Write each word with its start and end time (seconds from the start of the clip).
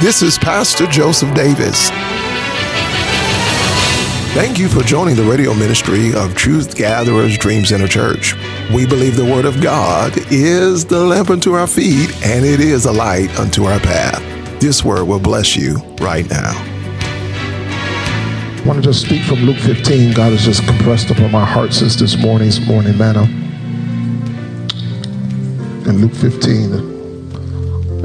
This 0.00 0.22
is 0.22 0.38
Pastor 0.38 0.86
Joseph 0.86 1.34
Davis. 1.34 1.90
Thank 4.32 4.58
you 4.58 4.66
for 4.66 4.80
joining 4.80 5.14
the 5.14 5.24
radio 5.24 5.52
ministry 5.52 6.14
of 6.14 6.34
Truth 6.34 6.74
Gatherers 6.74 7.36
Dream 7.36 7.66
Center 7.66 7.86
Church. 7.86 8.34
We 8.72 8.86
believe 8.86 9.14
the 9.14 9.26
Word 9.26 9.44
of 9.44 9.60
God 9.60 10.14
is 10.32 10.86
the 10.86 11.00
lamp 11.00 11.28
unto 11.28 11.52
our 11.52 11.66
feet 11.66 12.10
and 12.24 12.46
it 12.46 12.60
is 12.60 12.86
a 12.86 12.92
light 12.92 13.38
unto 13.38 13.64
our 13.64 13.78
path. 13.78 14.22
This 14.58 14.82
word 14.82 15.04
will 15.04 15.20
bless 15.20 15.54
you 15.54 15.76
right 16.00 16.26
now. 16.30 16.54
I 18.56 18.62
want 18.64 18.82
to 18.82 18.82
just 18.82 19.04
speak 19.04 19.22
from 19.24 19.40
Luke 19.40 19.58
15. 19.58 20.14
God 20.14 20.32
has 20.32 20.46
just 20.46 20.64
compressed 20.64 21.10
upon 21.10 21.30
my 21.30 21.44
heart 21.44 21.74
since 21.74 21.94
this 21.96 22.16
morning's 22.16 22.58
morning 22.66 22.96
manna. 22.96 23.24
In 25.86 26.00
Luke 26.00 26.14
15, 26.14 26.70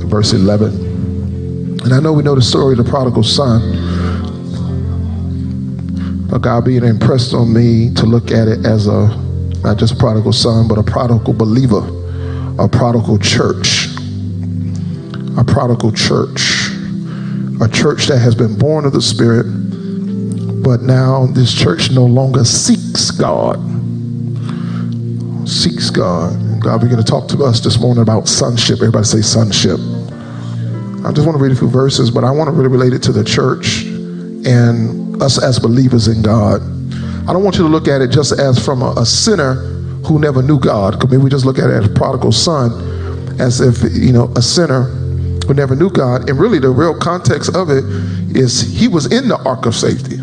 verse 0.09 0.33
11. 0.33 0.84
And 1.85 1.93
I 1.93 1.99
know 1.99 2.11
we 2.11 2.23
know 2.23 2.33
the 2.33 2.41
story 2.41 2.73
of 2.73 2.83
the 2.83 2.89
prodigal 2.89 3.21
son. 3.21 3.61
But 6.31 6.39
God 6.39 6.65
being 6.65 6.83
impressed 6.83 7.35
on 7.35 7.53
me 7.53 7.93
to 7.93 8.07
look 8.07 8.31
at 8.31 8.47
it 8.47 8.65
as 8.65 8.87
a 8.87 9.15
not 9.61 9.77
just 9.77 9.93
a 9.93 9.95
prodigal 9.95 10.33
son, 10.33 10.67
but 10.67 10.79
a 10.79 10.83
prodigal 10.83 11.33
believer, 11.33 11.85
a 12.57 12.67
prodigal 12.67 13.19
church, 13.19 13.89
a 15.37 15.43
prodigal 15.43 15.91
church, 15.91 16.71
a 17.61 17.69
church 17.71 18.07
that 18.07 18.17
has 18.19 18.33
been 18.33 18.57
born 18.57 18.85
of 18.85 18.91
the 18.91 19.01
Spirit, 19.01 19.45
but 20.63 20.81
now 20.81 21.27
this 21.27 21.53
church 21.53 21.91
no 21.91 22.07
longer 22.07 22.43
seeks 22.43 23.11
God. 23.11 23.57
Seeks 25.47 25.91
God. 25.91 26.61
God 26.61 26.81
began 26.81 26.97
to 26.97 27.03
talk 27.03 27.27
to 27.27 27.43
us 27.43 27.59
this 27.59 27.79
morning 27.79 28.01
about 28.01 28.27
sonship. 28.27 28.77
Everybody 28.77 29.05
say 29.05 29.21
sonship. 29.21 29.79
I 31.05 31.11
just 31.11 31.27
want 31.27 31.37
to 31.37 31.43
read 31.43 31.51
a 31.51 31.55
few 31.55 31.69
verses, 31.69 32.09
but 32.09 32.23
I 32.23 32.31
want 32.31 32.47
to 32.47 32.51
really 32.51 32.67
relate 32.67 32.91
it 32.91 33.03
to 33.03 33.11
the 33.11 33.23
church 33.23 33.83
and 33.83 35.21
us 35.21 35.41
as 35.41 35.59
believers 35.59 36.07
in 36.07 36.23
God. 36.23 36.63
I 37.29 37.33
don't 37.33 37.43
want 37.43 37.57
you 37.57 37.63
to 37.63 37.69
look 37.69 37.87
at 37.87 38.01
it 38.01 38.09
just 38.09 38.39
as 38.39 38.63
from 38.63 38.81
a, 38.81 38.91
a 38.97 39.05
sinner 39.05 39.53
who 40.07 40.17
never 40.17 40.41
knew 40.41 40.59
God. 40.59 40.99
Maybe 41.03 41.21
we 41.21 41.29
just 41.29 41.45
look 41.45 41.59
at 41.59 41.69
it 41.69 41.73
as 41.73 41.85
a 41.85 41.89
prodigal 41.93 42.31
son, 42.31 42.71
as 43.39 43.61
if, 43.61 43.83
you 43.93 44.13
know, 44.13 44.33
a 44.35 44.41
sinner 44.41 44.85
who 45.45 45.53
never 45.53 45.75
knew 45.75 45.91
God. 45.91 46.27
And 46.27 46.39
really, 46.39 46.57
the 46.57 46.71
real 46.71 46.97
context 46.97 47.55
of 47.55 47.69
it 47.69 47.83
is 48.35 48.61
he 48.61 48.87
was 48.87 49.11
in 49.11 49.27
the 49.27 49.37
ark 49.43 49.67
of 49.67 49.75
safety. 49.75 50.17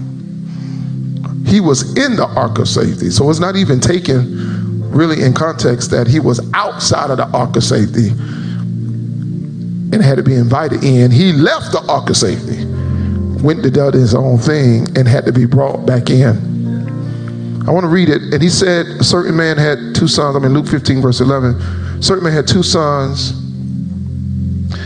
He 1.49 1.61
was 1.61 1.97
in 1.97 2.17
the 2.17 2.27
ark 2.35 2.59
of 2.59 2.67
safety. 2.67 3.11
So 3.11 3.31
it's 3.31 3.39
not 3.39 3.55
even 3.55 3.79
taken 3.79 4.91
really 4.91 5.23
in 5.23 5.33
context 5.33 5.93
that 5.93 6.09
he 6.09 6.19
was 6.19 6.41
outside 6.55 7.11
of 7.11 7.19
the 7.19 7.29
ark 7.29 7.55
of 7.55 7.63
safety 7.63 8.11
and 9.93 10.03
had 10.03 10.17
to 10.17 10.23
be 10.23 10.35
invited 10.35 10.83
in. 10.83 11.11
He 11.11 11.33
left 11.33 11.73
the 11.73 11.85
ark 11.89 12.11
of 12.11 12.17
safety, 12.17 12.65
went 13.43 13.63
to 13.63 13.71
do 13.71 13.91
his 13.93 14.15
own 14.15 14.39
thing, 14.39 14.87
and 14.97 15.07
had 15.07 15.27
to 15.27 15.33
be 15.33 15.45
brought 15.45 15.87
back 15.87 16.11
in. 16.11 16.53
I 17.67 17.71
want 17.71 17.85
to 17.85 17.89
read 17.89 18.09
it. 18.09 18.23
And 18.35 18.43
he 18.43 18.49
said, 18.49 18.87
A 18.87 19.05
certain 19.05 19.37
man 19.37 19.57
had 19.57 19.95
two 19.95 20.09
sons. 20.09 20.35
I'm 20.35 20.45
in 20.45 20.53
Luke 20.53 20.67
15, 20.67 21.01
verse 21.01 21.21
11. 21.21 22.03
certain 22.03 22.25
man 22.25 22.33
had 22.33 22.49
two 22.49 22.63
sons. 22.63 23.31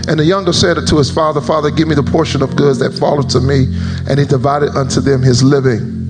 And 0.09 0.21
the 0.21 0.25
younger 0.25 0.53
said 0.53 0.77
to 0.87 0.99
his 0.99 1.11
father, 1.11 1.41
Father, 1.41 1.71
give 1.71 1.89
me 1.89 1.95
the 1.95 2.03
portion 2.03 2.43
of 2.43 2.55
goods 2.55 2.79
that 2.81 2.93
falleth 2.93 3.29
to 3.29 3.41
me. 3.41 3.67
And 4.09 4.21
he 4.21 4.27
divided 4.27 4.77
unto 4.77 5.01
them 5.01 5.23
his 5.23 5.43
living. 5.43 6.06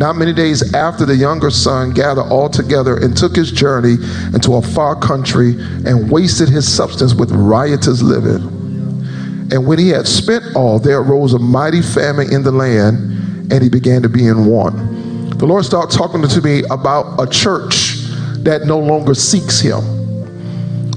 Not 0.00 0.16
many 0.16 0.32
days 0.32 0.72
after, 0.72 1.04
the 1.04 1.14
younger 1.14 1.50
son 1.50 1.90
gathered 1.90 2.22
all 2.22 2.48
together 2.48 2.96
and 2.96 3.14
took 3.14 3.36
his 3.36 3.52
journey 3.52 3.96
into 4.32 4.54
a 4.54 4.62
far 4.62 4.98
country 4.98 5.50
and 5.84 6.10
wasted 6.10 6.48
his 6.48 6.66
substance 6.66 7.12
with 7.12 7.30
riotous 7.30 8.00
living. 8.00 8.40
And 9.52 9.66
when 9.66 9.78
he 9.78 9.90
had 9.90 10.08
spent 10.08 10.56
all, 10.56 10.78
there 10.78 11.00
arose 11.00 11.34
a 11.34 11.38
mighty 11.38 11.82
famine 11.82 12.32
in 12.32 12.42
the 12.42 12.50
land, 12.50 13.52
and 13.52 13.62
he 13.62 13.68
began 13.68 14.00
to 14.00 14.08
be 14.08 14.26
in 14.26 14.46
want. 14.46 15.38
The 15.38 15.44
Lord 15.44 15.66
started 15.66 15.94
talking 15.94 16.22
to 16.26 16.40
me 16.40 16.62
about 16.70 17.20
a 17.20 17.30
church 17.30 17.96
that 18.38 18.62
no 18.64 18.78
longer 18.78 19.12
seeks 19.12 19.60
him, 19.60 19.82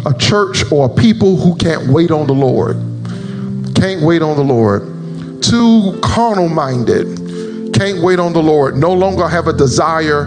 a 0.06 0.18
church 0.18 0.72
or 0.72 0.86
a 0.86 0.90
people 0.90 1.36
who 1.36 1.58
can't 1.58 1.90
wait 1.90 2.10
on 2.10 2.26
the 2.26 2.34
Lord, 2.34 2.78
can't 3.76 4.02
wait 4.02 4.22
on 4.22 4.38
the 4.38 4.46
Lord, 4.46 5.44
too 5.44 6.00
carnal 6.02 6.48
minded 6.48 7.23
can't 7.74 8.02
wait 8.02 8.20
on 8.20 8.34
the 8.34 8.42
Lord, 8.42 8.78
no 8.78 8.94
longer 8.94 9.28
have 9.28 9.48
a 9.48 9.54
desire 9.54 10.26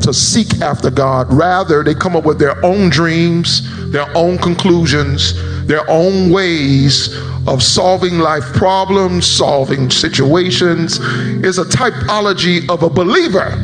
to 0.00 0.12
seek 0.12 0.60
after 0.60 0.90
God. 0.90 1.32
Rather, 1.32 1.82
they 1.82 1.94
come 1.94 2.16
up 2.16 2.24
with 2.24 2.38
their 2.38 2.64
own 2.64 2.88
dreams, 2.88 3.90
their 3.90 4.08
own 4.16 4.38
conclusions, 4.38 5.34
their 5.66 5.88
own 5.88 6.30
ways 6.30 7.14
of 7.46 7.62
solving 7.62 8.18
life 8.18 8.44
problems, 8.54 9.26
solving 9.26 9.90
situations. 9.90 10.98
Is 11.44 11.58
a 11.58 11.64
typology 11.64 12.68
of 12.68 12.82
a 12.82 12.90
believer, 12.90 13.56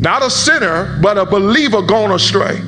not 0.00 0.22
a 0.22 0.30
sinner, 0.30 0.98
but 1.02 1.18
a 1.18 1.26
believer 1.26 1.82
gone 1.82 2.12
astray. 2.12 2.60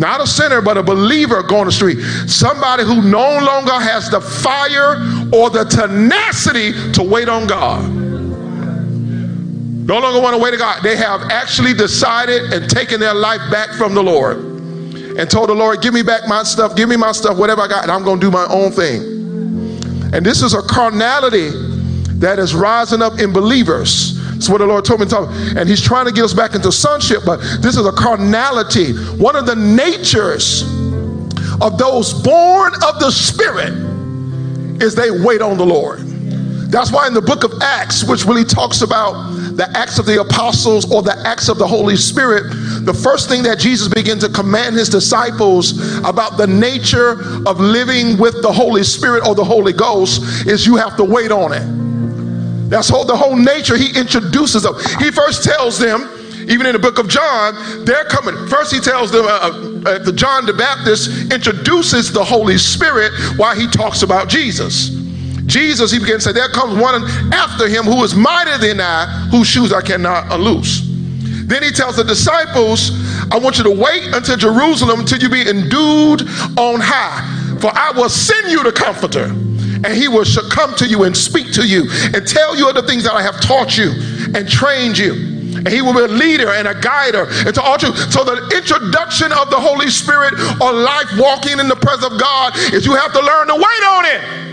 Not 0.00 0.22
a 0.22 0.26
sinner, 0.26 0.62
but 0.62 0.78
a 0.78 0.82
believer 0.82 1.42
going 1.42 1.68
astray. 1.68 2.00
Somebody 2.26 2.84
who 2.84 3.02
no 3.02 3.38
longer 3.44 3.78
has 3.78 4.08
the 4.08 4.20
fire 4.20 4.94
or 5.30 5.50
the 5.50 5.64
tenacity 5.64 6.92
to 6.92 7.02
wait 7.02 7.28
on 7.28 7.46
God 7.46 7.99
no 9.90 9.98
longer 9.98 10.20
want 10.20 10.36
to 10.36 10.40
wait 10.40 10.52
to 10.52 10.56
God. 10.56 10.84
They 10.84 10.94
have 10.94 11.20
actually 11.32 11.74
decided 11.74 12.52
and 12.52 12.70
taken 12.70 13.00
their 13.00 13.12
life 13.12 13.40
back 13.50 13.70
from 13.70 13.92
the 13.92 14.02
Lord 14.02 14.38
and 14.38 15.28
told 15.28 15.48
the 15.48 15.54
Lord, 15.54 15.82
Give 15.82 15.92
me 15.92 16.02
back 16.02 16.28
my 16.28 16.44
stuff, 16.44 16.76
give 16.76 16.88
me 16.88 16.96
my 16.96 17.10
stuff, 17.10 17.36
whatever 17.36 17.62
I 17.62 17.66
got, 17.66 17.82
and 17.82 17.90
I'm 17.90 18.04
going 18.04 18.20
to 18.20 18.24
do 18.24 18.30
my 18.30 18.46
own 18.48 18.70
thing. 18.70 19.02
And 20.14 20.24
this 20.24 20.42
is 20.42 20.54
a 20.54 20.62
carnality 20.62 21.50
that 22.20 22.38
is 22.38 22.54
rising 22.54 23.02
up 23.02 23.18
in 23.18 23.32
believers. 23.32 24.16
That's 24.30 24.48
what 24.48 24.58
the 24.58 24.66
Lord 24.66 24.84
told 24.84 25.00
me 25.00 25.06
to. 25.06 25.26
And 25.58 25.68
He's 25.68 25.82
trying 25.82 26.06
to 26.06 26.12
get 26.12 26.22
us 26.22 26.34
back 26.34 26.54
into 26.54 26.70
sonship, 26.70 27.24
but 27.26 27.38
this 27.60 27.76
is 27.76 27.84
a 27.84 27.92
carnality. 27.92 28.92
One 29.18 29.34
of 29.34 29.44
the 29.44 29.56
natures 29.56 30.62
of 31.60 31.78
those 31.78 32.14
born 32.22 32.74
of 32.74 33.00
the 33.00 33.10
Spirit 33.10 33.72
is 34.80 34.94
they 34.94 35.10
wait 35.10 35.42
on 35.42 35.58
the 35.58 35.66
Lord. 35.66 35.98
That's 36.70 36.92
why 36.92 37.08
in 37.08 37.14
the 37.14 37.20
book 37.20 37.42
of 37.42 37.60
Acts, 37.60 38.04
which 38.04 38.24
really 38.24 38.44
talks 38.44 38.82
about 38.82 39.39
the 39.60 39.70
Acts 39.76 39.98
of 39.98 40.06
the 40.06 40.18
Apostles 40.18 40.90
or 40.90 41.02
the 41.02 41.14
Acts 41.26 41.50
of 41.50 41.58
the 41.58 41.66
Holy 41.66 41.94
Spirit, 41.94 42.44
the 42.86 42.94
first 42.94 43.28
thing 43.28 43.42
that 43.42 43.58
Jesus 43.58 43.88
began 43.88 44.18
to 44.20 44.30
command 44.30 44.74
his 44.74 44.88
disciples 44.88 45.98
about 45.98 46.38
the 46.38 46.46
nature 46.46 47.20
of 47.46 47.60
living 47.60 48.16
with 48.16 48.40
the 48.40 48.50
Holy 48.50 48.82
Spirit 48.82 49.26
or 49.28 49.34
the 49.34 49.44
Holy 49.44 49.74
Ghost 49.74 50.46
is 50.46 50.66
you 50.66 50.76
have 50.76 50.96
to 50.96 51.04
wait 51.04 51.30
on 51.30 51.52
it. 51.52 52.70
That's 52.70 52.88
whole, 52.88 53.04
the 53.04 53.14
whole 53.14 53.36
nature 53.36 53.76
he 53.76 53.94
introduces 53.94 54.62
them. 54.62 54.76
He 54.98 55.10
first 55.10 55.44
tells 55.44 55.78
them, 55.78 56.08
even 56.48 56.64
in 56.64 56.72
the 56.72 56.78
book 56.78 56.98
of 56.98 57.06
John, 57.08 57.84
they're 57.84 58.06
coming. 58.06 58.34
First, 58.48 58.72
he 58.72 58.80
tells 58.80 59.12
them, 59.12 59.26
uh, 59.26 59.28
uh, 59.28 59.98
the 59.98 60.12
John 60.14 60.46
the 60.46 60.54
Baptist 60.54 61.30
introduces 61.30 62.10
the 62.10 62.24
Holy 62.24 62.56
Spirit 62.56 63.12
while 63.36 63.54
he 63.54 63.66
talks 63.66 64.02
about 64.02 64.30
Jesus. 64.30 64.99
Jesus, 65.50 65.90
he 65.90 65.98
began 65.98 66.16
to 66.16 66.20
say, 66.20 66.32
There 66.32 66.48
comes 66.48 66.80
one 66.80 67.04
after 67.34 67.68
him 67.68 67.84
who 67.84 68.02
is 68.04 68.14
mightier 68.14 68.58
than 68.58 68.80
I, 68.80 69.28
whose 69.30 69.48
shoes 69.48 69.72
I 69.72 69.82
cannot 69.82 70.32
unloose. 70.32 70.86
Then 71.50 71.64
he 71.64 71.72
tells 71.72 71.96
the 71.96 72.04
disciples, 72.04 72.92
I 73.32 73.38
want 73.38 73.58
you 73.58 73.64
to 73.64 73.70
wait 73.70 74.14
until 74.14 74.36
Jerusalem 74.36 75.00
until 75.00 75.18
you 75.18 75.28
be 75.28 75.42
endued 75.42 76.22
on 76.56 76.78
high. 76.78 77.26
For 77.58 77.70
I 77.74 77.90
will 77.90 78.08
send 78.08 78.52
you 78.52 78.62
the 78.62 78.70
comforter, 78.70 79.24
and 79.24 79.88
he 79.88 80.06
will 80.06 80.24
come 80.48 80.74
to 80.76 80.86
you 80.86 81.02
and 81.02 81.16
speak 81.16 81.52
to 81.54 81.66
you 81.66 81.90
and 82.14 82.26
tell 82.26 82.56
you 82.56 82.68
of 82.68 82.76
the 82.76 82.82
things 82.82 83.02
that 83.02 83.14
I 83.14 83.22
have 83.22 83.40
taught 83.40 83.76
you 83.76 83.90
and 84.34 84.48
trained 84.48 84.96
you. 84.96 85.12
And 85.58 85.68
he 85.68 85.82
will 85.82 85.92
be 85.92 86.00
a 86.00 86.08
leader 86.08 86.50
and 86.50 86.68
a 86.68 86.80
guider 86.80 87.28
into 87.44 87.60
all 87.60 87.76
truth. 87.76 88.12
So 88.12 88.22
the 88.22 88.54
introduction 88.56 89.32
of 89.32 89.50
the 89.50 89.58
Holy 89.58 89.90
Spirit 89.90 90.34
or 90.62 90.72
life 90.72 91.10
walking 91.18 91.58
in 91.58 91.66
the 91.66 91.76
presence 91.76 92.12
of 92.12 92.18
God 92.20 92.56
is 92.72 92.86
you 92.86 92.94
have 92.94 93.12
to 93.12 93.20
learn 93.20 93.48
to 93.48 93.54
wait 93.54 93.84
on 93.90 94.04
it. 94.06 94.49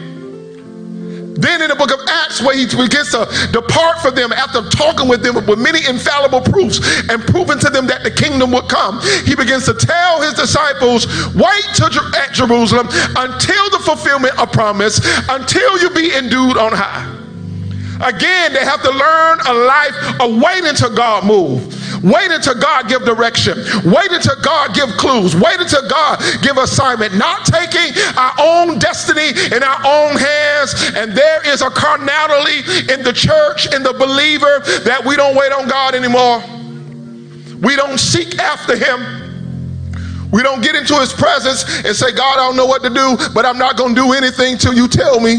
Then 1.37 1.61
in 1.61 1.69
the 1.69 1.75
book 1.75 1.93
of 1.93 1.99
Acts, 2.07 2.41
where 2.41 2.55
he 2.57 2.65
begins 2.65 3.11
to 3.11 3.29
depart 3.51 4.01
from 4.01 4.15
them 4.15 4.31
after 4.31 4.61
talking 4.69 5.07
with 5.07 5.21
them 5.21 5.35
with 5.45 5.59
many 5.59 5.85
infallible 5.85 6.41
proofs 6.41 6.81
and 7.09 7.21
proving 7.21 7.59
to 7.59 7.69
them 7.69 7.87
that 7.87 8.03
the 8.03 8.11
kingdom 8.11 8.51
would 8.51 8.67
come, 8.67 8.99
he 9.25 9.35
begins 9.35 9.65
to 9.65 9.73
tell 9.73 10.21
his 10.21 10.33
disciples, 10.33 11.05
wait 11.35 11.65
to, 11.75 11.85
at 12.17 12.33
Jerusalem 12.33 12.87
until 12.89 13.69
the 13.69 13.79
fulfillment 13.85 14.37
of 14.39 14.51
promise, 14.51 14.99
until 15.29 15.79
you 15.79 15.89
be 15.91 16.13
endued 16.15 16.57
on 16.57 16.73
high. 16.73 17.26
Again, 18.01 18.53
they 18.53 18.63
have 18.63 18.81
to 18.83 18.91
learn 18.91 19.39
a 19.47 19.53
life 19.53 20.21
of 20.21 20.41
waiting 20.41 20.75
to 20.75 20.89
God 20.95 21.25
move. 21.25 21.73
Wait 22.03 22.29
until 22.31 22.59
God 22.59 22.87
give 22.87 23.03
direction. 23.05 23.57
Wait 23.85 24.11
until 24.11 24.39
God 24.41 24.75
give 24.75 24.89
clues. 24.97 25.35
Wait 25.35 25.59
until 25.59 25.87
God 25.89 26.21
give 26.41 26.57
assignment. 26.57 27.15
Not 27.15 27.45
taking 27.45 27.93
our 28.15 28.33
own 28.39 28.79
destiny 28.79 29.33
in 29.55 29.63
our 29.63 29.79
own 29.85 30.17
hands. 30.17 30.73
And 30.95 31.17
there 31.17 31.41
is 31.47 31.61
a 31.61 31.69
carnality 31.69 32.93
in 32.93 33.03
the 33.03 33.13
church, 33.13 33.73
in 33.73 33.83
the 33.83 33.93
believer, 33.93 34.61
that 34.85 35.03
we 35.05 35.15
don't 35.15 35.35
wait 35.35 35.51
on 35.51 35.67
God 35.67 35.95
anymore. 35.95 36.43
We 37.61 37.75
don't 37.75 37.97
seek 37.97 38.37
after 38.37 38.75
him. 38.75 39.27
We 40.31 40.43
don't 40.43 40.61
get 40.61 40.75
into 40.75 40.93
his 40.99 41.13
presence 41.13 41.63
and 41.85 41.95
say, 41.95 42.11
God, 42.11 42.37
I 42.37 42.47
don't 42.47 42.57
know 42.57 42.65
what 42.65 42.83
to 42.83 42.89
do, 42.89 43.17
but 43.33 43.45
I'm 43.45 43.57
not 43.57 43.77
going 43.77 43.95
to 43.95 44.01
do 44.01 44.13
anything 44.13 44.57
till 44.57 44.73
you 44.73 44.87
tell 44.87 45.19
me. 45.19 45.37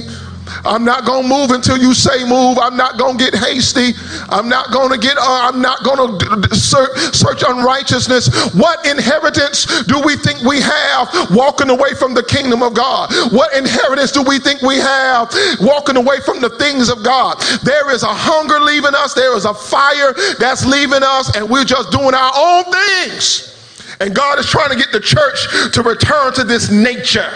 I'm 0.68 0.84
not 0.84 1.04
going 1.04 1.22
to 1.22 1.28
move 1.28 1.50
until 1.50 1.78
you 1.78 1.94
say 1.94 2.28
move. 2.28 2.58
I'm 2.58 2.76
not 2.76 2.98
going 2.98 3.16
to 3.16 3.24
get 3.24 3.34
hasty. 3.34 3.92
I'm 4.28 4.48
not 4.48 4.70
going 4.70 4.90
to 4.90 4.98
get, 4.98 5.16
uh, 5.16 5.48
I'm 5.48 5.60
not 5.60 5.82
going 5.82 6.18
to 6.18 6.54
search, 6.54 6.96
search 7.14 7.42
unrighteousness. 7.46 8.54
What 8.54 8.86
inheritance 8.86 9.84
do 9.84 10.00
we 10.04 10.16
think 10.16 10.42
we 10.42 10.60
have 10.60 11.08
walking 11.30 11.70
away 11.70 11.94
from 11.94 12.12
the 12.12 12.22
kingdom 12.22 12.62
of 12.62 12.74
God? 12.74 13.10
What 13.32 13.56
inheritance 13.56 14.12
do 14.12 14.22
we 14.22 14.38
think 14.38 14.60
we 14.62 14.76
have 14.76 15.32
walking 15.60 15.96
away 15.96 16.20
from 16.20 16.40
the 16.40 16.50
things 16.58 16.90
of 16.90 17.02
God? 17.02 17.40
There 17.64 17.90
is 17.90 18.02
a 18.02 18.12
hunger 18.12 18.60
leaving 18.60 18.94
us, 18.94 19.14
there 19.14 19.34
is 19.36 19.46
a 19.46 19.54
fire 19.54 20.12
that's 20.38 20.66
leaving 20.66 21.02
us, 21.02 21.34
and 21.34 21.48
we're 21.48 21.64
just 21.64 21.90
doing 21.90 22.14
our 22.14 22.32
own 22.36 22.64
things. 22.72 23.54
And 24.00 24.14
God 24.14 24.38
is 24.38 24.46
trying 24.46 24.70
to 24.70 24.76
get 24.76 24.92
the 24.92 25.00
church 25.00 25.72
to 25.72 25.82
return 25.82 26.32
to 26.34 26.44
this 26.44 26.70
nature. 26.70 27.32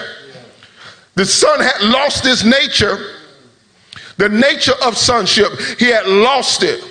The 1.15 1.27
son 1.27 1.61
had 1.61 1.81
lost 1.83 2.25
his 2.25 2.45
nature, 2.45 2.99
the 4.17 4.29
nature 4.29 4.75
of 4.83 4.97
sonship. 4.97 5.53
He 5.79 5.87
had 5.87 6.07
lost 6.07 6.63
it. 6.63 6.85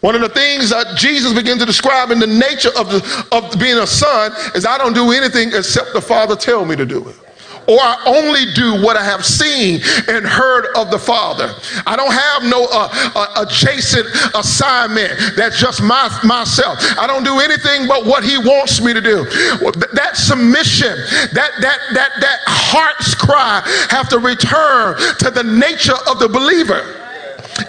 One 0.00 0.14
of 0.16 0.20
the 0.20 0.28
things 0.28 0.70
that 0.70 0.96
Jesus 0.96 1.32
began 1.32 1.58
to 1.58 1.64
describe 1.64 2.10
in 2.10 2.18
the 2.18 2.26
nature 2.26 2.70
of, 2.76 2.90
the, 2.90 3.26
of 3.30 3.58
being 3.58 3.78
a 3.78 3.86
son 3.86 4.32
is 4.54 4.66
I 4.66 4.76
don't 4.76 4.94
do 4.94 5.12
anything 5.12 5.48
except 5.54 5.92
the 5.92 6.00
Father 6.00 6.34
tell 6.34 6.64
me 6.64 6.74
to 6.74 6.84
do 6.84 7.08
it 7.08 7.16
or 7.68 7.78
I 7.80 8.02
only 8.06 8.52
do 8.54 8.82
what 8.82 8.96
I 8.96 9.04
have 9.04 9.24
seen 9.24 9.80
and 10.08 10.26
heard 10.26 10.66
of 10.76 10.90
the 10.90 10.98
Father. 10.98 11.54
I 11.86 11.96
don't 11.96 12.12
have 12.12 12.42
no 12.44 12.66
uh, 12.70 12.88
uh, 13.14 13.44
adjacent 13.46 14.06
assignment 14.34 15.12
that's 15.36 15.58
just 15.58 15.82
my, 15.82 16.08
myself. 16.24 16.78
I 16.98 17.06
don't 17.06 17.24
do 17.24 17.40
anything 17.40 17.86
but 17.86 18.04
what 18.06 18.24
He 18.24 18.38
wants 18.38 18.80
me 18.80 18.92
to 18.92 19.00
do. 19.00 19.24
That 19.94 20.12
submission, 20.14 20.96
that 21.32 21.52
that 21.60 21.78
that 21.94 22.12
that 22.20 22.38
heart's 22.46 23.14
cry, 23.14 23.62
have 23.90 24.08
to 24.10 24.18
return 24.18 24.96
to 25.18 25.30
the 25.30 25.42
nature 25.42 25.96
of 26.08 26.18
the 26.18 26.28
believer. 26.28 27.01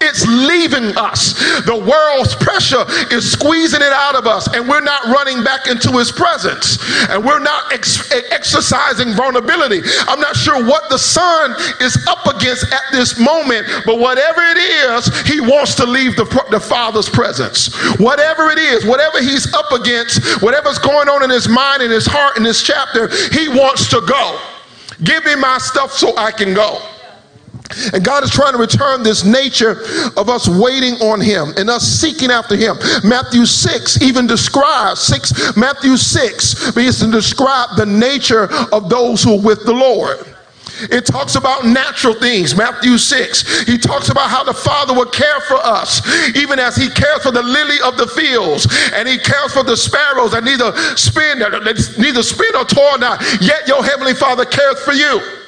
It's 0.01 0.25
leaving 0.27 0.95
us. 0.97 1.33
The 1.65 1.75
world's 1.75 2.35
pressure 2.35 2.85
is 3.13 3.31
squeezing 3.31 3.81
it 3.81 3.93
out 3.93 4.15
of 4.15 4.27
us, 4.27 4.47
and 4.53 4.67
we're 4.67 4.81
not 4.81 5.05
running 5.05 5.43
back 5.43 5.67
into 5.67 5.91
His 5.97 6.11
presence, 6.11 6.77
and 7.09 7.23
we're 7.23 7.39
not 7.39 7.71
ex- 7.73 8.11
exercising 8.11 9.13
vulnerability. 9.13 9.81
I'm 10.07 10.19
not 10.19 10.35
sure 10.35 10.63
what 10.65 10.89
the 10.89 10.97
Son 10.97 11.51
is 11.81 11.97
up 12.07 12.25
against 12.27 12.71
at 12.71 12.83
this 12.91 13.19
moment, 13.19 13.67
but 13.85 13.99
whatever 13.99 14.41
it 14.41 14.57
is, 14.57 15.07
He 15.27 15.39
wants 15.39 15.75
to 15.75 15.85
leave 15.85 16.15
the, 16.15 16.25
the 16.51 16.59
Father's 16.59 17.09
presence. 17.09 17.73
Whatever 17.99 18.49
it 18.49 18.57
is, 18.59 18.85
whatever 18.85 19.21
He's 19.21 19.51
up 19.53 19.71
against, 19.71 20.41
whatever's 20.41 20.79
going 20.79 21.09
on 21.09 21.23
in 21.23 21.29
His 21.29 21.47
mind, 21.47 21.81
in 21.81 21.91
His 21.91 22.05
heart, 22.05 22.37
in 22.37 22.43
this 22.43 22.63
chapter, 22.63 23.07
He 23.31 23.47
wants 23.49 23.89
to 23.89 24.01
go. 24.07 24.39
Give 25.03 25.23
me 25.25 25.35
my 25.35 25.57
stuff 25.57 25.91
so 25.91 26.15
I 26.17 26.31
can 26.31 26.53
go. 26.53 26.79
And 27.93 28.03
God 28.03 28.23
is 28.23 28.29
trying 28.29 28.53
to 28.53 28.59
return 28.59 29.03
this 29.03 29.23
nature 29.23 29.81
of 30.17 30.29
us 30.29 30.47
waiting 30.47 30.95
on 30.95 31.21
Him 31.21 31.53
and 31.57 31.69
us 31.69 31.83
seeking 31.83 32.31
after 32.31 32.55
Him. 32.55 32.77
Matthew 33.03 33.45
6 33.45 34.01
even 34.01 34.27
describes 34.27 35.01
6 35.01 35.55
Matthew 35.57 35.97
6 35.97 36.71
begins 36.71 36.99
to 36.99 37.11
describe 37.11 37.75
the 37.77 37.85
nature 37.85 38.51
of 38.71 38.89
those 38.89 39.23
who 39.23 39.35
are 39.35 39.41
with 39.41 39.65
the 39.65 39.73
Lord. 39.73 40.25
It 40.89 41.05
talks 41.05 41.35
about 41.35 41.65
natural 41.65 42.13
things. 42.13 42.55
Matthew 42.55 42.97
6. 42.97 43.63
He 43.63 43.77
talks 43.77 44.09
about 44.09 44.29
how 44.29 44.43
the 44.43 44.53
Father 44.53 44.93
will 44.93 45.05
care 45.05 45.39
for 45.41 45.55
us, 45.55 46.01
even 46.35 46.59
as 46.59 46.75
He 46.75 46.89
cares 46.89 47.21
for 47.21 47.31
the 47.31 47.43
lily 47.43 47.77
of 47.85 47.97
the 47.97 48.07
fields, 48.07 48.67
and 48.93 49.07
He 49.07 49.17
cares 49.17 49.53
for 49.53 49.63
the 49.63 49.77
sparrows 49.77 50.31
that 50.31 50.43
neither 50.43 50.75
spin, 50.97 51.39
neither 51.39 52.23
spin 52.23 52.55
or 52.55 52.65
toil 52.65 52.97
not. 52.97 53.21
Yet 53.39 53.67
your 53.67 53.83
heavenly 53.83 54.13
Father 54.15 54.45
cares 54.45 54.79
for 54.81 54.93
you. 54.93 55.42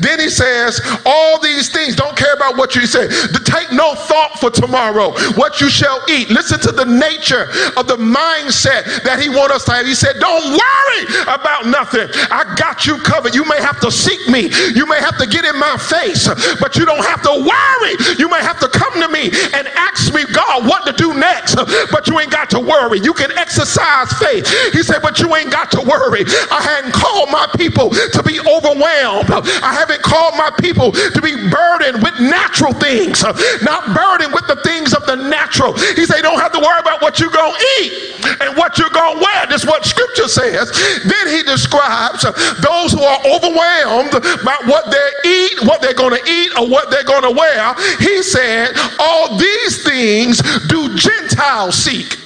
Then 0.00 0.20
he 0.20 0.28
says, 0.28 0.80
All 1.04 1.40
these 1.40 1.68
things, 1.70 1.96
don't 1.96 2.16
care 2.16 2.34
about 2.34 2.56
what 2.56 2.74
you 2.74 2.86
say. 2.86 3.08
Take 3.44 3.72
no 3.72 3.94
thought 3.94 4.38
for 4.40 4.50
tomorrow, 4.50 5.12
what 5.34 5.60
you 5.60 5.68
shall 5.70 6.00
eat. 6.08 6.30
Listen 6.30 6.58
to 6.60 6.72
the 6.72 6.84
nature 6.84 7.46
of 7.76 7.86
the 7.86 7.96
mindset 7.96 9.02
that 9.04 9.20
he 9.20 9.28
wants 9.28 9.54
us 9.54 9.64
to 9.66 9.72
have. 9.72 9.86
He 9.86 9.94
said, 9.94 10.18
Don't 10.18 10.58
worry 10.58 11.02
about 11.28 11.66
nothing. 11.66 12.08
I 12.30 12.54
got 12.56 12.86
you 12.86 12.98
covered. 12.98 13.34
You 13.34 13.44
may 13.44 13.60
have 13.60 13.80
to 13.80 13.90
seek 13.90 14.28
me, 14.28 14.50
you 14.74 14.86
may 14.86 14.98
have 15.00 15.18
to 15.18 15.26
get 15.26 15.44
in 15.44 15.58
my 15.58 15.76
face, 15.76 16.26
but 16.58 16.76
you 16.76 16.84
don't 16.84 17.04
have 17.04 17.22
to 17.22 17.34
worry. 17.34 17.94
You 18.18 18.28
may 18.28 18.42
have 18.42 18.58
to 18.60 18.68
come 18.68 18.94
to 19.00 19.08
me 19.08 19.30
and 19.54 19.68
ask 19.74 20.12
me, 20.12 20.24
God, 20.32 20.66
what 20.66 20.84
to 20.86 20.92
do 20.92 21.14
next, 21.14 21.54
but 21.90 22.06
you 22.06 22.18
ain't 22.18 22.30
got 22.30 22.50
to 22.50 22.60
worry. 22.60 22.98
You 23.00 23.12
can 23.12 23.30
exercise 23.38 24.12
faith. 24.18 24.46
He 24.72 24.82
said, 24.82 25.00
But 25.02 25.20
you 25.20 25.34
ain't 25.36 25.50
got 25.50 25.70
to 25.72 25.80
worry. 25.80 26.24
I 26.50 26.60
hadn't 26.62 26.92
called 26.92 27.30
my 27.30 27.46
people 27.56 27.90
to 27.90 28.22
be 28.22 28.40
overwhelmed. 28.40 29.28
I 29.64 29.72
haven't 29.72 30.02
called 30.02 30.36
my 30.36 30.52
people 30.60 30.92
to 30.92 31.20
be 31.24 31.32
burdened 31.48 32.02
with 32.04 32.20
natural 32.20 32.72
things, 32.76 33.24
uh, 33.24 33.32
not 33.62 33.96
burdened 33.96 34.32
with 34.36 34.46
the 34.46 34.60
things 34.60 34.92
of 34.92 35.06
the 35.06 35.16
natural. 35.16 35.72
He 35.96 36.04
said, 36.04 36.20
don't 36.20 36.40
have 36.40 36.52
to 36.52 36.60
worry 36.60 36.80
about 36.80 37.00
what 37.00 37.18
you're 37.18 37.32
going 37.32 37.54
to 37.54 37.66
eat 37.80 38.20
and 38.40 38.56
what 38.56 38.78
you're 38.78 38.92
going 38.92 39.16
to 39.16 39.24
wear. 39.24 39.46
That's 39.48 39.64
what 39.64 39.84
scripture 39.84 40.28
says. 40.28 40.70
Then 41.04 41.26
he 41.28 41.42
describes 41.42 42.24
uh, 42.24 42.32
those 42.60 42.92
who 42.92 43.02
are 43.02 43.20
overwhelmed 43.24 44.12
by 44.44 44.56
what 44.68 44.90
they 44.92 45.08
eat, 45.28 45.64
what 45.64 45.80
they're 45.80 45.94
going 45.94 46.14
to 46.20 46.30
eat, 46.30 46.52
or 46.58 46.68
what 46.68 46.90
they're 46.90 47.04
going 47.04 47.24
to 47.24 47.32
wear. 47.32 47.74
He 47.98 48.22
said, 48.22 48.76
all 48.98 49.36
these 49.38 49.82
things 49.82 50.42
do 50.68 50.94
Gentiles 50.96 51.74
seek. 51.74 52.23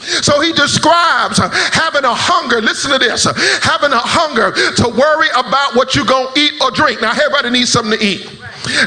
So 0.00 0.40
he 0.40 0.52
describes 0.52 1.38
having 1.38 2.04
a 2.04 2.14
hunger. 2.14 2.60
Listen 2.60 2.92
to 2.92 2.98
this 2.98 3.24
having 3.62 3.92
a 3.92 4.02
hunger 4.02 4.52
to 4.52 4.88
worry 4.88 5.28
about 5.36 5.74
what 5.74 5.94
you're 5.94 6.04
going 6.04 6.32
to 6.34 6.40
eat 6.40 6.54
or 6.60 6.70
drink. 6.70 7.00
Now, 7.00 7.12
everybody 7.12 7.50
needs 7.50 7.70
something 7.70 7.98
to 7.98 8.04
eat. 8.04 8.28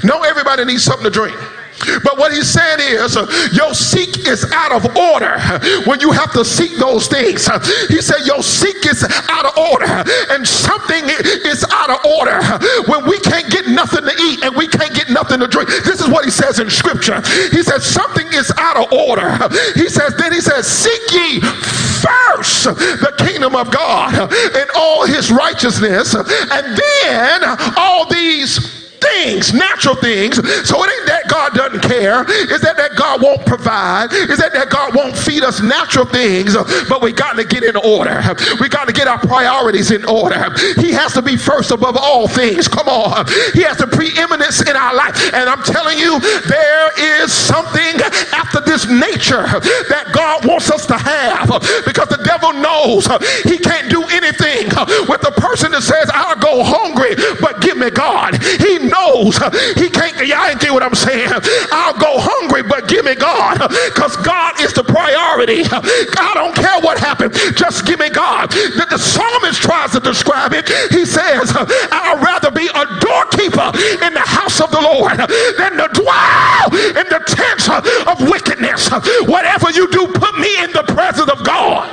No, 0.04 0.24
everybody 0.24 0.66
needs 0.66 0.84
something 0.84 1.06
to 1.06 1.12
drink. 1.12 1.36
But 2.04 2.18
what 2.18 2.32
he's 2.32 2.50
saying 2.50 2.80
is, 2.80 3.16
your 3.54 3.74
seek 3.74 4.28
is 4.28 4.50
out 4.52 4.72
of 4.72 4.86
order 4.96 5.40
when 5.86 6.00
you 6.00 6.12
have 6.12 6.32
to 6.34 6.46
seek 6.46 6.78
those 6.78 7.08
things. 7.08 7.48
He 7.90 8.02
said, 8.02 8.26
Your 8.26 8.42
seek 8.42 8.86
is 8.86 9.04
out 9.30 9.46
of 9.46 9.58
order, 9.58 10.04
and 10.30 10.48
something 10.48 11.04
is 11.46 11.66
out 11.72 11.90
of 11.90 12.00
order 12.06 12.40
when 12.88 13.06
we 13.06 13.20
can't 13.20 13.50
get 13.52 13.68
nothing 13.68 14.04
to 14.04 14.14
eat 14.22 14.44
and 14.44 14.56
we 14.56 14.68
can't 14.68 14.94
get 14.94 15.10
nothing 15.10 15.40
to 15.40 15.48
drink. 15.48 15.70
This 15.84 16.00
is 16.00 16.08
what 16.08 16.26
he 16.26 16.32
says 16.32 16.60
in 16.60 16.70
scripture. 16.70 17.22
He 17.52 17.64
says, 17.64 17.86
Something 17.86 18.23
is 18.34 18.52
out 18.58 18.78
of 18.78 18.92
order. 18.92 19.32
He 19.76 19.90
says, 19.90 20.16
Then 20.18 20.32
he 20.34 20.42
says, 20.42 20.68
Seek 20.68 21.12
ye 21.12 21.40
first 21.40 22.66
the 22.66 23.14
kingdom 23.18 23.56
of 23.56 23.72
God 23.72 24.32
and 24.32 24.70
all 24.76 25.06
his 25.06 25.32
righteousness, 25.32 26.14
and 26.16 26.78
then 26.78 27.44
all 27.78 28.06
these 28.08 28.83
things, 29.14 29.54
natural 29.54 29.96
things. 29.96 30.36
So 30.68 30.84
it 30.84 30.90
ain't 30.90 31.08
that 31.08 31.24
God 31.28 31.54
doesn't 31.54 31.82
care. 31.82 32.24
Is 32.52 32.62
that 32.62 32.78
that 32.78 32.96
God 32.96 33.22
won't 33.22 33.46
provide? 33.46 34.12
Is 34.14 34.40
that 34.40 34.54
that 34.54 34.70
God 34.70 34.96
won't 34.96 35.18
feed 35.18 35.44
us 35.44 35.62
natural 35.62 36.06
things? 36.06 36.56
But 36.90 37.02
we 37.02 37.12
got 37.12 37.34
to 37.38 37.44
get 37.44 37.64
in 37.64 37.76
order. 37.76 38.22
We 38.60 38.70
got 38.70 38.88
to 38.88 38.94
get 38.94 39.08
our 39.08 39.20
priorities 39.20 39.92
in 39.92 40.06
order. 40.06 40.52
He 40.78 40.92
has 40.92 41.14
to 41.14 41.22
be 41.22 41.38
first 41.38 41.72
above 41.72 41.98
all 41.98 42.28
things. 42.28 42.68
Come 42.68 42.88
on. 42.88 43.26
He 43.54 43.62
has 43.64 43.78
the 43.78 43.88
preeminence 43.88 44.62
in 44.62 44.76
our 44.76 44.96
life. 44.96 45.16
And 45.34 45.50
I'm 45.50 45.64
telling 45.64 45.98
you, 45.98 46.20
there 46.48 46.90
is 47.22 47.32
something 47.32 48.02
after 48.34 48.60
this 48.62 48.88
nature 48.88 49.46
that 49.90 50.12
God 50.14 50.46
wants 50.46 50.70
us 50.72 50.86
to 50.88 50.98
have 50.98 51.50
because 51.86 52.10
the 52.10 52.22
devil 52.26 52.54
knows 52.54 53.08
he 53.44 53.58
can't 53.58 53.90
do 53.90 54.04
anything 54.10 54.70
with 55.08 55.22
the 55.22 55.34
person 55.38 55.72
that 55.72 55.84
says, 55.84 56.10
I'll 56.14 56.40
go 56.40 56.64
hungry, 56.64 57.16
but 57.42 57.62
give 57.62 57.78
me 57.78 57.90
God. 57.90 58.42
He 58.42 58.80
knows 58.80 59.03
he 59.76 59.90
can't, 59.90 60.16
y'all 60.28 60.48
ain't 60.48 60.60
get 60.60 60.72
what 60.72 60.84
I'm 60.84 60.96
saying. 60.96 61.30
I'll 61.72 61.98
go 61.98 62.20
hungry, 62.20 62.64
but 62.64 62.88
give 62.88 63.06
me 63.06 63.16
God 63.16 63.60
because 63.94 64.16
God 64.18 64.60
is 64.62 64.74
the 64.74 64.84
priority. 64.84 65.64
I 65.68 66.32
don't 66.34 66.56
care 66.56 66.80
what 66.82 67.00
happened, 67.00 67.34
just 67.56 67.86
give 67.86 68.00
me 68.00 68.10
God. 68.10 68.50
The, 68.52 68.86
the 68.90 68.98
psalmist 68.98 69.62
tries 69.62 69.92
to 69.92 70.00
describe 70.00 70.54
it. 70.54 70.68
He 70.92 71.06
says, 71.06 71.52
I'd 71.56 72.22
rather 72.22 72.52
be 72.52 72.68
a 72.68 72.84
doorkeeper 73.00 73.70
in 74.06 74.14
the 74.14 74.26
house 74.26 74.62
of 74.62 74.72
the 74.72 74.82
Lord 74.82 75.18
than 75.58 75.78
to 75.78 75.88
dwell 75.94 76.68
in 76.96 77.08
the 77.10 77.22
tents 77.28 77.70
of 77.70 78.30
wickedness. 78.30 78.90
Whatever 79.28 79.72
you 79.72 79.90
do, 79.92 80.08
put 80.08 80.38
me 80.40 80.52
in 80.64 80.72
the 80.72 80.84
presence 80.84 81.30
of 81.30 81.44
God. 81.44 81.90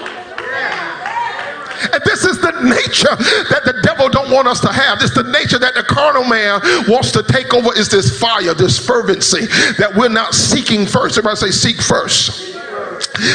And 1.93 2.03
this 2.05 2.25
is 2.25 2.41
the 2.41 2.53
nature 2.63 3.15
that 3.51 3.63
the 3.65 3.81
devil 3.83 4.09
don't 4.09 4.31
want 4.31 4.49
us 4.49 4.61
to 4.61 4.73
have. 4.73 4.99
This 5.01 5.11
is 5.11 5.17
the 5.17 5.31
nature 5.31 5.59
that 5.59 5.75
the 5.75 5.83
carnal 5.83 6.25
man 6.25 6.61
wants 6.89 7.13
to 7.13 7.23
take 7.23 7.55
over 7.55 7.77
is 7.77 7.89
this 7.89 8.19
fire, 8.19 8.55
this 8.55 8.79
fervency 8.79 9.47
that 9.79 9.93
we're 9.95 10.09
not 10.09 10.35
seeking 10.35 10.87
first. 10.87 11.19
Everybody 11.19 11.37
say 11.37 11.51
seek 11.51 11.81
first. 11.81 12.51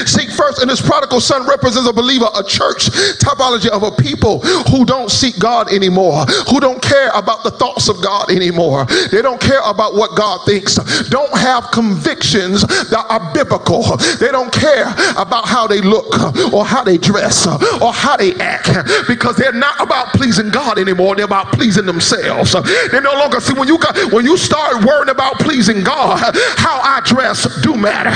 Seek 0.05 0.29
first, 0.31 0.61
and 0.61 0.69
this 0.69 0.81
prodigal 0.81 1.21
son 1.21 1.47
represents 1.47 1.87
a 1.87 1.93
believer, 1.93 2.27
a 2.35 2.43
church 2.43 2.87
typology 3.19 3.67
of 3.67 3.83
a 3.83 3.91
people 3.91 4.39
who 4.69 4.85
don't 4.85 5.09
seek 5.09 5.37
God 5.39 5.71
anymore, 5.71 6.25
who 6.49 6.59
don't 6.59 6.81
care 6.81 7.09
about 7.13 7.43
the 7.43 7.51
thoughts 7.51 7.89
of 7.89 8.01
God 8.01 8.31
anymore. 8.31 8.85
They 9.11 9.21
don't 9.21 9.41
care 9.41 9.61
about 9.65 9.95
what 9.95 10.15
God 10.15 10.41
thinks, 10.45 10.75
don't 11.09 11.35
have 11.37 11.71
convictions 11.71 12.61
that 12.61 13.05
are 13.09 13.33
biblical. 13.33 13.97
They 14.19 14.31
don't 14.31 14.51
care 14.51 14.87
about 15.17 15.47
how 15.47 15.67
they 15.67 15.81
look 15.81 16.13
or 16.53 16.65
how 16.65 16.83
they 16.83 16.97
dress 16.97 17.47
or 17.47 17.93
how 17.93 18.17
they 18.17 18.33
act 18.35 18.69
because 19.07 19.35
they're 19.37 19.53
not 19.53 19.79
about 19.79 20.07
pleasing 20.13 20.49
God 20.49 20.79
anymore. 20.79 21.15
They're 21.15 21.25
about 21.25 21.51
pleasing 21.53 21.85
themselves. 21.85 22.53
They 22.53 22.99
no 22.99 23.13
longer 23.13 23.39
see 23.39 23.53
when 23.53 23.67
you 23.67 23.77
got 23.77 23.95
when 24.11 24.25
you 24.25 24.37
start 24.37 24.83
worrying 24.83 25.09
about 25.09 25.39
pleasing 25.39 25.83
God, 25.83 26.35
how 26.57 26.79
I 26.81 27.01
dress 27.05 27.45
do 27.61 27.75
matter. 27.75 28.13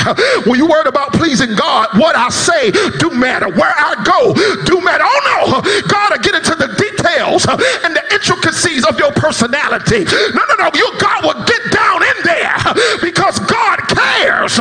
When 0.49 0.59
you 0.59 0.67
worried 0.67 0.87
about 0.87 1.13
pleasing 1.13 1.55
God, 1.59 1.99
what 1.99 2.15
I 2.15 2.29
say 2.29 2.71
do 2.71 3.11
matter. 3.11 3.49
Where 3.51 3.75
I 3.75 3.99
go 4.07 4.31
do 4.63 4.79
matter. 4.79 5.03
Oh 5.03 5.21
no, 5.27 5.61
God 5.91 6.15
will 6.15 6.23
get 6.23 6.35
into 6.35 6.55
the 6.55 6.71
details 6.79 7.43
and 7.83 7.91
the 7.95 8.03
intricacies 8.15 8.85
of 8.85 8.97
your 8.97 9.11
personality. 9.11 10.05
No, 10.07 10.41
no, 10.47 10.55
no. 10.55 10.71
You 10.73 10.87
God 10.99 11.25
will 11.27 11.43
get 11.43 11.59
down 11.75 11.99
in 11.99 12.17
there 12.23 12.55
because 13.03 13.39
God 13.43 13.77
cares. 13.91 14.55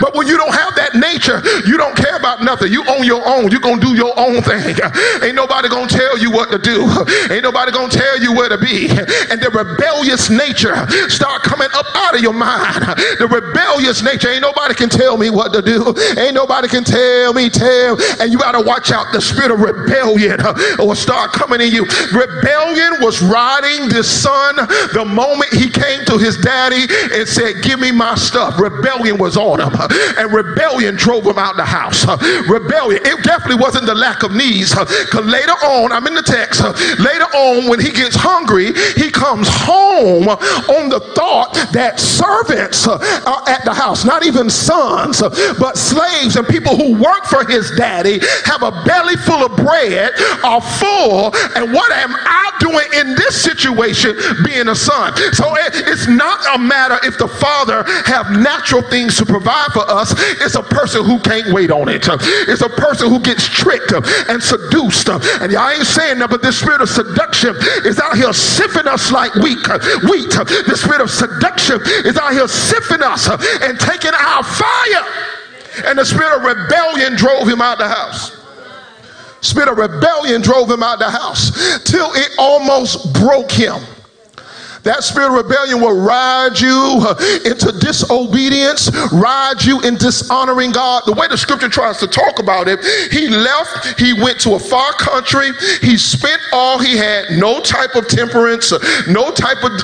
But 0.00 0.14
when 0.14 0.26
you 0.26 0.36
don't 0.36 0.54
have 0.54 0.74
that 0.76 0.94
nature, 0.94 1.42
you 1.66 1.76
don't 1.76 1.96
care 1.96 2.16
about 2.16 2.42
nothing. 2.42 2.72
You 2.72 2.84
own 2.88 3.04
your 3.04 3.26
own. 3.26 3.50
You're 3.50 3.60
going 3.60 3.80
to 3.80 3.86
do 3.86 3.94
your 3.94 4.12
own 4.18 4.42
thing. 4.42 4.76
Ain't 5.22 5.34
nobody 5.36 5.68
going 5.68 5.88
to 5.88 5.94
tell 5.94 6.18
you 6.18 6.30
what 6.30 6.50
to 6.50 6.58
do. 6.58 6.84
Ain't 7.30 7.42
nobody 7.42 7.72
going 7.72 7.90
to 7.90 7.96
tell 7.96 8.20
you 8.20 8.32
where 8.32 8.48
to 8.48 8.58
be. 8.58 8.88
And 9.26 9.42
the 9.42 9.50
rebellious 9.50 10.30
nature 10.30 10.86
start 11.08 11.42
coming 11.42 11.68
up 11.74 11.86
out 11.94 12.14
of 12.14 12.20
your 12.20 12.32
mind. 12.32 12.84
The 13.18 13.26
rebellious 13.26 14.02
nature, 14.02 14.30
ain't 14.30 14.42
nobody 14.42 14.74
can 14.74 14.88
tell 14.88 15.16
me 15.16 15.30
what 15.30 15.52
to 15.52 15.62
do. 15.62 15.94
Ain't 16.16 16.34
nobody 16.34 16.68
can 16.68 16.84
tell 16.84 17.32
me, 17.32 17.50
tell. 17.50 17.98
And 18.20 18.30
you 18.30 18.38
got 18.38 18.52
to 18.52 18.60
watch 18.60 18.92
out. 18.92 19.12
The 19.12 19.20
spirit 19.20 19.50
of 19.50 19.60
rebellion 19.60 20.38
will 20.78 20.94
start 20.94 21.32
coming 21.32 21.60
in 21.60 21.72
you. 21.72 21.84
Rebellion 22.12 23.02
was 23.02 23.20
riding 23.22 23.88
this 23.88 24.08
son 24.08 24.56
the 24.94 25.04
moment 25.04 25.52
he 25.52 25.68
came 25.68 26.04
to 26.06 26.18
his 26.18 26.38
daddy 26.38 26.86
and 27.12 27.26
said, 27.26 27.62
give 27.62 27.80
me 27.80 27.90
my 27.90 28.14
stuff. 28.14 28.60
Rebellion 28.60 29.18
was 29.18 29.36
on 29.36 29.60
him 29.60 29.65
Uh, 29.74 29.88
and 30.18 30.32
rebellion 30.32 30.96
drove 30.96 31.24
him 31.24 31.38
out 31.38 31.56
the 31.56 31.64
house. 31.64 32.06
Uh, 32.06 32.16
rebellion, 32.48 33.00
it 33.04 33.22
definitely 33.24 33.60
wasn't 33.60 33.86
the 33.86 33.94
lack 33.94 34.22
of 34.22 34.34
needs. 34.34 34.70
Because 34.70 35.14
uh, 35.14 35.30
later 35.30 35.52
on, 35.52 35.92
I'm 35.92 36.06
in 36.06 36.14
the 36.14 36.22
text, 36.22 36.62
later 36.98 37.28
on, 37.34 37.68
when 37.68 37.80
he 37.80 37.90
gets 37.90 38.16
hungry, 38.16 38.72
he 38.96 39.10
comes 39.10 39.48
home 39.48 40.28
on 40.28 40.88
the 40.88 41.00
thought 41.14 41.54
that 41.72 41.98
servants 41.98 42.86
are 42.86 43.42
at 43.48 43.64
the 43.64 43.74
house, 43.74 44.04
not 44.04 44.24
even 44.24 44.50
sons, 44.50 45.20
but 45.58 45.76
slaves 45.76 46.36
and 46.36 46.46
people 46.46 46.76
who 46.76 46.94
work 46.94 47.24
for 47.24 47.44
his 47.46 47.70
daddy 47.76 48.20
have 48.44 48.62
a 48.62 48.70
belly 48.84 49.16
full 49.16 49.44
of 49.44 49.56
bread, 49.56 50.12
are 50.44 50.60
full, 50.60 51.34
and 51.56 51.72
what 51.72 51.90
am 51.92 52.14
I 52.14 52.52
doing 52.60 52.86
in 52.94 53.14
this 53.14 53.42
situation 53.42 54.16
being 54.44 54.68
a 54.68 54.74
son? 54.74 55.14
So 55.32 55.54
it's 55.58 56.08
not 56.08 56.40
a 56.54 56.58
matter 56.58 56.98
if 57.04 57.18
the 57.18 57.28
father 57.28 57.84
have 58.04 58.30
natural 58.30 58.82
things 58.82 59.16
to 59.16 59.26
provide 59.26 59.55
for 59.72 59.88
us 59.88 60.12
is 60.40 60.54
a 60.54 60.62
person 60.62 61.04
who 61.04 61.18
can't 61.20 61.52
wait 61.52 61.70
on 61.70 61.88
it. 61.88 62.06
It's 62.48 62.62
a 62.62 62.68
person 62.68 63.08
who 63.08 63.20
gets 63.20 63.46
tricked 63.48 63.92
and 63.92 64.42
seduced. 64.42 65.08
And 65.08 65.54
I 65.56 65.74
ain't 65.74 65.86
saying 65.86 66.18
that, 66.18 66.30
but 66.30 66.42
this 66.42 66.58
spirit 66.58 66.80
of 66.80 66.88
seduction 66.88 67.54
is 67.84 67.98
out 67.98 68.16
here 68.16 68.32
sifting 68.32 68.86
us 68.86 69.10
like 69.12 69.34
wheat. 69.36 69.58
Wheat. 70.08 70.30
The 70.30 70.76
spirit 70.76 71.00
of 71.00 71.10
seduction 71.10 71.80
is 72.04 72.16
out 72.16 72.32
here 72.32 72.48
sifting 72.48 73.02
us 73.02 73.28
and 73.28 73.78
taking 73.78 74.12
our 74.14 74.42
fire. 74.42 75.04
And 75.84 75.98
the 75.98 76.04
spirit 76.04 76.38
of 76.38 76.42
rebellion 76.44 77.16
drove 77.16 77.48
him 77.48 77.60
out 77.60 77.78
the 77.78 77.88
house 77.88 78.36
spirit 79.42 79.68
of 79.68 79.78
rebellion 79.78 80.40
drove 80.40 80.68
him 80.68 80.82
out 80.82 80.98
the 80.98 81.08
house 81.08 81.50
till 81.84 82.10
it 82.14 82.30
almost 82.38 83.12
broke 83.12 83.52
him 83.52 83.76
that 84.86 85.02
spirit 85.02 85.34
of 85.34 85.34
rebellion 85.34 85.80
will 85.80 85.98
ride 85.98 86.58
you 86.58 87.02
uh, 87.02 87.18
into 87.44 87.74
disobedience, 87.78 88.86
ride 89.12 89.58
you 89.62 89.80
in 89.82 89.96
dishonoring 89.96 90.70
God. 90.70 91.02
The 91.06 91.12
way 91.12 91.26
the 91.26 91.36
scripture 91.36 91.68
tries 91.68 91.98
to 91.98 92.06
talk 92.06 92.38
about 92.38 92.68
it, 92.68 92.78
he 93.10 93.26
left, 93.26 93.98
he 93.98 94.14
went 94.14 94.38
to 94.46 94.54
a 94.54 94.58
far 94.58 94.92
country, 94.92 95.50
he 95.82 95.98
spent 95.98 96.40
all 96.52 96.78
he 96.78 96.96
had, 96.96 97.36
no 97.36 97.60
type 97.60 97.96
of 97.96 98.06
temperance, 98.06 98.70
uh, 98.70 98.78
no 99.10 99.32
type 99.32 99.58
of 99.66 99.74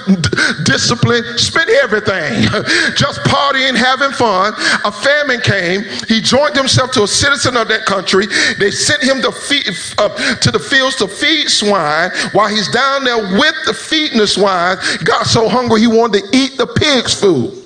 discipline, 0.64 1.24
spent 1.36 1.68
everything, 1.82 2.46
just 2.94 3.18
partying, 3.26 3.74
having 3.74 4.12
fun. 4.12 4.54
A 4.84 4.92
famine 4.92 5.40
came, 5.40 5.82
he 6.06 6.20
joined 6.20 6.54
himself 6.54 6.92
to 6.92 7.02
a 7.02 7.08
citizen 7.08 7.56
of 7.56 7.66
that 7.68 7.86
country. 7.86 8.26
They 8.58 8.70
sent 8.70 9.02
him 9.02 9.20
to, 9.22 9.32
feed, 9.32 9.66
uh, 9.98 10.14
to 10.36 10.50
the 10.52 10.60
fields 10.60 10.94
to 10.96 11.08
feed 11.08 11.48
swine 11.48 12.10
while 12.32 12.48
he's 12.48 12.68
down 12.68 13.02
there 13.02 13.18
with 13.18 13.54
the 13.66 13.74
feeding 13.74 14.18
the 14.18 14.26
swine 14.26 14.78
got 14.98 15.26
so 15.26 15.48
hungry 15.48 15.80
he 15.80 15.86
wanted 15.86 16.24
to 16.24 16.36
eat 16.36 16.56
the 16.56 16.66
pig's 16.66 17.18
food. 17.18 17.61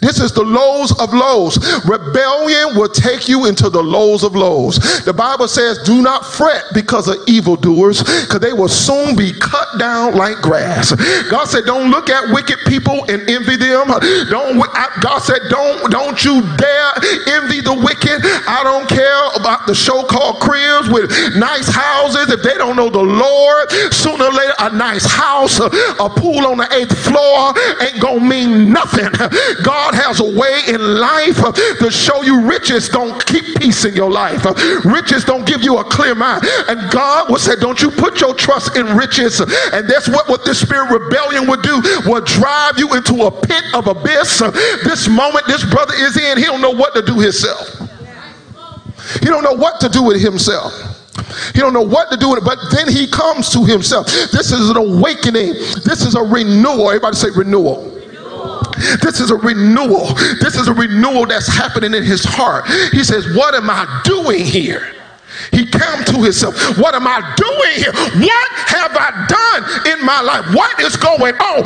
This 0.00 0.20
is 0.20 0.32
the 0.32 0.42
lows 0.42 0.92
of 1.00 1.12
lows. 1.12 1.58
Rebellion 1.84 2.76
will 2.76 2.88
take 2.88 3.28
you 3.28 3.46
into 3.46 3.68
the 3.70 3.82
lows 3.82 4.22
of 4.22 4.34
lows. 4.34 4.76
The 5.04 5.12
Bible 5.12 5.48
says, 5.48 5.78
Do 5.82 6.02
not 6.02 6.24
fret 6.26 6.64
because 6.72 7.08
of 7.08 7.16
evildoers, 7.26 8.02
because 8.02 8.40
they 8.40 8.52
will 8.52 8.68
soon 8.68 9.16
be 9.16 9.32
cut 9.32 9.78
down 9.78 10.14
like 10.14 10.38
grass. 10.38 10.94
God 11.30 11.46
said, 11.46 11.64
Don't 11.64 11.90
look 11.90 12.08
at 12.08 12.32
wicked 12.32 12.58
people 12.66 13.04
and 13.08 13.28
envy 13.28 13.56
them. 13.56 13.88
Don't 14.30 14.58
God 15.00 15.18
said, 15.20 15.40
Don't 15.50 15.90
don't 15.90 16.24
you 16.24 16.40
dare 16.56 16.92
envy 17.38 17.60
the 17.60 17.74
wicked. 17.74 18.20
I 18.46 18.62
don't 18.62 18.88
care 18.88 19.28
about 19.34 19.66
the 19.66 19.74
show 19.74 20.04
called 20.04 20.40
cribs 20.40 20.88
with 20.88 21.10
nice 21.36 21.68
houses. 21.68 22.30
If 22.30 22.42
they 22.42 22.54
don't 22.54 22.76
know 22.76 22.90
the 22.90 23.02
Lord, 23.02 23.70
sooner 23.92 24.24
or 24.24 24.32
later, 24.32 24.54
a 24.58 24.70
nice 24.70 25.04
house, 25.04 25.58
a 25.60 26.08
pool 26.08 26.46
on 26.46 26.58
the 26.58 26.68
eighth 26.72 26.96
floor 27.04 27.54
ain't 27.82 28.00
gonna 28.00 28.20
mean 28.20 28.72
nothing. 28.72 29.10
God 29.64 29.94
has 29.94 30.20
a 30.20 30.24
way 30.24 30.60
in 30.68 30.80
life 31.00 31.40
to 31.80 31.90
show 31.90 32.22
you 32.22 32.46
riches 32.46 32.88
don't 32.88 33.24
keep 33.26 33.44
peace 33.56 33.84
in 33.84 33.94
your 33.94 34.10
life. 34.10 34.44
Riches 34.84 35.24
don't 35.24 35.46
give 35.46 35.62
you 35.62 35.78
a 35.78 35.84
clear 35.84 36.14
mind. 36.14 36.44
And 36.68 36.90
God 36.92 37.30
will 37.30 37.38
say, 37.38 37.56
don't 37.56 37.80
you 37.80 37.90
put 37.90 38.20
your 38.20 38.34
trust 38.34 38.76
in 38.76 38.86
riches. 38.96 39.40
And 39.40 39.88
that's 39.88 40.08
what, 40.08 40.28
what 40.28 40.44
this 40.44 40.60
spirit 40.60 40.90
rebellion 40.90 41.48
would 41.48 41.62
do, 41.62 41.80
will 42.06 42.20
drive 42.20 42.78
you 42.78 42.94
into 42.94 43.24
a 43.24 43.30
pit 43.30 43.64
of 43.72 43.86
abyss. 43.86 44.40
This 44.84 45.08
moment 45.08 45.46
this 45.46 45.64
brother 45.64 45.94
is 45.94 46.16
in, 46.16 46.38
he 46.38 46.44
don't 46.44 46.60
know 46.60 46.70
what 46.70 46.94
to 46.94 47.02
do 47.02 47.18
himself. 47.18 47.80
He 49.20 49.26
don't 49.26 49.44
know 49.44 49.54
what 49.54 49.80
to 49.80 49.88
do 49.88 50.02
with 50.02 50.20
himself. 50.20 50.72
He 51.54 51.60
don't 51.60 51.72
know 51.72 51.82
what 51.82 52.10
to 52.10 52.16
do 52.16 52.30
with 52.30 52.38
it, 52.38 52.44
but 52.44 52.58
then 52.70 52.88
he 52.88 53.06
comes 53.06 53.50
to 53.50 53.64
himself. 53.64 54.06
This 54.06 54.52
is 54.52 54.70
an 54.70 54.76
awakening. 54.76 55.54
This 55.84 56.04
is 56.04 56.14
a 56.14 56.22
renewal. 56.22 56.88
Everybody 56.88 57.16
say 57.16 57.28
renewal. 57.34 57.93
This 59.02 59.20
is 59.20 59.30
a 59.30 59.36
renewal. 59.36 60.14
This 60.40 60.56
is 60.56 60.68
a 60.68 60.72
renewal 60.74 61.26
that's 61.26 61.48
happening 61.48 61.94
in 61.94 62.02
his 62.02 62.24
heart. 62.24 62.66
He 62.92 63.04
says, 63.04 63.34
What 63.36 63.54
am 63.54 63.70
I 63.70 64.00
doing 64.04 64.44
here? 64.44 64.92
He 65.50 65.66
came 65.66 66.04
to 66.12 66.22
himself. 66.22 66.54
What 66.78 66.94
am 66.94 67.06
I 67.06 67.20
doing 67.36 67.74
here? 67.76 67.92
What 68.20 68.48
have 68.68 68.92
I 68.96 69.10
done 69.28 69.62
in 69.92 70.04
my 70.04 70.20
life? 70.20 70.46
What 70.54 70.78
is 70.80 70.96
going 70.96 71.34
on? 71.36 71.58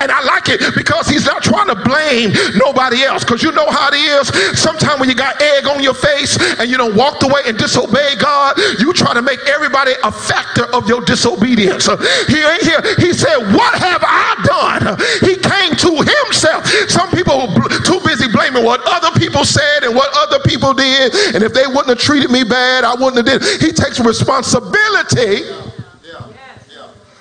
And 0.00 0.12
I 0.12 0.22
like 0.24 0.48
it 0.48 0.60
because 0.74 1.08
he's 1.08 1.26
not 1.26 1.42
trying 1.42 1.68
to 1.68 1.76
blame 1.76 2.32
nobody 2.56 3.02
else. 3.02 3.24
Because 3.24 3.42
you 3.42 3.52
know 3.52 3.68
how 3.70 3.88
it 3.92 3.96
is. 3.96 4.28
Sometimes 4.58 5.00
when 5.00 5.08
you 5.08 5.14
got 5.14 5.40
egg 5.40 5.66
on 5.66 5.82
your 5.82 5.94
face 5.94 6.38
and 6.58 6.70
you 6.70 6.76
don't 6.76 6.94
walked 6.94 7.22
away 7.22 7.42
and 7.46 7.56
disobey 7.56 8.16
God, 8.18 8.58
you 8.78 8.92
try 8.92 9.14
to 9.14 9.22
make 9.22 9.40
everybody 9.46 9.92
a 10.02 10.12
factor 10.12 10.64
of 10.74 10.88
your 10.88 11.00
disobedience. 11.02 11.86
He 12.26 12.38
ain't 12.42 12.62
here. 12.62 12.82
He 12.98 13.12
said, 13.12 13.38
What 13.54 13.74
have 13.78 14.02
I 14.04 14.34
done? 14.44 14.98
He 15.20 15.36
came 15.36 15.74
to 15.76 15.90
himself. 16.02 16.66
Some 16.90 17.10
people 17.10 17.48
too 17.84 18.00
busy 18.04 18.28
blaming 18.30 18.64
what 18.64 18.80
other 18.86 19.12
people 19.18 19.44
said 19.44 19.84
and 19.84 19.94
what 19.94 20.10
other 20.16 20.40
people 20.40 20.74
did. 20.74 21.14
And 21.34 21.42
if 21.42 21.52
they 21.52 21.66
wouldn't 21.66 21.88
have 21.88 21.98
treated 21.98 22.30
me 22.30 22.44
bad, 22.44 22.84
I 22.84 22.94
wouldn't 22.94 23.17
did. 23.22 23.42
He 23.60 23.72
takes 23.72 24.00
responsibility 24.00 25.42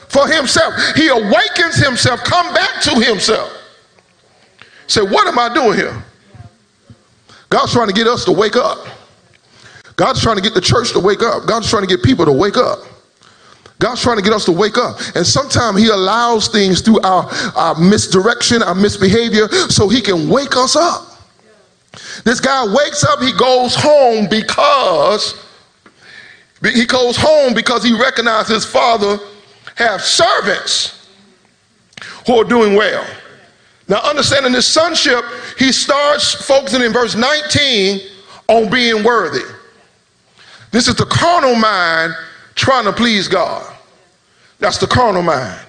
for 0.09 0.27
himself. 0.27 0.73
He 0.95 1.07
awakens 1.09 1.75
himself, 1.75 2.23
come 2.23 2.53
back 2.53 2.81
to 2.83 2.99
himself. 2.99 3.53
Say, 4.87 5.01
what 5.01 5.27
am 5.27 5.37
I 5.37 5.53
doing 5.53 5.77
here? 5.77 6.03
God's 7.49 7.73
trying 7.73 7.87
to 7.87 7.93
get 7.93 8.07
us 8.07 8.25
to 8.25 8.31
wake 8.31 8.55
up. 8.55 8.87
God's 9.95 10.21
trying 10.21 10.35
to 10.35 10.41
get 10.41 10.53
the 10.53 10.61
church 10.61 10.91
to 10.93 10.99
wake 10.99 11.21
up. 11.23 11.45
God's 11.45 11.69
trying 11.69 11.85
to 11.85 11.87
get 11.87 12.03
people 12.03 12.25
to 12.25 12.31
wake 12.31 12.57
up. 12.57 12.79
God's 13.79 14.01
trying 14.01 14.17
to 14.17 14.23
get 14.23 14.33
us 14.33 14.45
to 14.45 14.51
wake 14.51 14.77
up. 14.77 14.97
And 15.15 15.25
sometimes 15.25 15.79
He 15.79 15.89
allows 15.89 16.47
things 16.47 16.81
through 16.81 17.01
our, 17.01 17.29
our 17.55 17.75
misdirection, 17.79 18.63
our 18.63 18.75
misbehavior, 18.75 19.47
so 19.69 19.87
He 19.87 20.01
can 20.01 20.29
wake 20.29 20.55
us 20.55 20.75
up. 20.75 21.17
This 22.23 22.39
guy 22.39 22.65
wakes 22.65 23.03
up, 23.03 23.21
he 23.21 23.33
goes 23.33 23.75
home 23.75 24.27
because 24.29 25.46
he 26.63 26.85
goes 26.85 27.15
home 27.17 27.53
because 27.53 27.83
he 27.83 27.93
recognizes 27.93 28.63
his 28.63 28.65
father 28.65 29.19
have 29.75 30.01
servants 30.01 31.07
who 32.25 32.35
are 32.35 32.43
doing 32.43 32.75
well. 32.75 33.05
Now, 33.87 34.01
understanding 34.01 34.51
this 34.51 34.67
sonship, 34.67 35.23
he 35.57 35.71
starts 35.71 36.33
focusing 36.33 36.81
in 36.81 36.91
verse 36.91 37.15
19 37.15 38.01
on 38.47 38.69
being 38.69 39.03
worthy. 39.03 39.45
This 40.71 40.87
is 40.87 40.95
the 40.95 41.05
carnal 41.05 41.55
mind 41.55 42.13
trying 42.55 42.85
to 42.85 42.91
please 42.91 43.27
God. 43.27 43.73
That's 44.59 44.77
the 44.77 44.87
carnal 44.87 45.21
mind. 45.21 45.61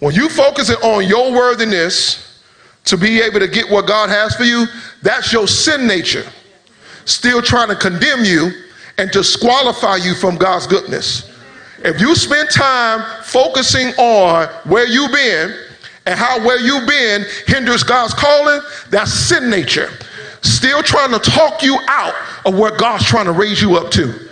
When 0.00 0.14
you 0.14 0.28
focus 0.28 0.68
it 0.68 0.82
on 0.82 1.06
your 1.06 1.32
worthiness 1.32 2.42
to 2.84 2.98
be 2.98 3.20
able 3.20 3.40
to 3.40 3.48
get 3.48 3.70
what 3.70 3.86
God 3.86 4.10
has 4.10 4.34
for 4.34 4.44
you, 4.44 4.66
that's 5.02 5.32
your 5.32 5.48
sin 5.48 5.86
nature. 5.86 6.26
Still 7.06 7.40
trying 7.40 7.68
to 7.68 7.76
condemn 7.76 8.24
you 8.24 8.65
and 8.98 9.10
disqualify 9.10 9.96
you 9.96 10.14
from 10.14 10.36
God's 10.36 10.66
goodness. 10.66 11.32
If 11.78 12.00
you 12.00 12.14
spend 12.14 12.48
time 12.50 13.22
focusing 13.24 13.88
on 13.98 14.48
where 14.64 14.86
you've 14.86 15.12
been 15.12 15.54
and 16.06 16.18
how 16.18 16.44
where 16.44 16.60
you've 16.60 16.88
been 16.88 17.24
hinders 17.46 17.82
God's 17.82 18.14
calling, 18.14 18.60
that's 18.90 19.12
sin 19.12 19.50
nature. 19.50 19.90
Still 20.42 20.82
trying 20.82 21.12
to 21.12 21.18
talk 21.18 21.62
you 21.62 21.78
out 21.88 22.14
of 22.44 22.58
where 22.58 22.76
God's 22.76 23.04
trying 23.04 23.26
to 23.26 23.32
raise 23.32 23.60
you 23.60 23.76
up 23.76 23.90
to. 23.92 24.26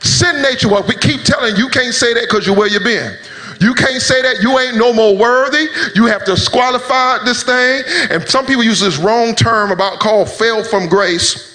Sin 0.00 0.42
nature, 0.42 0.68
what 0.68 0.86
we 0.86 0.94
keep 0.96 1.22
telling 1.22 1.56
you, 1.56 1.68
can't 1.68 1.94
say 1.94 2.12
that 2.12 2.26
because 2.28 2.46
you're 2.46 2.56
where 2.56 2.68
you've 2.68 2.84
been. 2.84 3.16
You 3.60 3.72
can't 3.74 4.02
say 4.02 4.20
that 4.20 4.42
you 4.42 4.58
ain't 4.58 4.76
no 4.76 4.92
more 4.92 5.16
worthy. 5.16 5.66
You 5.94 6.06
have 6.06 6.24
disqualified 6.26 7.26
this 7.26 7.42
thing. 7.42 7.82
And 8.10 8.28
some 8.28 8.44
people 8.44 8.62
use 8.62 8.80
this 8.80 8.98
wrong 8.98 9.34
term 9.34 9.70
about 9.70 10.00
called 10.00 10.28
fail 10.28 10.62
from 10.62 10.88
grace. 10.88 11.53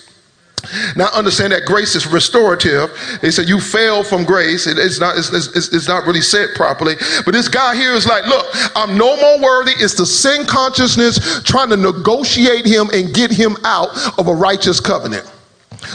Now 0.96 1.10
understand 1.13 1.54
that 1.54 1.66
grace 1.66 1.96
is 1.96 2.08
restorative. 2.08 2.92
They 3.22 3.32
said 3.32 3.48
you 3.48 3.60
fell 3.60 4.04
from 4.04 4.24
grace. 4.25 4.68
It, 4.68 4.78
it's 4.78 5.00
not. 5.00 5.18
It's, 5.18 5.32
it's, 5.32 5.74
it's, 5.74 5.88
not 5.88 6.06
really 6.06 6.22
said 6.22 6.50
properly. 6.56 6.96
But 7.25 7.34
this 7.34 7.48
guy 7.48 7.75
here 7.75 7.94
is 7.94 8.06
like, 8.06 8.25
look, 8.25 8.46
I'm 8.75 8.98
no 8.98 9.16
more 9.18 9.39
worthy. 9.39 9.72
It's 9.72 9.96
the 9.96 10.06
sin 10.06 10.46
consciousness 10.46 11.42
trying 11.44 11.70
to 11.70 11.78
negotiate 11.78 12.66
him 12.66 12.89
and 12.94 13.13
get 13.13 13.32
him 13.32 13.58
out 13.63 13.89
of 14.20 14.28
a 14.28 14.34
righteous 14.34 14.80
covenant 14.80 15.30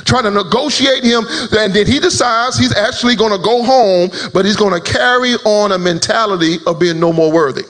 trying 0.07 0.25
to 0.25 0.31
negotiate 0.31 1.05
him 1.05 1.25
and 1.29 1.75
then 1.75 1.87
he 1.87 2.01
decides 2.01 2.57
he's 2.57 2.75
actually 2.75 3.15
going 3.15 3.31
to 3.31 3.45
go 3.45 3.63
home 3.63 4.09
but 4.33 4.47
he's 4.47 4.57
going 4.57 4.73
to 4.73 4.81
carry 4.81 5.35
on 5.45 5.73
a 5.73 5.79
mentality 5.79 6.57
of 6.67 6.79
being 6.79 6.99
no 6.99 7.13
more 7.13 7.31
worthy 7.31 7.65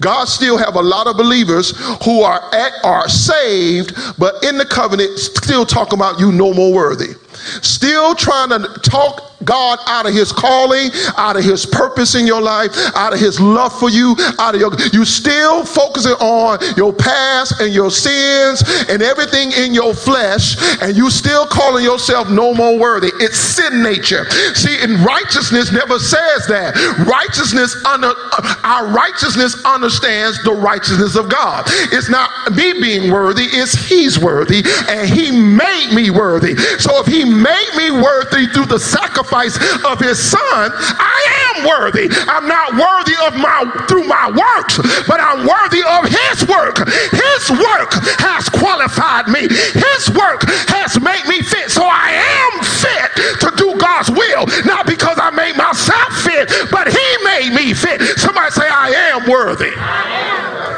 God 0.00 0.26
still 0.26 0.58
have 0.58 0.76
a 0.76 0.82
lot 0.82 1.06
of 1.06 1.16
believers 1.16 1.72
who 2.04 2.22
are 2.22 2.42
at, 2.54 2.72
are 2.84 3.08
saved, 3.08 3.94
but 4.18 4.42
in 4.44 4.58
the 4.58 4.66
covenant 4.66 5.18
still 5.18 5.64
talking 5.66 5.98
about 5.98 6.18
you 6.20 6.32
no 6.32 6.52
more 6.52 6.72
worthy. 6.72 7.14
Still 7.62 8.14
trying 8.14 8.50
to 8.50 8.80
talk 8.80 9.32
God 9.44 9.78
out 9.86 10.06
of 10.06 10.14
his 10.14 10.32
calling, 10.32 10.90
out 11.16 11.36
of 11.36 11.44
his 11.44 11.66
purpose 11.66 12.14
in 12.14 12.26
your 12.26 12.40
life, 12.40 12.70
out 12.94 13.12
of 13.12 13.20
his 13.20 13.40
love 13.40 13.76
for 13.78 13.90
you, 13.90 14.16
out 14.38 14.54
of 14.54 14.60
your 14.60 14.72
you 14.92 15.04
still 15.04 15.64
focusing 15.64 16.12
on 16.12 16.58
your 16.76 16.92
past 16.92 17.60
and 17.60 17.74
your 17.74 17.90
sins 17.90 18.62
and 18.88 19.02
everything 19.02 19.52
in 19.52 19.74
your 19.74 19.94
flesh, 19.94 20.56
and 20.82 20.96
you 20.96 21.10
still 21.10 21.46
calling 21.46 21.84
yourself 21.84 22.30
no 22.30 22.54
more 22.54 22.78
worthy. 22.78 23.10
It's 23.14 23.38
sin 23.38 23.82
nature. 23.82 24.28
See, 24.54 24.78
righteousness 25.04 25.72
never 25.72 25.98
says 25.98 26.46
that. 26.48 26.74
Righteousness 27.06 27.74
under 27.84 28.12
uh, 28.12 28.54
our 28.64 28.86
righteousness 28.88 29.56
understands 29.64 30.42
the 30.44 30.52
righteousness 30.52 31.16
of 31.16 31.28
God. 31.28 31.64
It's 31.92 32.08
not 32.08 32.30
me 32.52 32.72
being 32.74 33.12
worthy, 33.12 33.44
it's 33.44 33.74
he's 33.74 34.18
worthy, 34.18 34.62
and 34.88 35.08
he 35.08 35.30
made 35.30 35.92
me 35.94 36.10
worthy. 36.10 36.56
So 36.78 37.00
if 37.00 37.06
he 37.06 37.21
made 37.24 37.72
me 37.76 37.90
worthy 37.90 38.46
through 38.46 38.66
the 38.66 38.78
sacrifice 38.78 39.56
of 39.84 39.98
his 39.98 40.18
son, 40.18 40.70
I 40.74 41.20
am 41.52 41.68
worthy. 41.68 42.08
I'm 42.28 42.48
not 42.48 42.74
worthy 42.74 43.16
of 43.26 43.36
my 43.36 43.64
through 43.88 44.04
my 44.04 44.30
works, 44.30 44.78
but 45.06 45.20
I'm 45.20 45.46
worthy 45.46 45.82
of 45.82 46.08
his 46.08 46.46
work. 46.48 46.78
His 47.12 47.42
work 47.50 47.92
has 48.22 48.48
qualified 48.48 49.28
me. 49.28 49.48
His 49.48 50.10
work 50.14 50.44
has 50.72 50.98
made 51.00 51.24
me 51.28 51.42
fit. 51.42 51.70
So 51.70 51.82
I 51.84 52.16
am 52.16 52.52
fit 52.62 53.10
to 53.40 53.48
do 53.56 53.76
God's 53.78 54.10
will, 54.10 54.46
not 54.64 54.86
because 54.86 55.18
I 55.20 55.30
made 55.30 55.56
myself 55.56 56.12
fit, 56.22 56.50
but 56.70 56.88
he 56.88 57.08
made 57.24 57.52
me 57.54 57.74
fit. 57.74 58.00
Somebody 58.18 58.50
say 58.50 58.68
I 58.68 58.90
am 59.14 59.28
worthy. 59.28 59.72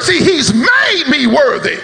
See, 0.05 0.19
he's 0.21 0.53
made 0.53 1.05
me 1.09 1.27
worthy. 1.27 1.79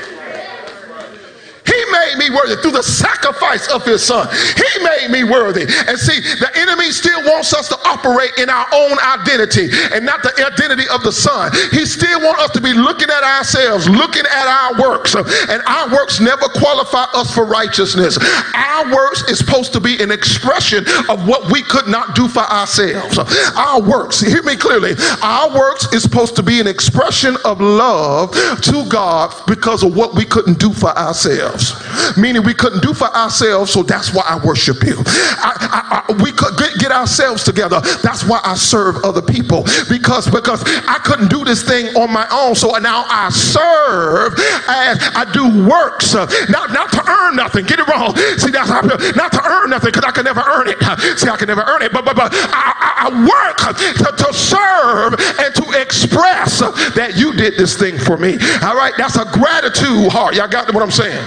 Made 2.01 2.17
me 2.17 2.31
worthy 2.31 2.57
through 2.63 2.73
the 2.73 2.83
sacrifice 2.83 3.69
of 3.69 3.85
his 3.85 4.03
son. 4.03 4.29
He 4.57 4.83
made 4.83 5.11
me 5.11 5.25
worthy. 5.25 5.63
And 5.63 5.99
see, 5.99 6.21
the 6.41 6.51
enemy 6.57 6.91
still 6.91 7.21
wants 7.25 7.53
us 7.53 7.69
to 7.69 7.79
operate 7.87 8.33
in 8.39 8.49
our 8.49 8.67
own 8.73 8.97
identity 9.21 9.69
and 9.93 10.07
not 10.07 10.23
the 10.23 10.33
identity 10.41 10.89
of 10.89 11.03
the 11.03 11.13
son. 11.13 11.53
He 11.71 11.85
still 11.85 12.21
wants 12.21 12.43
us 12.43 12.51
to 12.53 12.61
be 12.61 12.73
looking 12.73 13.11
at 13.11 13.23
ourselves, 13.23 13.89
looking 13.89 14.25
at 14.25 14.47
our 14.47 14.81
works. 14.81 15.15
And 15.15 15.63
our 15.67 15.91
works 15.91 16.21
never 16.21 16.49
qualify 16.49 17.05
us 17.15 17.35
for 17.35 17.45
righteousness. 17.45 18.19
Our 18.55 18.91
works 18.93 19.29
is 19.29 19.39
supposed 19.39 19.73
to 19.75 19.81
be 19.81 20.03
an 20.03 20.11
expression 20.11 20.85
of 21.09 21.29
what 21.29 21.51
we 21.53 21.63
could 21.63 21.87
not 21.87 22.15
do 22.15 22.29
for 22.29 22.43
ourselves. 22.43 23.19
Our 23.57 23.83
works, 23.83 24.21
hear 24.21 24.43
me 24.43 24.57
clearly, 24.57 24.95
our 25.23 25.55
works 25.55 25.93
is 25.93 26.03
supposed 26.03 26.35
to 26.37 26.43
be 26.43 26.61
an 26.61 26.67
expression 26.67 27.37
of 27.45 27.61
love 27.61 28.33
to 28.63 28.87
God 28.89 29.35
because 29.47 29.83
of 29.83 29.95
what 29.95 30.15
we 30.15 30.25
couldn't 30.25 30.59
do 30.59 30.73
for 30.73 30.97
ourselves, 30.97 31.73
meaning 32.17 32.43
we 32.43 32.55
couldn't 32.55 32.83
do 32.83 32.95
for 32.95 33.09
ourselves, 33.15 33.73
so 33.73 33.83
that's 33.83 34.13
why 34.15 34.23
I 34.27 34.39
worship 34.45 34.83
you. 34.83 34.97
I, 35.07 35.53
I, 35.61 36.05
I, 36.09 36.23
we 36.23 36.33
could 36.33 36.57
get, 36.57 36.79
get 36.79 36.93
ourselves 36.93 37.45
together. 37.45 37.81
That's 38.03 38.25
why 38.25 38.41
I 38.45 38.55
serve 38.55 39.05
other 39.05 39.23
people 39.23 39.65
because 39.89 40.31
because 40.31 40.63
I 40.87 40.99
couldn't 41.05 41.29
do 41.29 41.45
this 41.45 41.63
thing 41.63 41.95
on 41.97 42.13
my 42.13 42.27
own. 42.31 42.55
So 42.55 42.71
now 42.79 43.05
I 43.09 43.31
serve 43.31 44.35
as 44.69 44.99
I 45.15 45.31
do 45.33 45.69
works, 45.69 46.15
uh, 46.15 46.27
not 46.49 46.73
not 46.73 46.93
to 46.93 47.03
earn 47.11 47.37
nothing. 47.37 47.67
Get 47.67 47.79
it 47.79 47.89
wrong. 47.89 48.17
See, 48.39 48.51
that's 48.51 48.69
how, 48.69 48.81
not 48.81 49.33
to 49.33 49.43
earn 49.45 49.71
nothing 49.71 49.93
because 49.93 50.05
I 50.05 50.13
can 50.13 50.25
never 50.25 50.41
earn 50.41 50.69
it. 50.69 50.79
See, 51.19 51.29
I 51.29 51.37
can 51.37 51.49
never 51.49 51.63
earn 51.63 51.83
it, 51.83 51.93
but 51.93 52.05
but 52.05 52.17
but 52.17 52.33
I, 52.33 53.07
I 53.07 53.25
work 53.25 53.59
to, 53.77 54.25
to 54.25 54.33
serve 54.33 55.15
and 55.39 55.55
to 55.55 55.81
express 55.81 56.61
that 56.61 57.13
you 57.17 57.33
did 57.35 57.55
this 57.57 57.77
thing 57.77 57.99
for 57.99 58.17
me. 58.17 58.35
All 58.63 58.77
right, 58.77 58.93
that's 58.97 59.17
a 59.17 59.25
gratitude 59.33 60.11
heart. 60.13 60.35
Y'all 60.35 60.49
got 60.49 60.73
what 60.73 60.83
I'm 60.83 60.91
saying? 60.91 61.25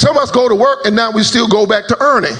Some 0.00 0.16
of 0.16 0.22
us 0.22 0.30
go 0.30 0.48
to 0.48 0.54
work 0.54 0.86
and 0.86 0.96
now 0.96 1.10
we 1.10 1.22
still 1.22 1.46
go 1.46 1.66
back 1.66 1.86
to 1.88 1.96
earning. 2.00 2.34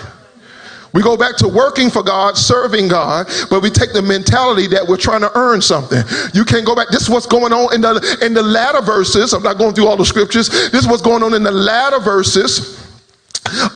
We 0.94 1.02
go 1.02 1.14
back 1.14 1.36
to 1.36 1.46
working 1.46 1.90
for 1.90 2.02
God, 2.02 2.38
serving 2.38 2.88
God, 2.88 3.26
but 3.50 3.62
we 3.62 3.68
take 3.68 3.92
the 3.92 4.00
mentality 4.00 4.66
that 4.68 4.88
we're 4.88 4.96
trying 4.96 5.20
to 5.20 5.30
earn 5.34 5.60
something. 5.60 6.02
You 6.32 6.46
can't 6.46 6.64
go 6.64 6.74
back. 6.74 6.88
This 6.88 7.02
is 7.02 7.10
what's 7.10 7.26
going 7.26 7.52
on 7.52 7.74
in 7.74 7.82
the 7.82 8.18
in 8.22 8.32
the 8.32 8.42
latter 8.42 8.80
verses. 8.80 9.34
I'm 9.34 9.42
not 9.42 9.58
going 9.58 9.74
through 9.74 9.88
all 9.88 9.98
the 9.98 10.06
scriptures. 10.06 10.48
This 10.48 10.82
is 10.82 10.88
what's 10.88 11.02
going 11.02 11.22
on 11.22 11.34
in 11.34 11.42
the 11.42 11.50
latter 11.50 12.00
verses 12.00 12.80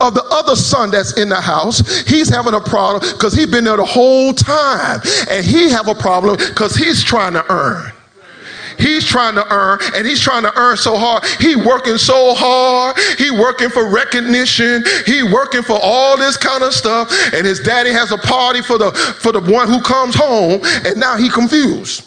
of 0.01 0.15
the 0.15 0.25
other 0.31 0.55
son 0.55 0.89
that's 0.89 1.17
in 1.19 1.27
the 1.27 1.39
house 1.39 2.03
he's 2.03 2.29
having 2.29 2.53
a 2.53 2.61
problem 2.61 3.01
because 3.13 3.33
he's 3.33 3.47
been 3.47 3.63
there 3.63 3.75
the 3.75 3.83
whole 3.83 4.31
time 4.31 5.01
and 5.29 5.45
he 5.45 5.69
have 5.69 5.87
a 5.87 5.95
problem 5.95 6.37
because 6.37 6.75
he's 6.75 7.03
trying 7.03 7.33
to 7.33 7.43
earn 7.51 7.91
He's 8.77 9.05
trying 9.05 9.35
to 9.35 9.45
earn, 9.53 9.79
and 9.95 10.05
he's 10.05 10.21
trying 10.21 10.43
to 10.43 10.57
earn 10.57 10.77
so 10.77 10.97
hard. 10.97 11.23
He 11.39 11.55
working 11.55 11.97
so 11.97 12.33
hard. 12.35 12.97
He 13.17 13.31
working 13.31 13.69
for 13.69 13.87
recognition. 13.89 14.83
He 15.05 15.23
working 15.23 15.61
for 15.63 15.79
all 15.81 16.17
this 16.17 16.37
kind 16.37 16.63
of 16.63 16.73
stuff. 16.73 17.11
And 17.33 17.45
his 17.45 17.59
daddy 17.59 17.91
has 17.91 18.11
a 18.11 18.17
party 18.17 18.61
for 18.61 18.77
the 18.77 18.91
for 18.91 19.31
the 19.31 19.41
one 19.41 19.67
who 19.67 19.81
comes 19.81 20.15
home, 20.15 20.61
and 20.85 20.97
now 20.97 21.17
he 21.17 21.29
confused. 21.29 22.04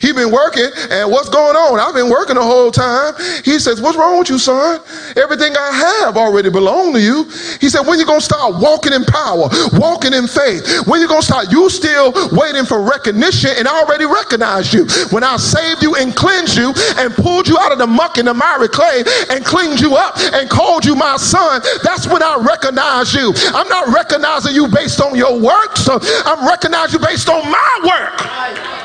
He 0.00 0.12
been 0.12 0.30
working, 0.30 0.68
and 0.90 1.10
what's 1.10 1.28
going 1.28 1.56
on? 1.56 1.80
I've 1.80 1.94
been 1.94 2.10
working 2.10 2.36
the 2.36 2.42
whole 2.42 2.70
time. 2.70 3.14
He 3.44 3.58
says, 3.58 3.80
What's 3.80 3.96
wrong 3.96 4.18
with 4.18 4.28
you, 4.28 4.38
son? 4.38 4.80
Everything 5.16 5.56
I 5.56 6.02
have 6.04 6.16
already 6.16 6.50
belonged 6.50 6.94
to 6.96 7.00
you. 7.00 7.24
He 7.60 7.68
said, 7.68 7.86
When 7.86 7.98
you 7.98 8.06
gonna 8.06 8.20
start 8.20 8.60
walking 8.60 8.92
in 8.92 9.04
power, 9.04 9.48
walking 9.72 10.12
in 10.12 10.26
faith? 10.26 10.86
When 10.86 11.00
you 11.00 11.08
gonna 11.08 11.22
start? 11.22 11.50
You 11.50 11.70
still 11.70 12.12
waiting 12.32 12.64
for 12.64 12.82
recognition, 12.82 13.50
and 13.56 13.68
I 13.68 13.82
already 13.82 14.04
recognized 14.04 14.74
you. 14.74 14.86
When 15.10 15.24
I 15.24 15.36
saved 15.36 15.82
you 15.82 15.94
and 15.96 16.14
cleansed 16.14 16.56
you 16.56 16.74
and 16.98 17.14
pulled 17.14 17.48
you 17.48 17.56
out 17.58 17.72
of 17.72 17.78
the 17.78 17.86
muck 17.86 18.18
and 18.18 18.28
the 18.28 18.34
miry 18.34 18.68
clay 18.68 19.02
and 19.30 19.44
cleaned 19.44 19.80
you 19.80 19.94
up 19.94 20.18
and 20.18 20.50
called 20.50 20.84
you 20.84 20.94
my 20.94 21.16
son, 21.16 21.62
that's 21.82 22.06
when 22.06 22.22
I 22.22 22.36
recognize 22.36 23.14
you. 23.14 23.32
I'm 23.54 23.68
not 23.68 23.88
recognizing 23.88 24.54
you 24.54 24.68
based 24.68 25.00
on 25.00 25.16
your 25.16 25.38
works. 25.38 25.88
I'm 25.88 26.46
recognizing 26.46 27.00
you 27.00 27.06
based 27.06 27.28
on 27.28 27.42
my 27.50 27.70
work. 27.82 28.83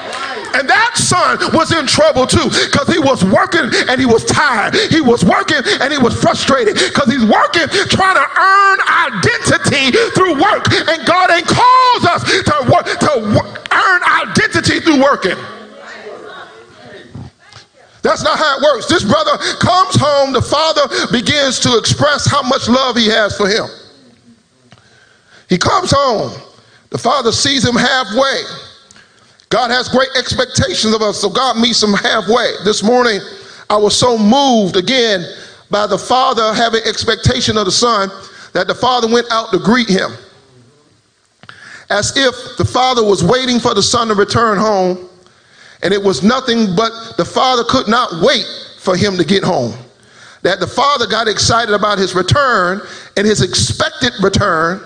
And 0.55 0.67
that 0.67 0.97
son 0.97 1.37
was 1.53 1.71
in 1.71 1.85
trouble 1.85 2.25
too 2.25 2.49
because 2.49 2.87
he 2.87 2.99
was 2.99 3.23
working 3.23 3.69
and 3.89 3.99
he 3.99 4.05
was 4.05 4.25
tired. 4.25 4.75
He 4.89 5.01
was 5.01 5.23
working 5.23 5.61
and 5.81 5.91
he 5.91 5.99
was 5.99 6.19
frustrated 6.19 6.75
because 6.75 7.11
he's 7.11 7.25
working 7.25 7.67
trying 7.89 8.15
to 8.15 8.27
earn 8.27 8.77
identity 9.09 9.93
through 10.15 10.41
work. 10.41 10.65
And 10.89 11.05
God 11.05 11.31
ain't 11.31 11.47
calls 11.47 12.03
us 12.05 12.23
to, 12.23 12.55
work, 12.71 12.85
to 12.85 13.11
earn 13.71 14.01
identity 14.25 14.79
through 14.79 15.01
working. 15.01 15.37
That's 18.01 18.23
not 18.23 18.39
how 18.39 18.57
it 18.57 18.63
works. 18.63 18.87
This 18.87 19.03
brother 19.03 19.37
comes 19.59 19.95
home, 19.95 20.31
the 20.31 20.41
father 20.41 20.87
begins 21.11 21.59
to 21.59 21.77
express 21.77 22.25
how 22.25 22.41
much 22.41 22.69
love 22.69 22.95
he 22.95 23.07
has 23.07 23.35
for 23.35 23.47
him. 23.47 23.67
He 25.49 25.57
comes 25.57 25.91
home, 25.91 26.31
the 26.91 26.97
father 26.97 27.31
sees 27.31 27.65
him 27.65 27.75
halfway 27.75 28.43
God 29.49 29.71
has 29.71 29.89
great 29.89 30.09
expectations 30.15 30.93
of 30.93 31.01
us, 31.01 31.19
so 31.19 31.29
God 31.29 31.57
meets 31.57 31.81
them 31.81 31.93
halfway. 31.93 32.53
This 32.63 32.83
morning, 32.83 33.19
I 33.69 33.77
was 33.77 33.97
so 33.97 34.17
moved 34.17 34.77
again 34.77 35.25
by 35.71 35.87
the 35.87 35.97
father 35.97 36.53
having 36.53 36.81
expectation 36.85 37.57
of 37.57 37.65
the 37.65 37.71
son 37.71 38.09
that 38.53 38.67
the 38.67 38.75
father 38.75 39.07
went 39.07 39.27
out 39.31 39.51
to 39.51 39.59
greet 39.59 39.89
him. 39.89 40.11
As 41.89 42.15
if 42.15 42.57
the 42.57 42.65
father 42.65 43.03
was 43.03 43.23
waiting 43.23 43.59
for 43.59 43.73
the 43.73 43.81
son 43.81 44.09
to 44.09 44.13
return 44.13 44.59
home, 44.59 45.09
and 45.81 45.93
it 45.93 46.03
was 46.03 46.21
nothing 46.21 46.75
but 46.75 46.91
the 47.17 47.25
father 47.25 47.63
could 47.63 47.87
not 47.87 48.21
wait 48.21 48.45
for 48.77 48.95
him 48.95 49.17
to 49.17 49.25
get 49.25 49.43
home. 49.43 49.73
That 50.43 50.59
the 50.59 50.67
father 50.67 51.07
got 51.07 51.27
excited 51.27 51.73
about 51.73 51.97
his 51.97 52.13
return 52.13 52.81
and 53.17 53.25
his 53.25 53.41
expected 53.41 54.13
return 54.21 54.85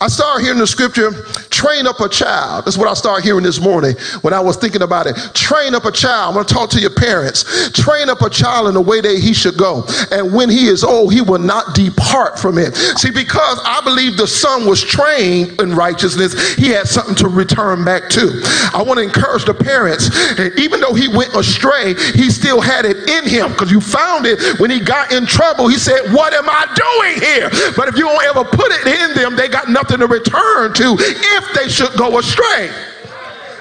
I 0.00 0.08
started 0.08 0.44
hearing 0.44 0.58
the 0.58 0.66
scripture, 0.66 1.12
train 1.50 1.86
up 1.86 2.00
a 2.00 2.08
child. 2.08 2.64
That's 2.64 2.76
what 2.76 2.88
I 2.88 2.94
started 2.94 3.24
hearing 3.24 3.44
this 3.44 3.60
morning 3.60 3.96
when 4.22 4.34
I 4.34 4.40
was 4.40 4.56
thinking 4.56 4.82
about 4.82 5.06
it. 5.06 5.16
Train 5.34 5.74
up 5.74 5.84
a 5.84 5.92
child. 5.92 6.28
I'm 6.28 6.34
going 6.34 6.46
to 6.46 6.54
talk 6.54 6.70
to 6.70 6.80
your 6.80 6.94
parents. 6.94 7.70
Train 7.72 8.08
up 8.08 8.22
a 8.22 8.30
child 8.30 8.68
in 8.68 8.74
the 8.74 8.80
way 8.80 9.00
that 9.00 9.18
he 9.18 9.32
should 9.32 9.56
go. 9.56 9.84
And 10.10 10.34
when 10.34 10.50
he 10.50 10.66
is 10.66 10.84
old, 10.84 11.12
he 11.12 11.20
will 11.20 11.38
not 11.38 11.74
depart 11.74 12.38
from 12.38 12.58
it. 12.58 12.76
See, 12.98 13.10
because 13.10 13.60
I 13.64 13.80
believe 13.84 14.16
the 14.16 14.26
son 14.26 14.66
was 14.66 14.82
trained 14.82 15.60
in 15.60 15.74
righteousness, 15.74 16.56
he 16.56 16.68
had 16.68 16.88
something 16.88 17.14
to 17.16 17.28
return 17.28 17.84
back 17.84 18.08
to. 18.10 18.40
I 18.74 18.82
want 18.82 18.98
to 18.98 19.04
encourage 19.04 19.44
the 19.44 19.54
parents, 19.54 20.10
even 20.58 20.80
though 20.80 20.94
he 20.94 21.08
went 21.08 21.34
astray, 21.34 21.94
he 22.14 22.30
still 22.30 22.60
had 22.60 22.84
it 22.84 23.08
in 23.08 23.28
him 23.28 23.52
because 23.52 23.70
you 23.70 23.80
found 23.80 24.26
it 24.26 24.60
when 24.60 24.70
he 24.70 24.80
got 24.80 25.12
in 25.12 25.26
trouble. 25.26 25.68
He 25.68 25.78
said, 25.78 26.12
What 26.12 26.34
am 26.34 26.48
I 26.48 26.66
doing 26.74 27.22
here? 27.22 27.50
But 27.76 27.88
if 27.88 27.96
you 27.96 28.04
don't 28.04 28.24
ever 28.24 28.44
put 28.44 28.72
it 28.72 28.86
in 28.86 29.14
them, 29.14 29.36
they 29.36 29.48
got 29.48 29.68
nothing 29.76 30.00
to 30.00 30.06
return 30.06 30.72
to 30.72 30.96
if 30.98 31.44
they 31.54 31.68
should 31.68 31.92
go 31.98 32.18
astray. 32.18 32.72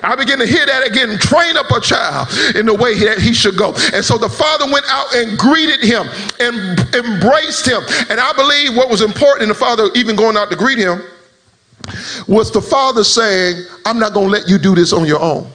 I 0.01 0.15
begin 0.15 0.39
to 0.39 0.45
hear 0.45 0.65
that 0.65 0.88
again. 0.88 1.17
Train 1.17 1.58
up 1.58 1.69
a 1.71 1.82
child 1.82 2.30
in 2.56 2.65
the 2.65 2.73
way 2.73 2.93
that 3.06 3.17
he 3.17 3.34
should 3.34 3.58
go. 3.58 3.73
And 3.91 4.06
so 4.06 4.17
the 4.17 4.30
father 4.30 4.65
went 4.71 4.86
out 4.88 5.13
and 5.15 5.38
greeted 5.38 5.82
him 5.82 6.08
and 6.39 6.80
embraced 6.93 7.65
him. 7.65 7.82
And 8.10 8.19
I 8.19 8.32
believe 8.34 8.78
what 8.78 8.89
was 8.89 9.01
important 9.01 9.43
in 9.43 9.49
the 9.49 9.56
father 9.56 9.89
even 9.95 10.15
going 10.15 10.38
out 10.38 10.49
to 10.51 10.56
greet 10.56 10.78
him 10.78 11.01
was 12.28 12.51
the 12.51 12.62
father 12.62 13.04
saying, 13.04 13.65
I'm 13.86 13.99
not 13.99 14.13
going 14.13 14.28
to 14.28 14.32
let 14.32 14.47
you 14.47 14.58
do 14.58 14.75
this 14.75 14.93
on 14.93 15.06
your 15.06 15.19
own. 15.19 15.49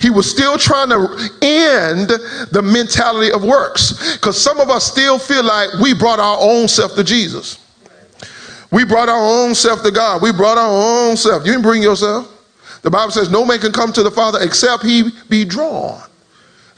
He 0.00 0.10
was 0.10 0.30
still 0.30 0.56
trying 0.58 0.90
to 0.90 0.96
end 1.42 2.08
the 2.52 2.62
mentality 2.62 3.32
of 3.32 3.42
works 3.42 4.16
because 4.16 4.40
some 4.40 4.60
of 4.60 4.70
us 4.70 4.86
still 4.86 5.18
feel 5.18 5.44
like 5.44 5.68
we 5.82 5.92
brought 5.92 6.20
our 6.20 6.38
own 6.40 6.68
self 6.68 6.94
to 6.94 7.02
Jesus. 7.02 7.58
We 8.72 8.84
brought 8.84 9.08
our 9.08 9.22
own 9.22 9.54
self 9.54 9.82
to 9.82 9.90
God. 9.90 10.22
We 10.22 10.32
brought 10.32 10.58
our 10.58 10.70
own 10.70 11.16
self. 11.16 11.44
You 11.44 11.52
didn't 11.52 11.62
bring 11.62 11.82
yourself. 11.82 12.28
The 12.80 12.90
Bible 12.90 13.12
says 13.12 13.30
no 13.30 13.44
man 13.44 13.60
can 13.60 13.70
come 13.70 13.92
to 13.92 14.02
the 14.02 14.10
Father 14.10 14.40
except 14.42 14.82
he 14.82 15.10
be 15.28 15.44
drawn. 15.44 16.02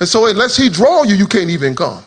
And 0.00 0.08
so 0.08 0.26
unless 0.26 0.56
he 0.56 0.68
draw 0.68 1.04
you, 1.04 1.14
you 1.14 1.26
can't 1.26 1.50
even 1.50 1.74
come. 1.74 2.04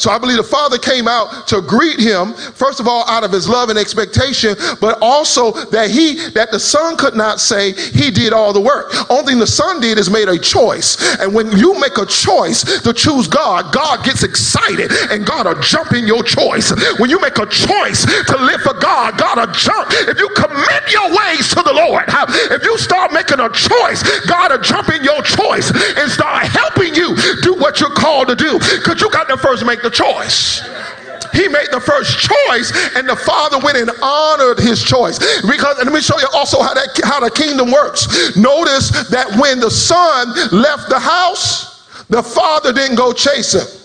So 0.00 0.10
I 0.10 0.16
believe 0.16 0.38
the 0.38 0.42
father 0.42 0.78
came 0.78 1.06
out 1.06 1.46
to 1.48 1.60
greet 1.60 2.00
him, 2.00 2.32
first 2.32 2.80
of 2.80 2.88
all, 2.88 3.06
out 3.06 3.22
of 3.22 3.30
his 3.30 3.46
love 3.46 3.68
and 3.68 3.78
expectation, 3.78 4.56
but 4.80 4.96
also 5.02 5.52
that 5.68 5.90
he 5.90 6.30
that 6.30 6.50
the 6.50 6.58
son 6.58 6.96
could 6.96 7.14
not 7.14 7.38
say 7.38 7.72
he 7.72 8.10
did 8.10 8.32
all 8.32 8.54
the 8.54 8.60
work. 8.60 8.88
Only 9.10 9.32
thing 9.32 9.38
the 9.38 9.46
son 9.46 9.80
did 9.80 9.98
is 9.98 10.08
made 10.08 10.28
a 10.28 10.38
choice. 10.38 10.96
And 11.20 11.34
when 11.34 11.52
you 11.52 11.78
make 11.78 11.98
a 11.98 12.06
choice 12.06 12.64
to 12.80 12.94
choose 12.94 13.28
God, 13.28 13.74
God 13.74 14.02
gets 14.02 14.22
excited 14.22 14.90
and 15.10 15.26
God 15.26 15.44
will 15.44 15.60
jump 15.60 15.92
in 15.92 16.06
your 16.06 16.22
choice. 16.22 16.72
When 16.98 17.10
you 17.10 17.20
make 17.20 17.36
a 17.36 17.46
choice 17.46 18.08
to 18.08 18.36
live 18.40 18.62
for 18.62 18.74
God, 18.80 19.18
God 19.18 19.36
will 19.36 19.52
jump. 19.52 19.88
If 20.08 20.18
you 20.18 20.30
commit 20.32 20.82
your 20.88 21.12
ways 21.12 21.52
to 21.52 21.60
the 21.60 21.76
Lord, 21.76 22.04
if 22.08 22.64
you 22.64 22.78
start 22.78 23.12
making 23.12 23.40
a 23.40 23.50
choice, 23.52 24.00
God 24.24 24.50
will 24.50 24.64
jump 24.64 24.88
in 24.88 25.04
your 25.04 25.20
choice 25.20 25.68
and 25.70 26.10
start 26.10 26.39
called 28.00 28.28
to 28.28 28.36
do. 28.36 28.58
Because 28.80 29.00
you 29.00 29.10
got 29.10 29.28
to 29.28 29.36
first 29.36 29.64
make 29.66 29.82
the 29.82 29.90
the 29.90 30.04
choice. 30.04 30.60
He 31.32 31.46
made 31.48 31.68
the 31.70 31.80
first 31.80 32.18
choice, 32.18 32.72
and 32.96 33.08
the 33.08 33.16
father 33.16 33.58
went 33.58 33.78
and 33.78 33.90
honored 34.02 34.58
his 34.58 34.82
choice. 34.82 35.18
Because 35.42 35.76
let 35.78 35.92
me 35.92 36.00
show 36.00 36.18
you 36.18 36.26
also 36.34 36.60
how 36.60 36.74
that 36.74 36.88
how 37.04 37.20
the 37.20 37.30
kingdom 37.30 37.70
works. 37.70 38.36
Notice 38.36 38.90
that 39.10 39.36
when 39.40 39.60
the 39.60 39.70
son 39.70 40.28
left 40.50 40.88
the 40.88 40.98
house, 40.98 41.86
the 42.08 42.22
father 42.22 42.72
didn't 42.72 42.96
go 42.96 43.12
chase 43.12 43.54
him 43.54 43.79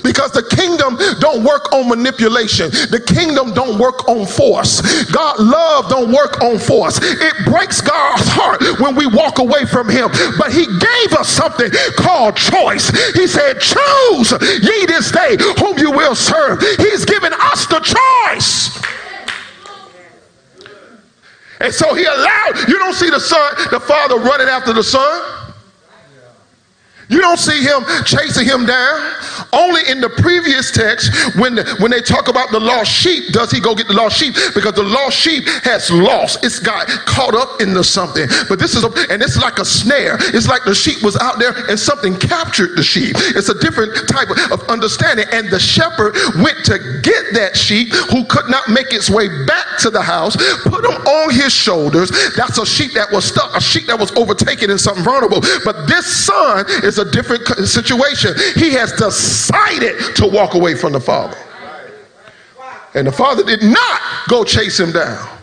because 0.00 0.32
the 0.32 0.42
kingdom 0.42 0.96
don't 1.20 1.44
work 1.44 1.72
on 1.72 1.88
manipulation. 1.88 2.70
The 2.70 3.00
kingdom 3.00 3.52
don't 3.54 3.78
work 3.78 4.08
on 4.08 4.26
force. 4.26 4.80
God 5.12 5.38
love 5.40 5.88
don't 5.88 6.12
work 6.12 6.40
on 6.40 6.58
force. 6.58 6.98
It 7.02 7.34
breaks 7.44 7.80
god's 7.80 8.28
heart 8.28 8.62
when 8.80 8.94
we 8.94 9.06
walk 9.06 9.38
away 9.38 9.64
from 9.66 9.88
him. 9.88 10.10
But 10.38 10.52
he 10.52 10.66
gave 10.66 11.12
us 11.18 11.28
something 11.28 11.70
called 11.96 12.36
choice. 12.36 12.88
He 13.14 13.26
said 13.26 13.60
choose 13.60 14.32
ye 14.62 14.86
this 14.86 15.10
day 15.10 15.36
whom 15.58 15.78
you 15.78 15.90
will 15.90 16.14
serve. 16.14 16.60
He's 16.78 17.04
given 17.04 17.32
us 17.32 17.66
the 17.66 17.80
choice. 17.80 18.80
And 21.60 21.72
so 21.72 21.94
he 21.94 22.04
allowed 22.04 22.68
you 22.68 22.78
don't 22.78 22.94
see 22.94 23.08
the 23.08 23.20
son 23.20 23.54
the 23.70 23.78
father 23.78 24.16
running 24.16 24.48
after 24.48 24.72
the 24.72 24.82
son 24.82 25.41
you 27.12 27.20
don't 27.20 27.38
see 27.38 27.62
him 27.62 27.84
chasing 28.04 28.46
him 28.46 28.64
down. 28.64 29.12
Only 29.52 29.82
in 29.88 30.00
the 30.00 30.08
previous 30.08 30.70
text, 30.70 31.12
when, 31.36 31.58
when 31.78 31.90
they 31.90 32.00
talk 32.00 32.28
about 32.28 32.50
the 32.50 32.60
lost 32.60 32.90
sheep, 32.90 33.32
does 33.32 33.50
he 33.50 33.60
go 33.60 33.74
get 33.74 33.86
the 33.86 33.92
lost 33.92 34.16
sheep? 34.16 34.34
Because 34.54 34.72
the 34.72 34.82
lost 34.82 35.18
sheep 35.18 35.44
has 35.62 35.90
lost. 35.90 36.42
It's 36.42 36.58
got 36.58 36.88
caught 37.04 37.34
up 37.34 37.60
into 37.60 37.84
something. 37.84 38.26
But 38.48 38.58
this 38.58 38.74
is, 38.74 38.84
a, 38.84 38.90
and 39.12 39.22
it's 39.22 39.36
like 39.36 39.58
a 39.58 39.64
snare. 39.64 40.16
It's 40.32 40.48
like 40.48 40.64
the 40.64 40.74
sheep 40.74 41.02
was 41.02 41.16
out 41.18 41.38
there 41.38 41.52
and 41.68 41.78
something 41.78 42.16
captured 42.16 42.76
the 42.76 42.82
sheep. 42.82 43.14
It's 43.36 43.50
a 43.50 43.58
different 43.58 44.08
type 44.08 44.30
of 44.50 44.62
understanding. 44.68 45.26
And 45.32 45.50
the 45.50 45.60
shepherd 45.60 46.16
went 46.40 46.64
to 46.66 46.78
get 47.02 47.34
that 47.34 47.56
sheep 47.56 47.92
who 48.08 48.24
could 48.24 48.48
not 48.48 48.68
make 48.70 48.92
its 48.92 49.10
way 49.10 49.28
back 49.44 49.78
to 49.80 49.90
the 49.90 50.00
house, 50.02 50.36
put 50.64 50.84
him 50.84 50.96
on 51.04 51.34
his 51.34 51.52
shoulders. 51.52 52.10
That's 52.36 52.56
a 52.56 52.64
sheep 52.64 52.92
that 52.92 53.12
was 53.12 53.26
stuck, 53.26 53.54
a 53.54 53.60
sheep 53.60 53.86
that 53.86 53.98
was 53.98 54.12
overtaken 54.16 54.70
in 54.70 54.78
something 54.78 55.04
vulnerable. 55.04 55.40
But 55.64 55.86
this 55.86 56.06
son 56.06 56.64
is 56.82 56.98
a 56.98 57.01
a 57.02 57.10
different 57.10 57.46
situation. 57.66 58.34
He 58.54 58.70
has 58.72 58.92
decided 58.92 60.16
to 60.16 60.26
walk 60.26 60.54
away 60.54 60.74
from 60.74 60.92
the 60.92 61.00
Father. 61.00 61.36
And 62.94 63.06
the 63.06 63.12
Father 63.12 63.42
did 63.42 63.62
not 63.62 64.00
go 64.28 64.44
chase 64.44 64.78
him 64.78 64.92
down 64.92 65.41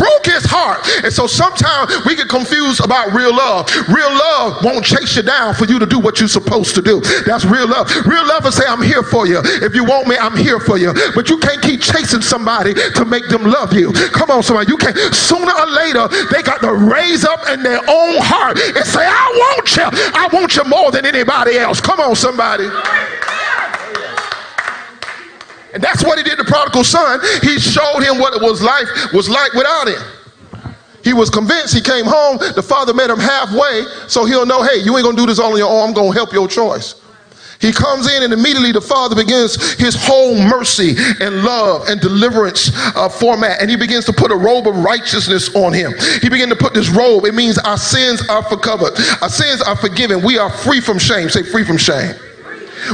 broke 0.00 0.24
his 0.24 0.48
heart. 0.48 0.80
And 1.04 1.12
so 1.12 1.28
sometimes 1.28 1.92
we 2.08 2.16
get 2.16 2.32
confused 2.32 2.80
about 2.80 3.12
real 3.12 3.36
love. 3.36 3.68
Real 3.92 4.08
love 4.08 4.64
won't 4.64 4.84
chase 4.84 5.16
you 5.16 5.22
down 5.22 5.52
for 5.52 5.66
you 5.68 5.78
to 5.78 5.84
do 5.84 6.00
what 6.00 6.18
you're 6.18 6.32
supposed 6.32 6.74
to 6.76 6.82
do. 6.82 7.00
That's 7.28 7.44
real 7.44 7.68
love. 7.68 7.92
Real 8.08 8.24
love 8.24 8.44
will 8.44 8.52
say, 8.52 8.64
I'm 8.66 8.82
here 8.82 9.02
for 9.02 9.26
you. 9.26 9.40
If 9.44 9.74
you 9.74 9.84
want 9.84 10.08
me, 10.08 10.16
I'm 10.16 10.36
here 10.36 10.58
for 10.58 10.78
you. 10.78 10.94
But 11.14 11.28
you 11.28 11.36
can't 11.38 11.60
keep 11.60 11.82
chasing 11.82 12.22
somebody 12.22 12.72
to 12.72 13.04
make 13.04 13.28
them 13.28 13.44
love 13.44 13.74
you. 13.74 13.92
Come 13.92 14.30
on, 14.30 14.42
somebody. 14.42 14.72
You 14.72 14.78
can't. 14.78 14.96
Sooner 15.14 15.52
or 15.52 15.66
later, 15.68 16.08
they 16.32 16.42
got 16.42 16.60
to 16.62 16.72
raise 16.72 17.24
up 17.24 17.48
in 17.52 17.62
their 17.62 17.80
own 17.80 18.16
heart 18.24 18.58
and 18.58 18.84
say, 18.86 19.04
I 19.04 19.28
want 19.36 19.76
you. 19.76 19.88
I 20.16 20.28
want 20.32 20.56
you 20.56 20.64
more 20.64 20.90
than 20.90 21.04
anybody 21.04 21.58
else. 21.58 21.80
Come 21.80 22.00
on, 22.00 22.16
somebody. 22.16 22.64
And 25.74 25.82
that's 25.82 26.04
what 26.04 26.18
he 26.18 26.24
did 26.24 26.38
to 26.38 26.44
prodigal 26.44 26.84
son. 26.84 27.20
He 27.42 27.58
showed 27.58 28.00
him 28.00 28.18
what 28.18 28.34
it 28.34 28.42
was 28.42 28.62
life 28.62 29.12
was 29.12 29.28
like 29.28 29.52
without 29.52 29.88
him. 29.88 30.02
He 31.02 31.12
was 31.12 31.30
convinced. 31.30 31.74
He 31.74 31.80
came 31.80 32.04
home. 32.04 32.38
The 32.38 32.62
father 32.62 32.92
met 32.92 33.10
him 33.10 33.18
halfway, 33.18 33.84
so 34.06 34.24
he'll 34.24 34.46
know, 34.46 34.62
hey, 34.62 34.80
you 34.80 34.96
ain't 34.96 35.04
gonna 35.04 35.16
do 35.16 35.26
this 35.26 35.38
all 35.38 35.52
on 35.52 35.58
your 35.58 35.70
own. 35.70 35.88
I'm 35.88 35.94
gonna 35.94 36.12
help 36.12 36.32
your 36.32 36.48
choice. 36.48 36.94
He 37.60 37.72
comes 37.72 38.10
in 38.10 38.22
and 38.22 38.32
immediately 38.32 38.72
the 38.72 38.80
father 38.80 39.14
begins 39.14 39.74
his 39.74 39.94
whole 39.94 40.34
mercy 40.34 40.94
and 41.20 41.42
love 41.42 41.88
and 41.88 42.00
deliverance 42.00 42.70
uh, 42.96 43.08
format. 43.08 43.60
And 43.60 43.70
he 43.70 43.76
begins 43.76 44.06
to 44.06 44.14
put 44.14 44.32
a 44.32 44.36
robe 44.36 44.66
of 44.66 44.76
righteousness 44.76 45.54
on 45.54 45.74
him. 45.74 45.92
He 46.22 46.30
began 46.30 46.48
to 46.48 46.56
put 46.56 46.72
this 46.72 46.88
robe. 46.88 47.26
It 47.26 47.34
means 47.34 47.58
our 47.58 47.76
sins 47.76 48.26
are 48.28 48.42
covered. 48.42 48.98
Our 49.20 49.28
sins 49.28 49.60
are 49.60 49.76
forgiven. 49.76 50.24
We 50.24 50.38
are 50.38 50.50
free 50.50 50.80
from 50.80 50.98
shame. 50.98 51.28
Say 51.28 51.42
free 51.42 51.64
from 51.64 51.76
shame. 51.76 52.14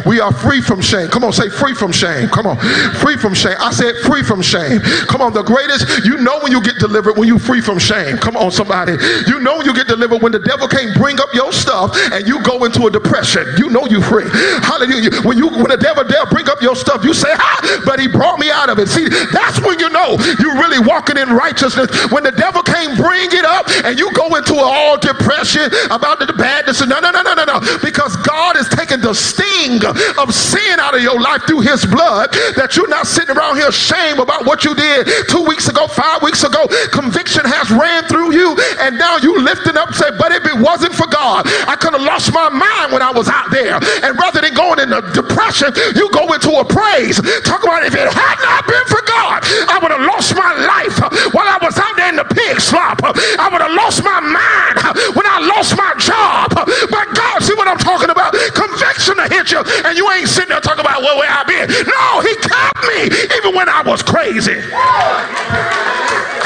We 0.05 0.21
are 0.21 0.33
free 0.33 0.61
from 0.61 0.81
shame. 0.81 1.09
Come 1.09 1.25
on, 1.25 1.33
say 1.33 1.49
free 1.49 1.75
from 1.75 1.93
shame. 1.93 2.29
Come 2.29 2.47
on, 2.47 2.57
free 3.01 3.17
from 3.17 3.35
shame. 3.35 3.57
I 3.59 3.71
said 3.71 3.97
free 4.05 4.23
from 4.23 4.43
shame. 4.43 4.81
Come 5.09 5.21
on, 5.21 5.33
the 5.33 5.43
greatest, 5.43 6.05
you 6.05 6.17
know 6.19 6.39
when 6.41 6.53
you 6.53 6.63
get 6.63 6.77
delivered 6.79 7.17
when 7.17 7.29
you 7.29 7.39
free 7.39 7.61
from 7.61 7.79
shame. 7.79 8.19
Come 8.19 8.37
on, 8.37 8.51
somebody. 8.51 8.93
You 9.27 9.41
know 9.41 9.63
you 9.63 9.75
get 9.75 9.87
delivered 9.87 10.23
when 10.23 10.33
the 10.33 10.39
devil 10.39 10.69
can't 10.69 10.97
bring 10.97 11.21
up 11.21 11.33
your 11.35 11.53
stuff 11.53 11.97
and 12.13 12.27
you 12.27 12.43
go 12.43 12.65
into 12.65 12.87
a 12.87 12.91
depression. 12.91 13.47
You 13.59 13.71
know 13.71 13.87
you 13.87 14.03
free. 14.03 14.29
Hallelujah. 14.63 15.23
When 15.23 15.39
you 15.39 15.49
when 15.49 15.71
the 15.71 15.81
devil 15.81 16.05
dare 16.05 16.27
bring 16.27 16.49
up 16.49 16.61
your 16.63 16.77
stuff, 16.77 17.05
you 17.05 17.15
say, 17.15 17.31
ah, 17.33 17.83
but 17.85 18.01
he 18.01 18.07
brought 18.09 18.39
me 18.39 18.51
out 18.51 18.71
of 18.71 18.79
it. 18.79 18.89
See, 18.89 19.09
that's 19.09 19.61
when 19.61 19.79
you 19.79 19.91
know 19.91 20.17
you're 20.41 20.57
really 20.57 20.79
walking 20.79 21.17
in 21.17 21.31
righteousness. 21.31 21.91
When 22.11 22.25
the 22.25 22.33
devil 22.33 22.63
can't 22.63 22.97
bring 22.97 23.31
it 23.33 23.45
up 23.45 23.69
and 23.85 23.99
you 23.99 24.13
go 24.13 24.35
into 24.37 24.57
all 24.57 24.99
depression 24.99 25.71
about 25.91 26.19
the 26.19 26.33
badness. 26.33 26.81
No, 26.87 27.01
no, 27.01 27.11
no, 27.11 27.23
no, 27.23 27.35
no, 27.35 27.45
no. 27.45 27.59
Because 27.83 28.17
God 28.17 28.57
is 28.57 28.69
taking 28.69 29.01
the 29.01 29.15
sting 29.15 29.76
of 29.85 30.35
sin 30.35 30.81
out 30.81 30.95
of 30.95 31.03
your 31.03 31.21
life 31.21 31.43
through 31.47 31.61
his 31.61 31.85
blood, 31.87 32.33
that 32.57 32.77
you're 32.77 32.89
not 32.89 33.07
sitting 33.07 33.37
around 33.37 33.57
here 33.57 33.69
ashamed 33.69 34.19
about 34.21 34.47
what 34.47 34.65
you 34.65 34.75
did 34.75 35.09
two 35.29 35.45
weeks 35.45 35.69
ago, 35.69 35.87
five 35.87 36.23
weeks 36.23 36.45
ago. 36.45 36.67
Conviction 36.93 37.45
has 37.45 37.71
ran 37.71 38.05
through 38.05 38.33
you, 38.33 38.57
and 38.81 38.99
now 38.99 39.17
you 39.19 39.39
lifting 39.41 39.77
up 39.77 39.89
and 39.93 39.97
say, 39.97 40.11
but 40.19 40.33
if 40.33 40.45
it 40.47 40.57
wasn't 40.57 40.95
for 40.95 41.07
God, 41.09 41.47
I 41.69 41.77
could 41.77 41.93
have 41.93 42.03
lost 42.03 42.33
my 42.33 42.49
mind 42.49 42.93
when 42.93 43.03
I 43.03 43.11
was 43.11 43.29
out 43.29 43.51
there. 43.51 43.77
And 44.05 44.17
rather 44.19 44.41
than 44.41 44.55
going 44.55 44.81
into 44.81 45.03
depression, 45.13 45.73
you 45.95 46.09
go 46.13 46.33
into 46.33 46.53
a 46.57 46.65
praise. 46.65 47.21
Talk 47.45 47.65
about 47.65 47.85
if 47.85 47.95
it 47.95 48.09
had 48.09 48.39
not 48.41 48.67
been 48.67 48.87
for 48.87 49.03
God, 49.05 49.43
I 49.69 49.79
would 49.83 49.93
have 49.93 50.05
lost 50.07 50.35
my 50.37 50.53
life 50.65 50.97
while 51.35 51.49
I 51.49 51.59
was 51.61 51.77
out 51.79 51.97
there 51.97 52.09
in 52.09 52.17
the 52.17 52.29
pig 52.29 52.61
slop. 52.61 53.03
I 53.03 53.49
would 53.51 53.63
have 53.63 53.75
lost 53.75 54.05
my 54.05 54.21
mind 54.21 54.77
when 55.17 55.27
I 55.27 55.41
lost 55.57 55.77
my 55.77 55.93
job. 55.99 56.55
But 56.55 57.07
God, 57.15 57.43
see 57.43 57.55
what 57.55 57.69
I'm 57.69 57.81
talking 57.81 58.11
about? 58.11 58.35
Conviction 58.55 59.17
to 59.17 59.27
hit 59.29 59.51
you, 59.51 59.63
and 59.85 59.97
you 59.97 60.11
ain't 60.13 60.29
sitting 60.29 60.51
there 60.51 60.61
talking 60.61 60.81
about 60.81 61.03
well, 61.03 61.19
where 61.19 61.31
I 61.31 61.45
been. 61.45 61.69
No, 61.71 62.21
he 62.21 62.35
kept 62.43 62.81
me 62.91 63.07
even 63.37 63.55
when 63.55 63.69
I 63.69 63.83
was 63.83 64.03
crazy. 64.03 64.59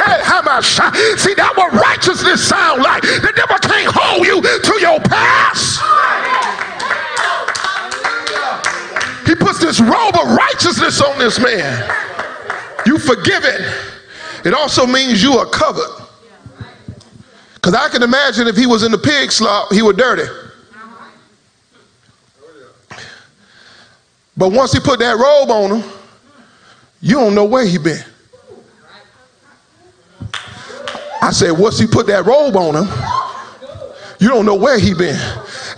Hey, 0.01 0.21
how 0.25 0.41
about 0.41 0.65
see 0.65 1.35
that 1.35 1.53
what 1.57 1.73
righteousness 1.73 2.47
sound 2.47 2.83
like? 2.83 3.03
The 3.03 3.33
devil 3.37 3.59
can't 3.59 3.93
hold 3.93 4.27
you 4.27 4.41
to 4.41 4.75
your 4.81 5.01
past. 5.01 5.81
He 9.27 9.35
puts 9.35 9.61
this 9.61 9.81
robe 9.81 10.17
of 10.17 10.35
righteousness 10.35 11.01
on 11.01 11.19
this 11.19 11.39
man. 11.39 11.89
You 12.87 12.99
forgiven. 12.99 13.63
It 14.45 14.51
It 14.51 14.55
also 14.55 14.87
means 14.87 15.23
you 15.23 15.35
are 15.35 15.47
covered. 15.47 16.07
Because 17.55 17.75
I 17.75 17.89
can 17.91 18.03
imagine 18.03 18.49
if 18.49 18.57
he 18.57 18.67
was 18.67 18.83
in 18.83 18.91
the 18.91 18.99
pig 18.99 19.31
slop, 19.31 19.73
he 19.73 19.83
was 19.83 19.97
dirty. 19.97 20.25
But 24.41 24.53
once 24.53 24.73
he 24.73 24.81
put 24.81 24.99
that 25.01 25.19
robe 25.19 25.51
on 25.51 25.79
him, 25.79 25.91
you 27.03 27.17
don't 27.17 27.35
know 27.35 27.45
where 27.45 27.67
he 27.67 27.77
been. 27.77 28.03
I 31.21 31.31
said, 31.31 31.51
once 31.51 31.79
he 31.79 31.87
put 31.87 32.07
that 32.07 32.25
robe 32.25 32.57
on 32.57 32.75
him, 32.75 32.89
you 34.19 34.31
don't 34.31 34.47
know 34.47 34.55
where 34.55 34.79
he 34.79 34.95
been 34.95 35.21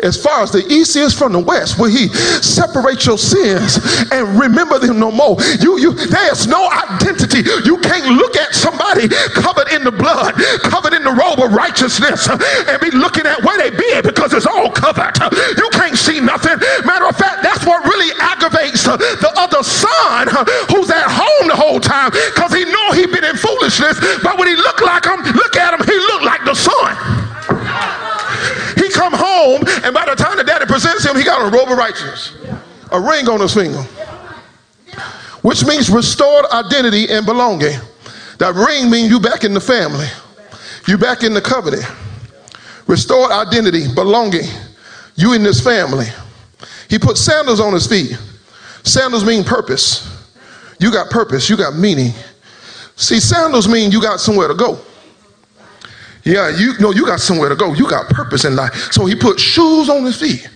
as 0.02 0.20
far 0.20 0.42
as 0.42 0.50
the 0.50 0.66
east 0.66 0.96
is 0.96 1.14
from 1.14 1.32
the 1.32 1.38
west, 1.38 1.78
will 1.78 1.90
he 1.90 2.08
separate 2.42 3.06
your 3.06 3.18
sins 3.18 3.78
and 4.10 4.38
remember 4.38 4.78
them 4.78 4.98
no 4.98 5.10
more. 5.10 5.36
You, 5.60 5.78
you, 5.78 5.92
there's 5.94 6.46
no 6.46 6.68
identity. 6.70 7.46
You 7.64 7.78
can't 7.78 8.18
look 8.18 8.36
at 8.36 8.54
somebody 8.54 9.08
covered 9.32 9.70
in 9.70 9.84
the 9.84 9.92
blood, 9.92 10.34
covered 10.66 10.92
in 10.92 11.04
the 11.04 11.14
robe 11.14 11.38
of 11.38 11.54
righteousness, 11.54 12.26
and 12.28 12.80
be 12.80 12.90
looking 12.90 13.26
at 13.26 13.42
where 13.44 13.58
they 13.58 13.70
be 13.70 14.02
because 14.02 14.34
it's 14.34 14.46
all 14.46 14.70
covered. 14.70 15.14
You 15.56 15.70
can't 15.70 15.96
see 15.96 16.20
nothing. 16.20 16.58
Matter 16.84 17.06
of 17.06 17.16
fact, 17.16 17.42
that's 17.42 17.64
what 17.64 17.84
really 17.86 18.10
aggravates 18.18 18.84
the 18.84 19.32
other 19.36 19.62
son 19.62 20.28
who's 20.68 20.90
at 20.90 21.06
home 21.06 21.48
the 21.48 21.56
whole 21.56 21.80
time 21.80 22.10
because 22.34 22.52
he 22.52 22.64
know 22.64 22.92
he 22.92 23.06
been 23.06 23.24
in 23.24 23.36
foolishness, 23.36 23.98
but 24.22 24.38
when 24.38 24.48
he 24.48 24.56
look 24.56 24.80
like 24.82 25.06
him, 25.06 25.22
look 25.34 25.56
at 25.56 25.78
him, 25.78 25.86
he 25.86 25.96
look 26.10 26.22
like 26.22 26.44
the 26.44 26.54
son 26.54 27.11
home, 29.42 29.62
and 29.84 29.94
by 29.94 30.04
the 30.06 30.14
time 30.14 30.36
the 30.36 30.44
daddy 30.44 30.66
presents 30.66 31.04
him, 31.04 31.16
he 31.16 31.24
got 31.24 31.40
a 31.40 31.50
robe 31.50 31.68
of 31.68 31.76
righteousness, 31.76 32.36
a 32.90 33.00
ring 33.00 33.28
on 33.28 33.40
his 33.40 33.54
finger, 33.54 33.82
which 35.42 35.64
means 35.64 35.90
restored 35.90 36.46
identity 36.52 37.08
and 37.10 37.26
belonging. 37.26 37.78
That 38.38 38.54
ring 38.54 38.90
means 38.90 39.10
you 39.10 39.20
back 39.20 39.44
in 39.44 39.54
the 39.54 39.60
family, 39.60 40.06
you 40.86 40.98
back 40.98 41.22
in 41.22 41.34
the 41.34 41.40
covenant. 41.40 41.84
Restored 42.86 43.30
identity, 43.30 43.86
belonging. 43.94 44.48
You 45.14 45.34
in 45.34 45.42
this 45.42 45.62
family. 45.62 46.06
He 46.90 46.98
put 46.98 47.16
sandals 47.16 47.60
on 47.60 47.72
his 47.72 47.86
feet. 47.86 48.18
Sandals 48.82 49.24
mean 49.24 49.44
purpose. 49.44 50.08
You 50.80 50.90
got 50.90 51.10
purpose, 51.10 51.48
you 51.48 51.56
got 51.56 51.76
meaning. 51.76 52.12
See, 52.96 53.20
sandals 53.20 53.68
mean 53.68 53.92
you 53.92 54.02
got 54.02 54.20
somewhere 54.20 54.48
to 54.48 54.54
go. 54.54 54.80
Yeah, 56.24 56.56
you 56.56 56.78
know 56.78 56.92
you 56.92 57.04
got 57.04 57.20
somewhere 57.20 57.48
to 57.48 57.56
go. 57.56 57.72
You 57.74 57.88
got 57.88 58.08
purpose 58.08 58.44
in 58.44 58.54
life. 58.54 58.92
So 58.92 59.06
he 59.06 59.14
put 59.14 59.40
shoes 59.40 59.88
on 59.88 60.04
his 60.04 60.18
feet. 60.18 60.48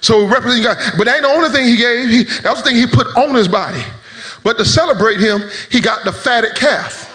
So 0.00 0.26
representing 0.26 0.64
God. 0.64 0.76
But 0.96 1.04
that 1.04 1.16
ain't 1.16 1.22
the 1.22 1.28
only 1.28 1.50
thing 1.50 1.66
he 1.66 1.76
gave. 1.76 2.08
He, 2.08 2.24
that 2.42 2.50
was 2.50 2.62
the 2.62 2.70
thing 2.70 2.76
he 2.76 2.86
put 2.86 3.06
on 3.16 3.34
his 3.34 3.48
body. 3.48 3.82
But 4.42 4.56
to 4.58 4.64
celebrate 4.64 5.20
him, 5.20 5.42
he 5.70 5.80
got 5.80 6.04
the 6.04 6.12
fatted 6.12 6.54
calf. 6.54 7.09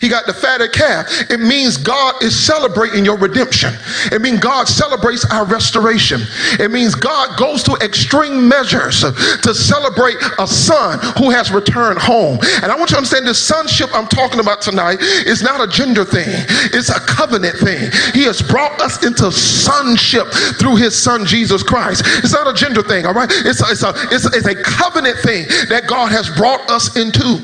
He 0.00 0.08
got 0.08 0.26
the 0.26 0.34
fatted 0.34 0.72
calf. 0.72 1.30
It 1.30 1.40
means 1.40 1.76
God 1.76 2.22
is 2.22 2.38
celebrating 2.38 3.04
your 3.04 3.16
redemption. 3.16 3.74
It 4.12 4.22
means 4.22 4.40
God 4.40 4.68
celebrates 4.68 5.24
our 5.30 5.44
restoration. 5.44 6.20
It 6.58 6.70
means 6.70 6.94
God 6.94 7.38
goes 7.38 7.62
to 7.64 7.74
extreme 7.82 8.48
measures 8.48 9.00
to 9.00 9.54
celebrate 9.54 10.16
a 10.38 10.46
son 10.46 10.98
who 11.18 11.30
has 11.30 11.50
returned 11.50 11.98
home. 11.98 12.38
And 12.62 12.70
I 12.70 12.76
want 12.76 12.90
you 12.90 12.94
to 12.94 12.98
understand 12.98 13.26
this 13.26 13.44
sonship 13.44 13.90
I'm 13.92 14.06
talking 14.06 14.40
about 14.40 14.62
tonight 14.62 15.00
is 15.00 15.42
not 15.42 15.60
a 15.60 15.70
gender 15.70 16.04
thing, 16.04 16.26
it's 16.28 16.90
a 16.90 17.00
covenant 17.00 17.56
thing. 17.58 17.90
He 18.14 18.24
has 18.24 18.42
brought 18.42 18.80
us 18.80 19.04
into 19.04 19.32
sonship 19.32 20.26
through 20.58 20.76
his 20.76 20.96
son 20.96 21.26
Jesus 21.26 21.62
Christ. 21.62 22.02
It's 22.06 22.32
not 22.32 22.46
a 22.46 22.54
gender 22.54 22.82
thing, 22.82 23.06
all 23.06 23.14
right? 23.14 23.30
It's 23.30 23.62
a, 23.62 23.70
it's 23.70 23.82
a, 23.82 23.92
it's 24.14 24.26
a, 24.26 24.30
it's 24.36 24.46
a 24.46 24.62
covenant 24.62 25.18
thing 25.18 25.46
that 25.68 25.86
God 25.86 26.12
has 26.12 26.28
brought 26.30 26.68
us 26.70 26.96
into 26.96 27.42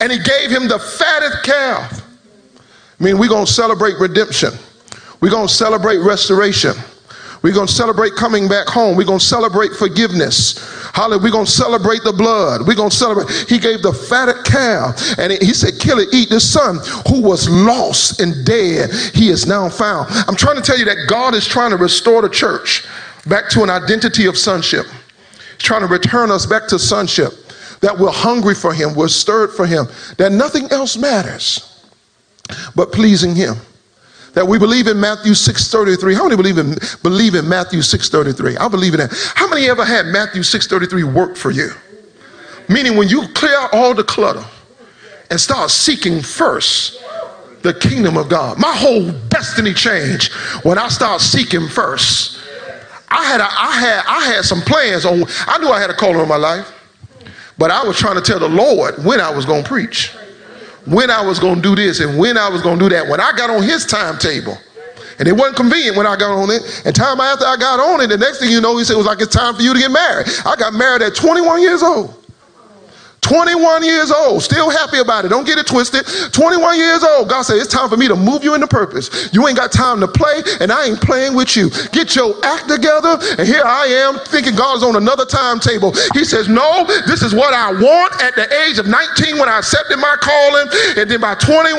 and 0.00 0.12
he 0.12 0.18
gave 0.18 0.50
him 0.50 0.68
the 0.68 0.78
fattest 0.78 1.42
calf. 1.44 2.04
I 3.00 3.04
mean, 3.04 3.18
we're 3.18 3.28
going 3.28 3.46
to 3.46 3.52
celebrate 3.52 3.98
redemption. 3.98 4.50
We're 5.20 5.30
going 5.30 5.48
to 5.48 5.52
celebrate 5.52 5.98
restoration. 5.98 6.74
We're 7.42 7.54
going 7.54 7.68
to 7.68 7.72
celebrate 7.72 8.14
coming 8.16 8.48
back 8.48 8.66
home. 8.66 8.96
We're 8.96 9.04
going 9.04 9.20
to 9.20 9.24
celebrate 9.24 9.72
forgiveness. 9.72 10.58
Hallelujah. 10.92 11.22
We're 11.22 11.30
going 11.30 11.46
to 11.46 11.50
celebrate 11.50 12.02
the 12.02 12.12
blood. 12.12 12.66
We're 12.66 12.74
going 12.74 12.90
to 12.90 12.96
celebrate. 12.96 13.30
He 13.48 13.58
gave 13.58 13.82
the 13.82 13.92
fatted 13.92 14.44
calf 14.44 15.18
and 15.18 15.32
he 15.32 15.54
said, 15.54 15.78
Kill 15.80 15.98
it, 15.98 16.08
eat 16.12 16.30
this 16.30 16.50
son 16.50 16.80
who 17.08 17.22
was 17.22 17.48
lost 17.48 18.20
and 18.20 18.44
dead. 18.44 18.90
He 19.14 19.28
is 19.28 19.46
now 19.46 19.68
found. 19.68 20.08
I'm 20.10 20.34
trying 20.34 20.56
to 20.56 20.62
tell 20.62 20.78
you 20.78 20.84
that 20.86 21.06
God 21.08 21.34
is 21.34 21.46
trying 21.46 21.70
to 21.70 21.76
restore 21.76 22.22
the 22.22 22.28
church 22.28 22.84
back 23.26 23.48
to 23.50 23.62
an 23.62 23.70
identity 23.70 24.26
of 24.26 24.36
sonship. 24.36 24.86
He's 24.86 25.62
trying 25.62 25.82
to 25.82 25.86
return 25.86 26.32
us 26.32 26.44
back 26.44 26.66
to 26.68 26.78
sonship 26.78 27.32
that 27.80 27.96
we're 27.98 28.10
hungry 28.10 28.54
for 28.54 28.72
Him, 28.72 28.94
we're 28.94 29.08
stirred 29.08 29.52
for 29.52 29.66
Him, 29.66 29.86
that 30.16 30.32
nothing 30.32 30.70
else 30.70 30.96
matters 30.96 31.84
but 32.74 32.92
pleasing 32.92 33.34
Him. 33.34 33.56
That 34.34 34.46
we 34.46 34.58
believe 34.58 34.86
in 34.86 35.00
Matthew 35.00 35.32
6:33. 35.32 36.14
How 36.14 36.24
many 36.24 36.36
believe 36.36 36.58
in 36.58 36.76
believe 37.02 37.34
in 37.34 37.48
Matthew 37.48 37.80
6:33? 37.80 38.56
I 38.56 38.68
believe 38.68 38.94
in 38.94 39.00
that. 39.00 39.32
How 39.34 39.48
many 39.48 39.68
ever 39.68 39.84
had 39.84 40.06
Matthew 40.06 40.42
6:33 40.42 41.02
work 41.02 41.36
for 41.36 41.50
you? 41.50 41.72
Meaning 42.68 42.96
when 42.96 43.08
you 43.08 43.26
clear 43.34 43.56
out 43.58 43.72
all 43.72 43.94
the 43.94 44.04
clutter 44.04 44.44
and 45.30 45.40
start 45.40 45.70
seeking 45.70 46.22
first 46.22 46.98
the 47.62 47.74
kingdom 47.74 48.16
of 48.16 48.28
God. 48.28 48.58
My 48.58 48.72
whole 48.72 49.10
destiny 49.28 49.74
changed 49.74 50.32
when 50.62 50.78
I 50.78 50.88
start 50.88 51.20
seeking 51.20 51.68
first. 51.68 52.38
I 53.08 53.24
had 53.24 53.40
a, 53.40 53.44
I 53.44 53.80
had 53.80 54.04
I 54.06 54.24
had 54.26 54.44
some 54.44 54.60
plans 54.60 55.04
on 55.04 55.24
I 55.46 55.58
knew 55.58 55.68
I 55.68 55.80
had 55.80 55.90
a 55.90 55.94
calling 55.94 56.20
on 56.20 56.28
my 56.28 56.36
life. 56.36 56.72
But 57.58 57.70
I 57.72 57.84
was 57.84 57.98
trying 57.98 58.14
to 58.14 58.20
tell 58.20 58.38
the 58.38 58.48
Lord 58.48 59.04
when 59.04 59.20
I 59.20 59.30
was 59.30 59.44
going 59.44 59.64
to 59.64 59.68
preach, 59.68 60.14
when 60.86 61.10
I 61.10 61.20
was 61.20 61.38
going 61.38 61.56
to 61.56 61.60
do 61.62 61.74
this, 61.74 62.00
and 62.00 62.18
when 62.18 62.38
I 62.38 62.48
was 62.48 62.62
going 62.62 62.78
to 62.78 62.88
do 62.88 62.94
that. 62.94 63.08
When 63.08 63.20
I 63.20 63.32
got 63.36 63.50
on 63.50 63.62
his 63.62 63.84
timetable, 63.84 64.56
and 65.18 65.26
it 65.26 65.32
wasn't 65.32 65.56
convenient 65.56 65.96
when 65.96 66.06
I 66.06 66.16
got 66.16 66.30
on 66.30 66.50
it. 66.50 66.82
And 66.84 66.94
time 66.94 67.20
after 67.20 67.44
I 67.44 67.56
got 67.56 67.80
on 67.80 68.00
it, 68.00 68.06
the 68.06 68.16
next 68.16 68.38
thing 68.38 68.50
you 68.50 68.60
know, 68.60 68.78
he 68.78 68.84
said 68.84 68.94
it 68.94 68.98
was 68.98 69.06
like 69.06 69.20
it's 69.20 69.34
time 69.34 69.56
for 69.56 69.62
you 69.62 69.74
to 69.74 69.80
get 69.80 69.90
married. 69.90 70.28
I 70.46 70.54
got 70.54 70.74
married 70.74 71.02
at 71.02 71.16
21 71.16 71.60
years 71.60 71.82
old. 71.82 72.17
21 73.28 73.84
years 73.84 74.10
old, 74.10 74.42
still 74.42 74.70
happy 74.70 74.98
about 74.98 75.24
it. 75.24 75.28
Don't 75.28 75.46
get 75.46 75.58
it 75.58 75.66
twisted. 75.66 76.06
21 76.32 76.78
years 76.78 77.04
old. 77.04 77.28
God 77.28 77.42
said, 77.42 77.56
It's 77.58 77.68
time 77.68 77.88
for 77.88 77.96
me 77.96 78.08
to 78.08 78.16
move 78.16 78.42
you 78.42 78.54
into 78.54 78.66
purpose. 78.66 79.28
You 79.32 79.46
ain't 79.46 79.58
got 79.58 79.70
time 79.70 80.00
to 80.00 80.08
play, 80.08 80.42
and 80.60 80.72
I 80.72 80.86
ain't 80.86 81.00
playing 81.00 81.34
with 81.34 81.54
you. 81.54 81.68
Get 81.92 82.16
your 82.16 82.34
act 82.44 82.68
together. 82.68 83.18
And 83.38 83.46
here 83.46 83.62
I 83.64 83.86
am 84.08 84.18
thinking 84.26 84.56
God 84.56 84.78
is 84.78 84.82
on 84.82 84.96
another 84.96 85.26
timetable. 85.26 85.92
He 86.14 86.24
says, 86.24 86.48
No, 86.48 86.84
this 87.06 87.22
is 87.22 87.34
what 87.34 87.52
I 87.52 87.70
want 87.70 88.22
at 88.22 88.34
the 88.34 88.48
age 88.64 88.78
of 88.78 88.86
19 88.86 89.38
when 89.38 89.48
I 89.48 89.58
accepted 89.58 89.98
my 89.98 90.16
calling. 90.20 90.68
And 90.96 91.10
then 91.10 91.20
by 91.20 91.34
21, 91.34 91.76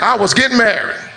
I 0.00 0.16
was 0.18 0.32
getting 0.32 0.58
married. 0.58 1.13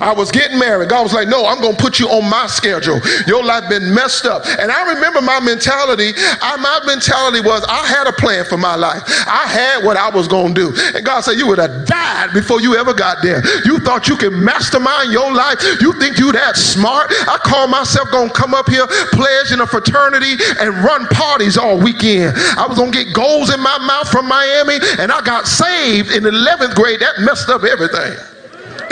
I 0.00 0.12
was 0.12 0.30
getting 0.30 0.58
married. 0.58 0.90
God 0.90 1.02
was 1.02 1.14
like, 1.14 1.28
no, 1.28 1.46
I'm 1.46 1.60
going 1.60 1.74
to 1.74 1.82
put 1.82 1.98
you 1.98 2.08
on 2.08 2.28
my 2.28 2.46
schedule. 2.46 3.00
Your 3.26 3.42
life 3.42 3.68
been 3.68 3.94
messed 3.94 4.26
up. 4.26 4.44
And 4.46 4.70
I 4.70 4.94
remember 4.94 5.22
my 5.22 5.40
mentality. 5.40 6.12
I, 6.16 6.56
my 6.56 6.80
mentality 6.84 7.40
was 7.40 7.64
I 7.64 7.86
had 7.86 8.06
a 8.06 8.12
plan 8.12 8.44
for 8.44 8.56
my 8.56 8.76
life. 8.76 9.02
I 9.26 9.46
had 9.48 9.84
what 9.84 9.96
I 9.96 10.10
was 10.10 10.28
going 10.28 10.54
to 10.54 10.72
do. 10.72 10.76
And 10.94 11.04
God 11.04 11.22
said, 11.22 11.38
you 11.38 11.46
would 11.48 11.58
have 11.58 11.86
died 11.86 12.32
before 12.34 12.60
you 12.60 12.76
ever 12.76 12.92
got 12.92 13.22
there. 13.22 13.40
You 13.64 13.78
thought 13.78 14.08
you 14.08 14.16
could 14.16 14.32
mastermind 14.32 15.12
your 15.12 15.32
life. 15.32 15.62
You 15.80 15.92
think 15.98 16.18
you 16.18 16.30
that 16.32 16.56
smart. 16.56 17.08
I 17.10 17.38
call 17.42 17.66
myself 17.66 18.10
going 18.10 18.28
to 18.28 18.34
come 18.34 18.52
up 18.52 18.68
here, 18.68 18.86
pledge 19.12 19.52
in 19.52 19.60
a 19.60 19.66
fraternity 19.66 20.36
and 20.60 20.84
run 20.84 21.06
parties 21.08 21.56
all 21.56 21.78
weekend. 21.78 22.36
I 22.58 22.66
was 22.66 22.76
going 22.76 22.92
to 22.92 23.04
get 23.04 23.14
goals 23.14 23.52
in 23.52 23.60
my 23.60 23.78
mouth 23.78 24.10
from 24.10 24.28
Miami 24.28 24.76
and 24.98 25.10
I 25.10 25.22
got 25.22 25.46
saved 25.46 26.12
in 26.12 26.24
11th 26.24 26.74
grade. 26.74 27.00
That 27.00 27.20
messed 27.20 27.48
up 27.48 27.64
everything. 27.64 28.35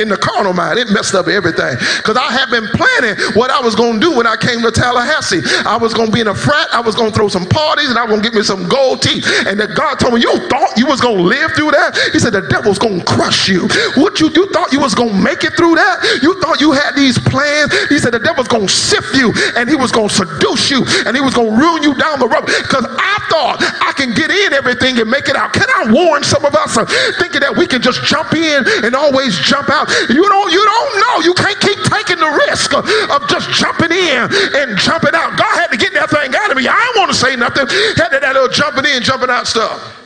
In 0.00 0.09
the 0.09 0.16
carnal 0.16 0.52
mind. 0.52 0.78
It 0.78 0.90
messed 0.90 1.14
up 1.14 1.28
everything. 1.28 1.76
Because 1.98 2.16
I 2.16 2.30
had 2.30 2.50
been 2.50 2.66
planning 2.74 3.16
what 3.35 3.50
I 3.50 3.61
was 3.61 3.74
going 3.74 4.00
to 4.00 4.00
do 4.00 4.16
when 4.16 4.26
I 4.26 4.37
came 4.37 4.62
to 4.62 4.70
Tallahassee. 4.70 5.42
I 5.66 5.76
was 5.76 5.94
going 5.94 6.09
to 6.09 6.12
be 6.12 6.20
in 6.20 6.28
a 6.28 6.35
frat. 6.35 6.68
I 6.72 6.80
was 6.80 6.94
going 6.94 7.11
to 7.11 7.16
throw 7.16 7.28
some 7.28 7.46
parties 7.46 7.88
and 7.90 7.98
I 7.98 8.02
was 8.02 8.11
going 8.11 8.22
to 8.22 8.28
get 8.28 8.37
me 8.37 8.42
some 8.42 8.68
gold 8.68 9.02
teeth. 9.02 9.26
And 9.46 9.59
that 9.61 9.74
God 9.74 9.96
told 9.98 10.14
me, 10.14 10.20
you 10.20 10.35
thought 10.48 10.76
you 10.76 10.87
was 10.87 11.00
going 11.00 11.18
to 11.18 11.22
live 11.22 11.52
through 11.52 11.72
that? 11.72 11.96
He 12.12 12.18
said, 12.18 12.33
the 12.33 12.46
devil's 12.48 12.78
going 12.78 13.00
to 13.00 13.07
crush 13.07 13.48
you. 13.48 13.68
What 13.96 14.20
you, 14.20 14.30
you 14.35 14.50
thought 14.50 14.72
you 14.72 14.80
was 14.80 14.94
going 14.94 15.14
to 15.14 15.20
make 15.20 15.44
it 15.44 15.54
through 15.54 15.76
that? 15.76 16.20
You 16.22 16.38
thought 16.40 16.61
you 16.61 16.72
had 16.72 16.92
these 16.94 17.18
plans? 17.18 17.72
He 17.88 17.98
said, 17.98 18.12
the 18.12 18.20
devil's 18.20 18.48
going 18.48 18.66
to 18.66 18.72
sift 18.72 19.14
you 19.14 19.33
and 19.57 19.68
he 19.68 19.76
was 19.76 19.92
going 19.92 20.09
to 20.09 20.14
seduce 20.14 20.70
you 20.70 20.85
and 21.07 21.16
he 21.16 21.22
was 21.22 21.35
going 21.35 21.50
to 21.50 21.57
ruin 21.57 21.83
you 21.83 21.94
down 21.94 22.18
the 22.18 22.28
road. 22.28 22.46
Because 22.46 22.87
I 22.87 23.16
thought 23.30 23.59
I 23.61 23.92
can 23.96 24.14
get 24.14 24.30
in 24.30 24.52
everything 24.52 24.98
and 24.98 25.11
make 25.11 25.28
it 25.28 25.37
out. 25.37 25.52
Can 25.52 25.66
I 25.68 25.92
warn 25.92 26.22
some 26.22 26.44
of 26.44 26.54
us 26.54 26.74
thinking 27.18 27.40
that 27.40 27.54
we 27.57 27.66
can 27.66 27.83
just 27.83 28.02
jump 28.04 28.33
in 28.35 28.64
and 28.85 28.94
always 28.94 29.38
jump 29.40 29.70
out? 29.70 29.84
You 30.09 30.23
don't, 30.23 30.51
you 30.53 30.64
don't 30.64 30.92
know. 31.01 31.14
You 31.20 31.35
can't 31.35 31.61
keep 31.61 31.79
taking 31.85 32.18
the 32.18 32.31
risk 32.49 32.75
of, 32.75 32.85
just 33.29 33.51
jumping 33.51 33.92
in 33.92 34.29
and 34.57 34.79
jumping 34.79 35.14
out. 35.14 35.37
God 35.38 35.55
had 35.59 35.68
to 35.68 35.77
get 35.77 35.92
that 35.94 36.11
thing 36.11 36.35
out 36.35 36.51
of 36.51 36.57
me. 36.57 36.68
I 36.68 36.75
didn't 36.75 37.01
want 37.01 37.11
to 37.12 37.16
say 37.16 37.37
nothing. 37.37 37.66
Had 37.97 38.09
to 38.11 38.20
that 38.20 38.35
little 38.35 38.49
jumping 38.49 38.85
in, 38.85 39.03
jumping 39.03 39.31
out 39.31 39.47
stuff. 39.47 40.01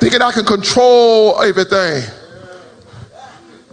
Thinking 0.00 0.22
I 0.22 0.32
can 0.32 0.44
control 0.44 1.40
everything 1.42 2.04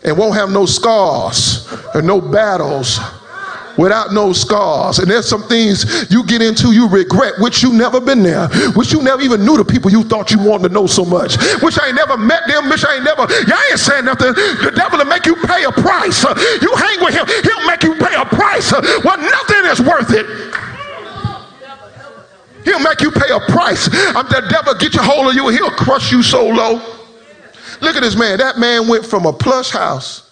and 0.04 0.18
won't 0.18 0.36
have 0.36 0.50
no 0.50 0.66
scars 0.66 1.68
and 1.94 2.06
no 2.06 2.22
battles 2.22 3.00
without 3.78 4.14
no 4.14 4.34
scars. 4.34 5.00
And 5.00 5.10
there's 5.10 5.28
some 5.28 5.44
things 5.44 6.10
you 6.10 6.26
get 6.26 6.42
into 6.42 6.72
you 6.72 6.88
regret, 6.88 7.34
which 7.40 7.62
you 7.64 7.74
never 7.74 8.00
been 8.00 8.24
there, 8.24 8.48
which 8.76 8.92
you 8.92 9.02
never 9.02 9.22
even 9.22 9.46
knew 9.46 9.58
the 9.58 9.66
people 9.66 9.92
you 9.92 10.04
thought 10.04 10.32
you 10.32 10.40
wanted 10.40 10.70
to 10.70 10.74
know 10.74 10.88
so 10.88 11.06
much, 11.06 11.38
which 11.62 11.80
I 11.80 11.88
ain't 11.88 11.96
never 11.96 12.18
met 12.18 12.48
them, 12.48 12.70
which 12.70 12.86
I 12.86 12.96
ain't 12.96 13.04
never, 13.04 13.28
y'all 13.48 13.60
ain't 13.72 13.80
saying 13.80 14.06
nothing. 14.06 14.34
The 14.34 14.72
devil 14.76 15.00
will 15.00 15.06
make 15.06 15.26
you 15.26 15.36
pay 15.36 15.64
a 15.64 15.72
price. 15.72 16.24
You 16.62 16.74
hang 16.76 17.04
with 17.04 17.14
him, 17.14 17.26
he'll 17.44 17.68
make 17.68 17.84
you 17.84 17.96
pay 17.96 18.16
a 18.16 18.26
price. 18.26 18.72
Well, 18.72 19.18
nothing 19.18 19.66
is 19.66 19.82
worth 19.82 20.12
it. 20.12 20.26
He'll 22.66 22.80
make 22.80 23.02
you 23.02 23.12
pay 23.12 23.30
a 23.32 23.40
price. 23.52 23.88
I'm 24.16 24.26
the 24.26 24.46
devil 24.50 24.74
get 24.74 24.96
your 24.96 25.04
hold 25.04 25.30
of 25.30 25.36
you, 25.36 25.50
he'll 25.50 25.70
crush 25.72 26.12
you 26.12 26.24
so 26.24 26.48
low. 26.48 26.82
Look 27.82 27.96
at 27.96 28.02
this 28.02 28.18
man. 28.18 28.38
That 28.38 28.58
man 28.58 28.88
went 28.88 29.06
from 29.06 29.26
a 29.26 29.34
plush 29.34 29.70
house 29.70 30.32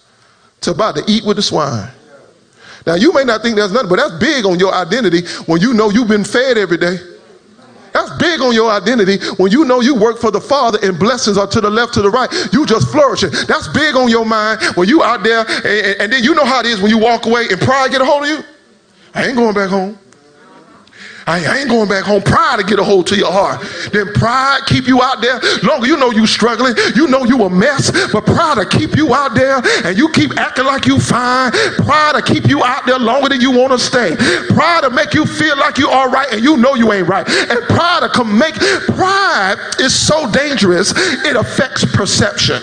to 0.62 0.70
about 0.70 0.96
to 0.96 1.04
eat 1.06 1.24
with 1.24 1.36
the 1.36 1.42
swine. 1.42 1.90
Now, 2.86 2.94
you 2.94 3.12
may 3.12 3.24
not 3.24 3.42
think 3.42 3.56
that's 3.56 3.72
nothing, 3.72 3.88
but 3.88 3.96
that's 3.96 4.18
big 4.18 4.44
on 4.44 4.58
your 4.58 4.74
identity 4.74 5.26
when 5.46 5.60
you 5.60 5.72
know 5.72 5.90
you've 5.90 6.08
been 6.08 6.24
fed 6.24 6.58
every 6.58 6.76
day. 6.76 6.98
That's 7.94 8.10
big 8.18 8.40
on 8.40 8.52
your 8.52 8.70
identity 8.72 9.24
when 9.36 9.52
you 9.52 9.64
know 9.64 9.80
you 9.80 9.94
work 9.94 10.18
for 10.18 10.32
the 10.32 10.40
Father 10.40 10.78
and 10.82 10.98
blessings 10.98 11.38
are 11.38 11.46
to 11.46 11.60
the 11.60 11.70
left, 11.70 11.94
to 11.94 12.02
the 12.02 12.10
right. 12.10 12.28
You 12.52 12.66
just 12.66 12.90
flourishing. 12.90 13.30
That's 13.46 13.68
big 13.68 13.94
on 13.94 14.08
your 14.08 14.26
mind 14.26 14.60
when 14.74 14.88
you 14.88 15.04
out 15.04 15.22
there 15.22 15.46
and, 15.48 16.00
and 16.00 16.12
then 16.12 16.24
you 16.24 16.34
know 16.34 16.44
how 16.44 16.58
it 16.58 16.66
is 16.66 16.80
when 16.80 16.90
you 16.90 16.98
walk 16.98 17.26
away 17.26 17.46
and 17.48 17.60
pride 17.60 17.92
get 17.92 18.00
a 18.00 18.04
hold 18.04 18.24
of 18.24 18.28
you. 18.28 18.38
I 19.14 19.26
ain't 19.26 19.36
going 19.36 19.54
back 19.54 19.70
home. 19.70 19.96
I, 21.26 21.60
ain't 21.60 21.68
going 21.68 21.88
back 21.88 22.04
home. 22.04 22.22
Pride 22.22 22.58
to 22.58 22.64
get 22.64 22.78
a 22.78 22.84
hold 22.84 23.06
to 23.08 23.16
your 23.16 23.32
heart. 23.32 23.64
Then 23.92 24.12
pride 24.12 24.62
keep 24.66 24.86
you 24.86 25.02
out 25.02 25.20
there. 25.20 25.40
Longer 25.62 25.86
you 25.86 25.96
know 25.96 26.10
you 26.10 26.26
struggling. 26.26 26.74
You 26.94 27.06
know 27.06 27.24
you 27.24 27.42
a 27.44 27.50
mess. 27.50 27.90
But 28.12 28.26
pride 28.26 28.56
to 28.56 28.66
keep 28.66 28.96
you 28.96 29.14
out 29.14 29.34
there 29.34 29.62
and 29.84 29.96
you 29.96 30.08
keep 30.10 30.36
acting 30.38 30.66
like 30.66 30.86
you 30.86 30.98
fine. 30.98 31.52
Pride 31.84 32.14
to 32.16 32.22
keep 32.22 32.46
you 32.46 32.62
out 32.62 32.86
there 32.86 32.98
longer 32.98 33.30
than 33.30 33.40
you 33.40 33.50
want 33.50 33.72
to 33.72 33.78
stay. 33.78 34.16
Pride 34.54 34.82
to 34.82 34.90
make 34.90 35.14
you 35.14 35.24
feel 35.24 35.56
like 35.56 35.78
you 35.78 35.88
all 35.88 36.10
right 36.10 36.28
and 36.32 36.42
you 36.42 36.56
know 36.56 36.74
you 36.74 36.92
ain't 36.92 37.08
right. 37.08 37.26
And 37.28 37.60
pride 37.68 38.00
to 38.00 38.08
come 38.08 38.36
make 38.36 38.54
pride 38.94 39.56
is 39.78 39.94
so 39.94 40.30
dangerous 40.30 40.92
it 40.96 41.36
affects 41.36 41.84
perception. 41.84 42.62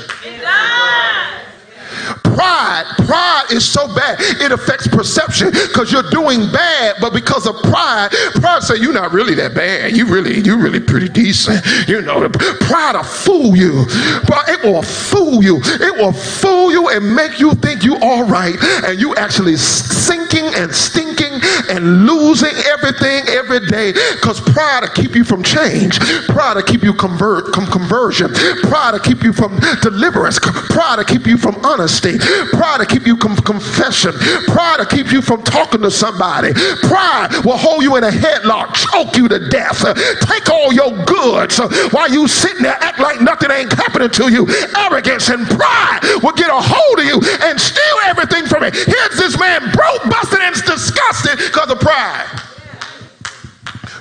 Pride, 2.35 2.85
pride 3.05 3.45
is 3.51 3.67
so 3.67 3.87
bad, 3.93 4.17
it 4.19 4.51
affects 4.51 4.87
perception 4.87 5.51
because 5.51 5.91
you're 5.91 6.09
doing 6.09 6.51
bad, 6.51 6.95
but 7.01 7.13
because 7.13 7.45
of 7.45 7.55
pride, 7.61 8.09
pride 8.35 8.63
say 8.63 8.77
you're 8.77 8.93
not 8.93 9.11
really 9.11 9.35
that 9.35 9.53
bad. 9.53 9.95
You 9.95 10.05
really, 10.05 10.39
you 10.39 10.57
really 10.57 10.79
pretty 10.79 11.09
decent. 11.09 11.65
You 11.87 12.01
know, 12.01 12.29
pride 12.29 12.95
will 12.95 13.03
fool 13.03 13.55
you. 13.55 13.85
But 14.27 14.49
it 14.49 14.63
will 14.63 14.81
fool 14.81 15.43
you. 15.43 15.59
It 15.63 15.95
will 15.97 16.13
fool 16.13 16.71
you 16.71 16.89
and 16.89 17.15
make 17.15 17.39
you 17.39 17.53
think 17.55 17.83
you 17.83 17.97
all 18.01 18.25
right, 18.25 18.55
and 18.85 18.99
you 18.99 19.15
actually 19.15 19.57
sinking 19.57 20.45
and 20.55 20.73
stinking 20.73 21.10
and 21.19 22.05
losing 22.05 22.53
everything 22.71 23.27
every 23.27 23.65
day 23.67 23.91
because 24.13 24.39
pride 24.39 24.81
will 24.81 24.89
keep 24.89 25.15
you 25.15 25.23
from 25.23 25.43
change. 25.43 25.99
Pride 26.27 26.55
will 26.55 26.63
keep 26.63 26.83
you 26.83 26.93
convert, 26.93 27.53
conversion. 27.53 28.29
Pride 28.63 28.91
will 28.93 28.99
keep 28.99 29.23
you 29.23 29.33
from 29.33 29.59
deliverance. 29.81 30.39
Pride 30.39 30.95
will 30.97 31.03
keep 31.03 31.27
you 31.27 31.37
from 31.37 31.55
honesty. 31.65 32.17
Pride 32.51 32.77
will 32.79 32.85
keep 32.85 33.05
you 33.05 33.17
from 33.17 33.35
confession. 33.37 34.13
Pride 34.47 34.77
will 34.79 34.85
keep 34.85 35.11
you 35.11 35.21
from 35.21 35.43
talking 35.43 35.81
to 35.81 35.91
somebody. 35.91 36.53
Pride 36.53 37.29
will 37.43 37.57
hold 37.57 37.83
you 37.83 37.95
in 37.97 38.03
a 38.03 38.11
headlock, 38.11 38.73
choke 38.73 39.15
you 39.17 39.27
to 39.27 39.49
death, 39.49 39.81
take 40.21 40.49
all 40.49 40.73
your 40.73 40.91
goods 41.05 41.59
while 41.91 42.11
you 42.11 42.27
sitting 42.27 42.63
there 42.63 42.77
act 42.81 42.99
like 42.99 43.21
nothing 43.21 43.51
ain't 43.51 43.73
happening 43.73 44.09
to 44.09 44.31
you. 44.31 44.47
Arrogance 44.77 45.29
and 45.29 45.45
pride 45.47 45.99
will 46.23 46.33
get 46.33 46.49
a 46.49 46.61
hold 46.61 46.99
of 46.99 47.05
you 47.05 47.19
and 47.43 47.59
steal 47.59 47.97
everything 48.05 48.45
from 48.45 48.63
you. 48.63 48.71
Here's 48.71 49.17
this 49.17 49.39
man 49.39 49.71
broke, 49.71 50.03
busted, 50.09 50.39
and 50.39 50.55
disgusted 50.55 51.01
because 51.47 51.71
of 51.71 51.79
pride. 51.79 52.41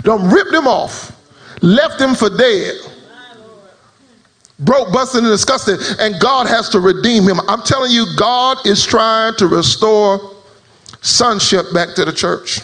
Don't 0.03 0.31
rip 0.31 0.49
them 0.51 0.67
off, 0.67 1.13
left 1.63 1.99
them 1.99 2.15
for 2.15 2.31
dead 2.31 2.75
broke, 4.61 4.93
busted, 4.93 5.25
and 5.25 5.33
disgusted, 5.33 5.81
and 5.99 6.21
God 6.21 6.47
has 6.47 6.69
to 6.71 6.81
redeem 6.81 7.25
him. 7.25 7.41
I'm 7.49 7.63
telling 7.63 7.91
you, 7.91 8.07
God 8.17 8.59
is 8.67 8.85
trying 8.85 9.35
to 9.37 9.47
restore 9.47 10.21
sonship 11.01 11.67
back 11.73 11.95
to 11.97 12.05
the 12.05 12.13
church. 12.13 12.61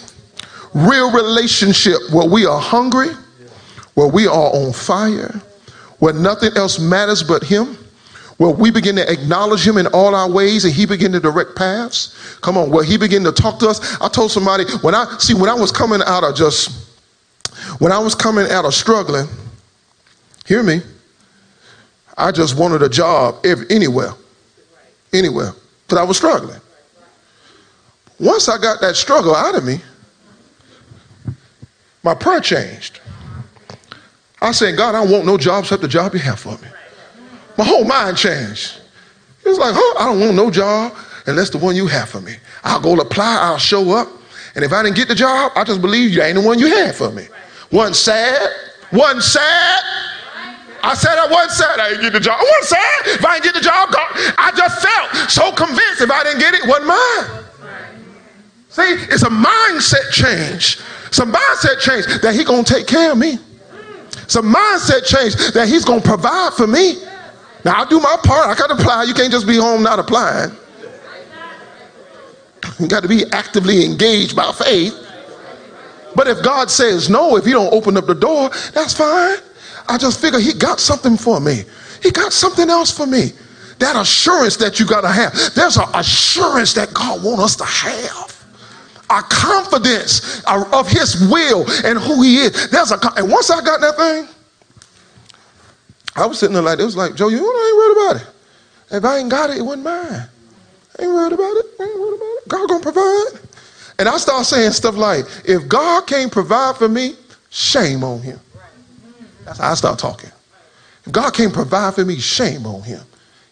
Real 0.75 1.11
relationship 1.11 1.97
where 2.13 2.29
we 2.29 2.45
are 2.45 2.61
hungry, 2.61 3.09
where 3.95 4.09
we 4.09 4.27
are 4.27 4.51
on 4.55 4.73
fire, 4.73 5.41
where 5.99 6.13
nothing 6.13 6.51
else 6.57 6.79
matters 6.79 7.23
but 7.23 7.43
him. 7.43 7.79
Where 8.39 8.51
we 8.51 8.71
begin 8.71 8.97
to 8.97 9.11
acknowledge 9.11 9.67
him 9.67 9.79
in 9.79 9.87
all 9.89 10.15
our 10.15 10.31
ways 10.31 10.65
and 10.65 10.75
he 10.75 10.85
begin 10.85 11.13
to 11.13 11.21
direct 11.21 11.57
paths. 11.57 12.39
Come 12.43 12.59
on, 12.59 12.71
Well, 12.71 12.83
he 12.83 12.99
begin 12.99 13.25
to 13.25 13.33
talk 13.33 13.59
to 13.61 13.69
us. 13.69 14.01
I 14.01 14.09
told 14.09 14.31
somebody 14.31 14.65
when 14.83 14.95
I 14.95 15.17
see 15.19 15.33
when 15.35 15.49
I 15.49 15.55
was 15.55 15.73
coming 15.73 16.01
out 16.07 16.23
of 16.23 16.35
just 16.37 16.87
when 17.79 17.93
I 17.93 17.99
was 17.99 18.15
coming 18.15 18.47
out 18.51 18.65
of 18.65 18.75
struggling, 18.75 19.27
hear 20.47 20.63
me, 20.63 20.81
I 22.17 22.31
just 22.33 22.57
wanted 22.59 22.83
a 22.83 22.89
job 22.89 23.45
every, 23.45 23.67
anywhere, 23.71 24.13
anywhere, 25.13 25.53
because 25.87 25.99
I 25.99 26.05
was 26.05 26.17
struggling. 26.17 26.61
Once 28.19 28.49
I 28.49 28.59
got 28.59 28.81
that 28.81 28.97
struggle 28.97 29.35
out 29.35 29.55
of 29.55 29.65
me, 29.65 29.81
my 32.03 32.15
prayer 32.15 32.41
changed. 32.41 33.01
I 34.41 34.53
said, 34.53 34.77
God, 34.77 34.95
I 34.95 35.03
don't 35.03 35.11
want 35.11 35.27
no 35.27 35.37
job 35.37 35.65
except 35.65 35.83
the 35.83 35.89
job 35.89 36.15
you 36.15 36.21
have 36.21 36.39
for 36.39 36.57
me. 36.59 36.69
My 37.57 37.65
whole 37.65 37.85
mind 37.85 38.17
changed. 38.17 38.81
It 39.45 39.49
was 39.49 39.59
like, 39.59 39.75
huh, 39.77 40.03
I 40.03 40.07
don't 40.07 40.21
want 40.21 40.35
no 40.35 40.51
job 40.51 40.95
unless 41.27 41.51
the 41.51 41.59
one 41.59 41.77
you 41.77 41.87
have 41.87 42.09
for 42.09 42.21
me. 42.21 42.35
I'll 42.65 42.81
go 42.81 42.95
apply, 42.95 43.39
I'll 43.43 43.59
show 43.59 43.93
up. 43.93 44.09
And 44.55 44.65
if 44.65 44.73
I 44.73 44.83
didn't 44.83 44.97
get 44.97 45.09
the 45.09 45.15
job, 45.15 45.53
I 45.55 45.65
just 45.65 45.81
believe 45.81 46.13
you 46.13 46.23
ain't 46.23 46.37
the 46.37 46.41
one 46.41 46.59
you 46.59 46.67
had 46.67 46.95
for 46.95 47.11
me. 47.11 47.27
One 47.71 47.95
sad, 47.95 48.49
one 48.91 49.21
sad, 49.21 49.83
I 50.83 50.95
said 50.95 51.19
I 51.19 51.27
wasn't 51.29 51.53
sad 51.53 51.81
I 51.81 51.89
didn't 51.91 52.03
get 52.03 52.13
the 52.13 52.21
job. 52.21 52.39
I 52.39 52.45
wasn't 52.45 52.79
sad 52.79 53.15
if 53.19 53.25
I 53.25 53.41
didn't 53.41 53.45
get 53.45 53.55
the 53.55 53.61
job. 53.61 53.91
God, 53.91 54.07
I 54.39 54.53
just 54.57 54.87
felt 54.87 55.31
so 55.31 55.53
convinced 55.53 56.01
if 56.01 56.11
I 56.11 56.23
didn't 56.23 56.39
get 56.39 56.55
it, 56.55 56.61
it 56.63 56.69
wasn't 56.69 56.87
mine. 56.87 57.45
See, 58.69 59.13
it's 59.13 59.23
a 59.23 59.31
mindset 59.31 60.11
change. 60.13 60.79
Some 61.11 61.33
mindset 61.33 61.81
change 61.81 62.07
that 62.21 62.35
He's 62.35 62.45
gonna 62.45 62.63
take 62.63 62.87
care 62.87 63.13
of 63.13 63.19
me. 63.19 63.39
Some 64.29 64.53
mindset 64.53 65.07
change 65.07 65.37
that 65.53 65.69
he's 65.69 65.85
gonna 65.85 66.01
provide 66.01 66.53
for 66.55 66.67
me. 66.67 66.97
Now 67.67 67.81
I'll 67.81 67.87
do 67.87 67.99
my 67.99 68.17
part. 68.23 68.47
I 68.47 68.55
gotta 68.55 68.75
apply. 68.75 69.03
You 69.03 69.13
can't 69.13 69.33
just 69.33 69.47
be 69.47 69.57
home 69.57 69.83
not 69.83 69.99
applying. 69.99 70.53
You 72.79 72.87
got 72.89 73.03
to 73.03 73.09
be 73.09 73.25
actively 73.33 73.85
engaged 73.85 74.37
by 74.37 74.53
faith. 74.53 74.95
But 76.15 76.29
if 76.29 76.43
God 76.43 76.71
says 76.71 77.11
no, 77.11 77.37
if 77.37 77.47
you 77.47 77.53
don't 77.53 77.73
open 77.73 77.97
up 77.97 78.07
the 78.07 78.15
door, 78.15 78.51
that's 78.73 78.95
fine. 78.95 79.39
I 79.89 79.99
just 79.99 80.21
figure 80.21 80.39
he 80.39 80.53
got 80.53 80.81
something 80.81 81.17
for 81.17 81.41
me. 81.41 81.65
He 82.03 82.11
got 82.11 82.33
something 82.33 82.71
else 82.71 82.97
for 82.97 83.07
me. 83.07 83.33
That 83.79 83.97
assurance 83.97 84.57
that 84.59 84.79
you 84.81 84.87
got 84.87 85.03
to 85.03 85.09
have. 85.09 85.33
There's 85.55 85.77
an 85.77 85.89
assurance 85.95 86.73
that 86.75 86.95
God 86.95 87.23
wants 87.23 87.43
us 87.43 87.57
to 87.57 87.65
have. 87.65 88.33
A 89.11 89.23
confidence 89.23 90.43
of 90.45 90.89
his 90.89 91.29
will 91.29 91.65
and 91.85 91.99
who 91.99 92.23
he 92.23 92.39
is. 92.39 92.71
There's 92.71 92.91
a 92.93 92.99
and 93.17 93.31
once 93.31 93.51
I 93.51 93.63
got 93.63 93.81
that 93.81 93.97
thing, 93.97 94.36
I 96.17 96.27
was 96.27 96.39
sitting 96.39 96.55
there 96.55 96.63
like 96.63 96.79
it 96.79 96.85
was 96.85 96.97
like 96.97 97.15
Joe, 97.15 97.29
you 97.29 97.37
know, 97.37 97.47
I 97.47 97.69
ain't 97.69 97.77
worried 97.77 98.09
about 98.09 98.23
it. 98.23 98.97
If 98.97 99.05
I 99.05 99.19
ain't 99.19 99.31
got 99.31 99.51
it, 99.51 99.59
it 99.59 99.63
wasn't 99.63 99.85
mine. 99.85 100.29
I 100.99 101.03
ain't 101.03 101.13
worried 101.13 101.33
about 101.33 101.57
it. 101.57 101.67
I 101.79 101.85
ain't 101.85 102.01
worried 102.01 102.17
about 102.17 102.25
it. 102.25 102.49
God 102.49 102.69
gonna 102.69 102.83
provide. 102.83 103.27
And 103.99 104.09
I 104.09 104.17
start 104.17 104.47
saying 104.47 104.73
stuff 104.73 104.97
like, 104.97 105.27
if 105.45 105.69
God 105.69 106.07
can't 106.07 106.33
provide 106.33 106.77
for 106.77 106.89
me, 106.89 107.15
shame 107.51 108.03
on 108.03 108.21
him. 108.21 108.41
That's 109.45 109.59
how 109.59 109.73
I 109.73 109.75
start 109.75 109.99
talking. 109.99 110.31
If 111.05 111.13
God 111.13 111.33
can't 111.35 111.53
provide 111.53 111.95
for 111.95 112.05
me, 112.05 112.19
shame 112.19 112.67
on 112.67 112.83
him. 112.83 113.01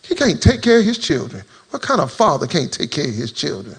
He 0.03 0.15
can't 0.15 0.43
take 0.43 0.61
care 0.62 0.81
of 0.81 0.85
his 0.85 0.99
children. 0.99 1.45
What 1.71 1.83
kind 1.83 2.01
of 2.01 2.12
father 2.12 2.47
can't 2.47 2.73
take 2.73 2.91
care 2.91 3.09
of 3.09 3.15
his 3.15 3.33
children? 3.33 3.77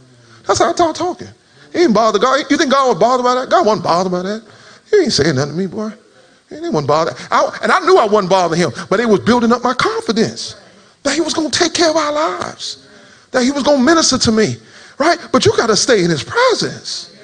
That's 0.47 0.59
how 0.59 0.69
I 0.69 0.73
start 0.73 0.95
talking. 0.95 1.27
He 1.73 1.79
ain't 1.83 1.93
bother 1.93 2.19
God. 2.19 2.45
You 2.49 2.57
think 2.57 2.71
God 2.71 2.89
was 2.89 2.99
bothered 2.99 3.23
by 3.23 3.35
that? 3.35 3.49
God 3.49 3.65
wasn't 3.65 3.83
bothered 3.83 4.11
by 4.11 4.21
that. 4.21 4.43
He 4.89 4.97
ain't 4.97 5.13
saying 5.13 5.35
nothing 5.35 5.51
to 5.51 5.57
me, 5.57 5.67
boy. 5.67 5.91
He 6.63 6.69
wasn't 6.69 6.87
bothered. 6.87 7.15
I, 7.31 7.59
and 7.63 7.71
I 7.71 7.79
knew 7.81 7.97
I 7.97 8.05
wasn't 8.05 8.29
bothering 8.29 8.61
him, 8.61 8.71
but 8.89 8.99
it 8.99 9.07
was 9.07 9.19
building 9.19 9.51
up 9.51 9.63
my 9.63 9.73
confidence 9.73 10.55
that 11.03 11.13
he 11.13 11.21
was 11.21 11.33
going 11.33 11.49
to 11.51 11.59
take 11.59 11.73
care 11.73 11.89
of 11.89 11.95
our 11.95 12.11
lives, 12.11 12.87
that 13.31 13.43
he 13.43 13.51
was 13.51 13.63
going 13.63 13.79
to 13.79 13.83
minister 13.83 14.17
to 14.17 14.31
me, 14.31 14.55
right? 14.97 15.17
But 15.31 15.45
you 15.45 15.55
got 15.57 15.67
to 15.67 15.75
stay 15.75 16.03
in 16.03 16.09
his 16.09 16.23
presence. 16.23 17.15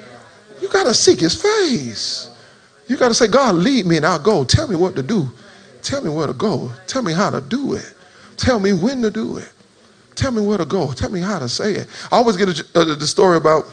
You 0.60 0.68
got 0.68 0.84
to 0.84 0.94
seek 0.94 1.20
his 1.20 1.40
face. 1.40 2.30
You 2.86 2.96
got 2.96 3.08
to 3.08 3.14
say, 3.14 3.26
God, 3.26 3.56
lead 3.56 3.86
me 3.86 3.96
and 3.96 4.06
I'll 4.06 4.18
go. 4.18 4.44
Tell 4.44 4.68
me 4.68 4.76
what 4.76 4.94
to 4.96 5.02
do. 5.02 5.28
Tell 5.82 6.02
me 6.02 6.10
where 6.10 6.26
to 6.26 6.32
go. 6.32 6.70
Tell 6.86 7.02
me 7.02 7.12
how 7.12 7.30
to 7.30 7.40
do 7.40 7.74
it. 7.74 7.94
Tell 8.36 8.60
me 8.60 8.72
when 8.72 9.02
to 9.02 9.10
do 9.10 9.38
it. 9.38 9.50
Tell 10.14 10.30
me 10.30 10.42
where 10.42 10.58
to 10.58 10.64
go. 10.64 10.92
Tell 10.92 11.10
me 11.10 11.20
how 11.20 11.38
to 11.38 11.48
say 11.48 11.72
it. 11.72 11.88
I 12.10 12.16
always 12.16 12.36
get 12.36 12.48
a, 12.48 12.78
uh, 12.78 12.94
the 12.94 13.06
story 13.06 13.36
about, 13.36 13.64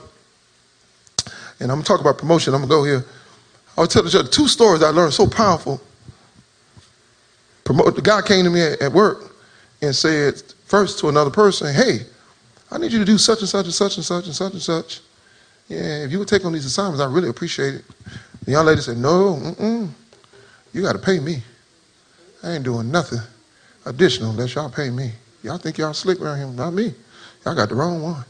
and 1.60 1.72
I'm 1.72 1.78
going 1.78 1.82
to 1.82 1.88
talk 1.88 2.02
about 2.02 2.18
promotion. 2.18 2.54
I'm 2.54 2.62
going 2.62 2.70
to 2.70 2.76
go 2.76 2.84
here. 2.84 3.06
I'll 3.80 3.88
tell 3.88 4.04
the 4.04 4.10
church 4.10 4.30
two 4.30 4.50
stories 4.50 4.84
I 4.84 4.90
learned 4.90 5.14
so 5.14 5.26
powerful. 5.26 5.80
Promote, 7.64 7.96
the 7.96 8.02
guy 8.02 8.22
came 8.22 8.44
to 8.44 8.50
me 8.50 8.62
at, 8.62 8.82
at 8.82 8.92
work 8.92 9.34
and 9.82 9.96
said 9.96 10.44
first 10.66 11.00
to 11.00 11.08
another 11.08 11.30
person, 11.30 11.74
hey, 11.74 12.00
I 12.70 12.78
need 12.78 12.92
you 12.92 13.00
to 13.00 13.06
do 13.06 13.18
such 13.18 13.40
and 13.40 13.48
such 13.48 13.64
and 13.64 13.74
such 13.74 13.96
and 13.96 14.06
such 14.06 14.26
and 14.26 14.36
such 14.36 14.52
and 14.52 14.62
such. 14.62 15.00
Yeah, 15.70 16.04
if 16.04 16.12
you 16.12 16.20
would 16.20 16.28
take 16.28 16.44
on 16.44 16.52
these 16.52 16.66
assignments, 16.66 17.00
I 17.02 17.06
really 17.06 17.30
appreciate 17.30 17.76
it. 17.76 17.86
The 18.44 18.52
young 18.52 18.66
lady 18.66 18.82
said, 18.82 18.98
no, 18.98 19.36
mm-mm, 19.42 19.90
you 20.74 20.82
got 20.82 20.94
to 20.94 21.00
pay 21.00 21.22
me. 21.22 21.42
I 22.44 22.56
ain't 22.56 22.66
doing 22.66 22.92
nothing 22.92 23.20
additional 23.86 24.32
unless 24.32 24.56
y'all 24.56 24.70
pay 24.70 24.90
me. 24.90 25.14
Y'all 25.42 25.58
think 25.58 25.78
y'all 25.78 25.94
slick 25.94 26.20
around 26.20 26.38
here, 26.38 26.48
not 26.48 26.72
me. 26.72 26.94
Y'all 27.46 27.56
got 27.56 27.70
the 27.70 27.76
wrong 27.76 28.02
one. 28.02 28.26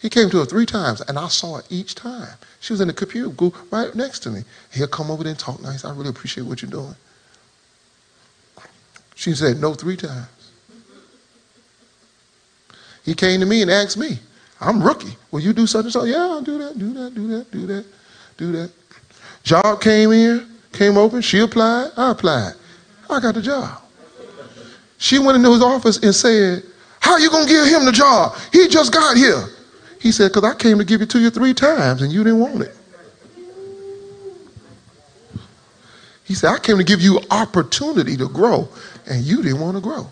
He 0.00 0.08
came 0.08 0.30
to 0.30 0.38
her 0.38 0.46
three 0.46 0.64
times, 0.64 1.02
and 1.02 1.18
I 1.18 1.28
saw 1.28 1.58
it 1.58 1.66
each 1.68 1.94
time. 1.94 2.34
She 2.60 2.72
was 2.72 2.80
in 2.80 2.88
the 2.88 2.94
computer 2.94 3.28
group 3.28 3.54
right 3.70 3.94
next 3.94 4.20
to 4.20 4.30
me. 4.30 4.44
He'll 4.72 4.88
come 4.88 5.10
over 5.10 5.22
there 5.22 5.30
and 5.30 5.38
talk 5.38 5.60
nice. 5.60 5.84
I 5.84 5.90
really 5.90 6.08
appreciate 6.08 6.44
what 6.44 6.62
you're 6.62 6.70
doing. 6.70 6.94
She 9.14 9.34
said 9.34 9.60
no 9.60 9.74
three 9.74 9.96
times. 9.96 10.26
He 13.04 13.14
came 13.14 13.40
to 13.40 13.46
me 13.46 13.60
and 13.60 13.70
asked 13.70 13.98
me, 13.98 14.18
I'm 14.60 14.82
rookie. 14.82 15.16
Will 15.30 15.40
you 15.40 15.52
do 15.52 15.66
such 15.66 15.84
and 15.84 15.92
such? 15.92 16.08
Yeah, 16.08 16.18
I'll 16.18 16.42
do 16.42 16.56
that, 16.58 16.78
do 16.78 16.92
that, 16.94 17.14
do 17.14 17.28
that, 17.28 17.50
do 17.50 17.66
that, 17.66 17.84
do 18.38 18.52
that. 18.52 18.70
Job 19.42 19.80
came 19.82 20.12
in, 20.12 20.46
came 20.72 20.96
open, 20.96 21.20
she 21.20 21.40
applied, 21.40 21.90
I 21.96 22.10
applied. 22.12 22.54
I 23.10 23.20
got 23.20 23.34
the 23.34 23.42
job. 23.42 23.82
She 24.96 25.18
went 25.18 25.36
into 25.36 25.50
his 25.52 25.62
office 25.62 25.98
and 25.98 26.14
said, 26.14 26.62
How 27.00 27.16
you 27.16 27.30
gonna 27.30 27.48
give 27.48 27.66
him 27.66 27.84
the 27.84 27.92
job? 27.92 28.36
He 28.52 28.68
just 28.68 28.92
got 28.92 29.16
here. 29.16 29.44
He 30.00 30.10
said, 30.12 30.28
Because 30.28 30.44
I 30.44 30.54
came 30.54 30.78
to 30.78 30.84
give 30.84 31.02
it 31.02 31.10
to 31.10 31.20
you 31.20 31.30
three 31.30 31.54
times 31.54 32.02
and 32.02 32.10
you 32.10 32.24
didn't 32.24 32.40
want 32.40 32.62
it. 32.62 32.74
He 36.24 36.34
said, 36.34 36.50
I 36.50 36.58
came 36.58 36.78
to 36.78 36.84
give 36.84 37.00
you 37.00 37.20
opportunity 37.30 38.16
to 38.16 38.28
grow 38.28 38.68
and 39.06 39.22
you 39.22 39.42
didn't 39.42 39.60
want 39.60 39.76
to 39.76 39.80
grow. 39.80 40.08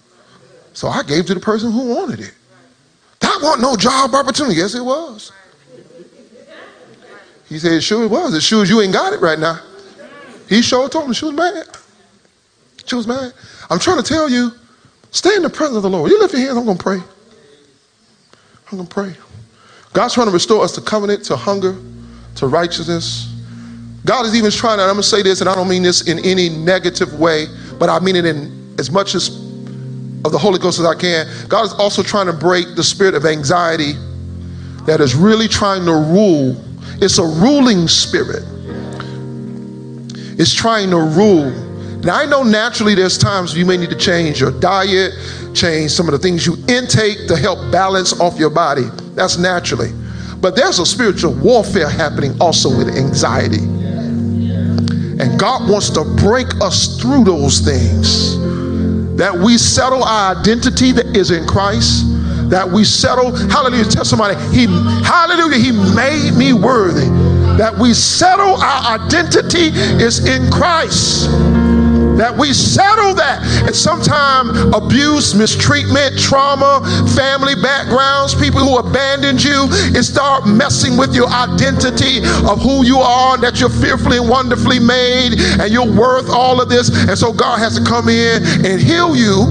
So 0.74 0.88
I 0.88 1.02
gave 1.02 1.26
to 1.26 1.34
the 1.34 1.40
person 1.40 1.72
who 1.72 1.94
wanted 1.94 2.20
it. 2.20 2.34
That 3.20 3.40
wasn't 3.42 3.62
no 3.62 3.76
job 3.76 4.14
opportunity. 4.14 4.56
Yes, 4.56 4.74
it 4.74 4.84
was. 4.84 5.32
He 7.48 7.58
said, 7.58 7.82
Sure 7.82 8.04
it 8.04 8.10
was. 8.10 8.34
It 8.34 8.42
sure 8.42 8.64
you 8.64 8.80
ain't 8.82 8.92
got 8.92 9.12
it 9.12 9.20
right 9.20 9.38
now. 9.38 9.60
He 10.48 10.60
sure 10.62 10.88
told 10.88 11.08
me 11.08 11.14
she 11.14 11.24
was 11.24 11.34
mad. 11.34 11.64
She 12.84 12.94
was 12.94 13.06
mad. 13.06 13.32
I'm 13.70 13.78
trying 13.78 13.98
to 13.98 14.02
tell 14.02 14.28
you, 14.28 14.52
stay 15.10 15.34
in 15.34 15.42
the 15.42 15.50
presence 15.50 15.76
of 15.76 15.82
the 15.82 15.90
Lord. 15.90 16.10
You 16.10 16.18
lift 16.20 16.34
your 16.34 16.42
hands, 16.42 16.56
I'm 16.56 16.64
going 16.64 16.78
to 16.78 16.82
pray. 16.82 16.98
I'm 18.70 18.78
going 18.78 18.86
to 18.86 18.94
pray. 18.94 19.14
God's 19.92 20.14
trying 20.14 20.26
to 20.26 20.32
restore 20.32 20.62
us 20.62 20.72
to 20.72 20.80
covenant, 20.80 21.24
to 21.24 21.36
hunger, 21.36 21.76
to 22.36 22.46
righteousness. 22.46 23.34
God 24.04 24.26
is 24.26 24.34
even 24.34 24.50
trying, 24.50 24.74
and 24.74 24.82
I'm 24.82 24.94
going 24.94 25.02
to 25.02 25.08
say 25.08 25.22
this, 25.22 25.40
and 25.40 25.50
I 25.50 25.54
don't 25.54 25.68
mean 25.68 25.82
this 25.82 26.08
in 26.08 26.18
any 26.24 26.48
negative 26.48 27.18
way, 27.18 27.46
but 27.78 27.88
I 27.88 27.98
mean 28.00 28.16
it 28.16 28.24
in 28.24 28.74
as 28.78 28.90
much 28.90 29.14
as 29.14 29.28
of 30.24 30.32
the 30.32 30.38
Holy 30.38 30.58
Ghost 30.58 30.78
as 30.78 30.86
I 30.86 30.94
can. 30.94 31.26
God 31.48 31.64
is 31.64 31.72
also 31.74 32.02
trying 32.02 32.26
to 32.26 32.32
break 32.32 32.74
the 32.74 32.84
spirit 32.84 33.14
of 33.14 33.24
anxiety 33.24 33.92
that 34.86 35.00
is 35.00 35.14
really 35.14 35.48
trying 35.48 35.84
to 35.84 35.92
rule. 35.92 36.56
It's 37.02 37.18
a 37.18 37.24
ruling 37.24 37.88
spirit. 37.88 38.44
It's 40.38 40.54
trying 40.54 40.90
to 40.90 40.98
rule 40.98 41.52
now, 42.08 42.20
I 42.20 42.24
know 42.24 42.42
naturally 42.42 42.94
there's 42.94 43.18
times 43.18 43.54
you 43.54 43.66
may 43.66 43.76
need 43.76 43.90
to 43.90 43.94
change 43.94 44.40
your 44.40 44.50
diet, 44.50 45.12
change 45.52 45.90
some 45.90 46.08
of 46.08 46.12
the 46.12 46.18
things 46.18 46.46
you 46.46 46.56
intake 46.66 47.28
to 47.28 47.36
help 47.36 47.70
balance 47.70 48.18
off 48.18 48.38
your 48.38 48.48
body. 48.48 48.84
That's 49.12 49.36
naturally. 49.36 49.92
But 50.40 50.56
there's 50.56 50.78
a 50.78 50.86
spiritual 50.86 51.34
warfare 51.34 51.86
happening 51.86 52.34
also 52.40 52.74
with 52.74 52.88
anxiety. 52.88 53.58
And 53.60 55.38
God 55.38 55.68
wants 55.68 55.90
to 55.90 56.04
break 56.16 56.46
us 56.62 56.98
through 56.98 57.24
those 57.24 57.60
things. 57.60 58.38
That 59.18 59.38
we 59.38 59.58
settle 59.58 60.02
our 60.02 60.34
identity 60.34 60.92
that 60.92 61.14
is 61.14 61.30
in 61.30 61.46
Christ. 61.46 62.06
That 62.48 62.66
we 62.66 62.84
settle, 62.84 63.36
hallelujah, 63.36 63.84
tell 63.84 64.06
somebody, 64.06 64.34
He, 64.56 64.64
hallelujah, 65.04 65.58
He 65.58 65.72
made 65.94 66.32
me 66.38 66.54
worthy. 66.54 67.10
That 67.58 67.76
we 67.78 67.92
settle 67.92 68.54
our 68.54 68.98
identity 68.98 69.76
is 70.02 70.26
in 70.26 70.50
Christ 70.50 71.28
that 72.18 72.36
we 72.36 72.52
settle 72.52 73.14
that. 73.14 73.40
And 73.64 73.74
sometimes 73.74 74.50
abuse, 74.74 75.34
mistreatment, 75.34 76.18
trauma, 76.18 76.82
family 77.14 77.54
backgrounds, 77.54 78.34
people 78.34 78.60
who 78.60 78.78
abandoned 78.78 79.42
you, 79.42 79.66
it 79.94 80.02
start 80.02 80.46
messing 80.46 80.96
with 80.98 81.14
your 81.14 81.28
identity 81.28 82.18
of 82.44 82.60
who 82.60 82.84
you 82.84 82.98
are, 82.98 83.38
that 83.38 83.60
you're 83.60 83.70
fearfully 83.70 84.18
and 84.18 84.28
wonderfully 84.28 84.78
made, 84.78 85.38
and 85.38 85.72
you're 85.72 85.88
worth 85.88 86.28
all 86.28 86.60
of 86.60 86.68
this. 86.68 86.90
And 87.08 87.16
so 87.16 87.32
God 87.32 87.58
has 87.58 87.78
to 87.78 87.84
come 87.84 88.08
in 88.08 88.42
and 88.66 88.80
heal 88.82 89.14
you. 89.16 89.46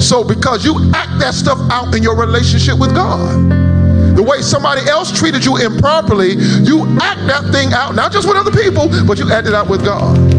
So 0.00 0.22
because 0.22 0.64
you 0.64 0.90
act 0.94 1.18
that 1.18 1.34
stuff 1.34 1.58
out 1.70 1.94
in 1.94 2.02
your 2.02 2.14
relationship 2.14 2.78
with 2.78 2.94
God 2.94 3.68
the 4.14 4.22
way 4.24 4.42
somebody 4.42 4.80
else 4.88 5.16
treated 5.16 5.44
you 5.44 5.58
improperly, 5.58 6.30
you 6.64 6.82
act 7.00 7.24
that 7.28 7.52
thing 7.52 7.72
out, 7.72 7.94
not 7.94 8.10
just 8.10 8.26
with 8.26 8.36
other 8.36 8.50
people, 8.50 8.88
but 9.06 9.16
you 9.16 9.30
act 9.30 9.46
it 9.46 9.54
out 9.54 9.68
with 9.70 9.84
God. 9.84 10.37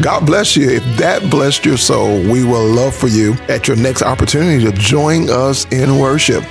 God 0.00 0.26
bless 0.26 0.56
you. 0.56 0.70
If 0.70 0.84
that 0.98 1.28
blessed 1.28 1.64
your 1.66 1.76
soul, 1.76 2.20
we 2.30 2.44
will 2.44 2.64
love 2.64 2.94
for 2.94 3.08
you 3.08 3.34
at 3.48 3.66
your 3.66 3.76
next 3.76 4.02
opportunity 4.02 4.64
to 4.64 4.72
join 4.72 5.28
us 5.28 5.64
in 5.72 5.98
worship 5.98 6.44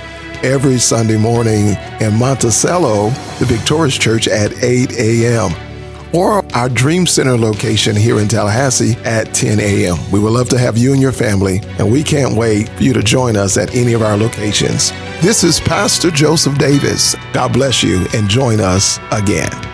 every 0.44 0.78
Sunday 0.78 1.16
morning 1.16 1.74
in 2.00 2.14
Monticello, 2.14 3.08
the 3.38 3.46
Victorious 3.46 3.96
Church 3.96 4.28
at 4.28 4.52
8 4.62 4.92
a.m. 4.98 5.52
or 6.14 6.44
our 6.54 6.68
Dream 6.68 7.06
Center 7.06 7.38
location 7.38 7.96
here 7.96 8.20
in 8.20 8.28
Tallahassee 8.28 8.96
at 9.04 9.34
10 9.34 9.60
a.m. 9.60 9.96
We 10.10 10.20
would 10.20 10.32
love 10.32 10.50
to 10.50 10.58
have 10.58 10.76
you 10.76 10.92
and 10.92 11.00
your 11.00 11.12
family, 11.12 11.60
and 11.78 11.90
we 11.90 12.02
can't 12.02 12.36
wait 12.36 12.68
for 12.68 12.82
you 12.82 12.92
to 12.92 13.02
join 13.02 13.34
us 13.34 13.56
at 13.56 13.74
any 13.74 13.94
of 13.94 14.02
our 14.02 14.18
locations. 14.18 14.90
This 15.22 15.42
is 15.42 15.58
Pastor 15.58 16.10
Joseph 16.10 16.58
Davis. 16.58 17.16
God 17.32 17.54
bless 17.54 17.82
you 17.82 18.06
and 18.14 18.28
join 18.28 18.60
us 18.60 18.98
again. 19.10 19.67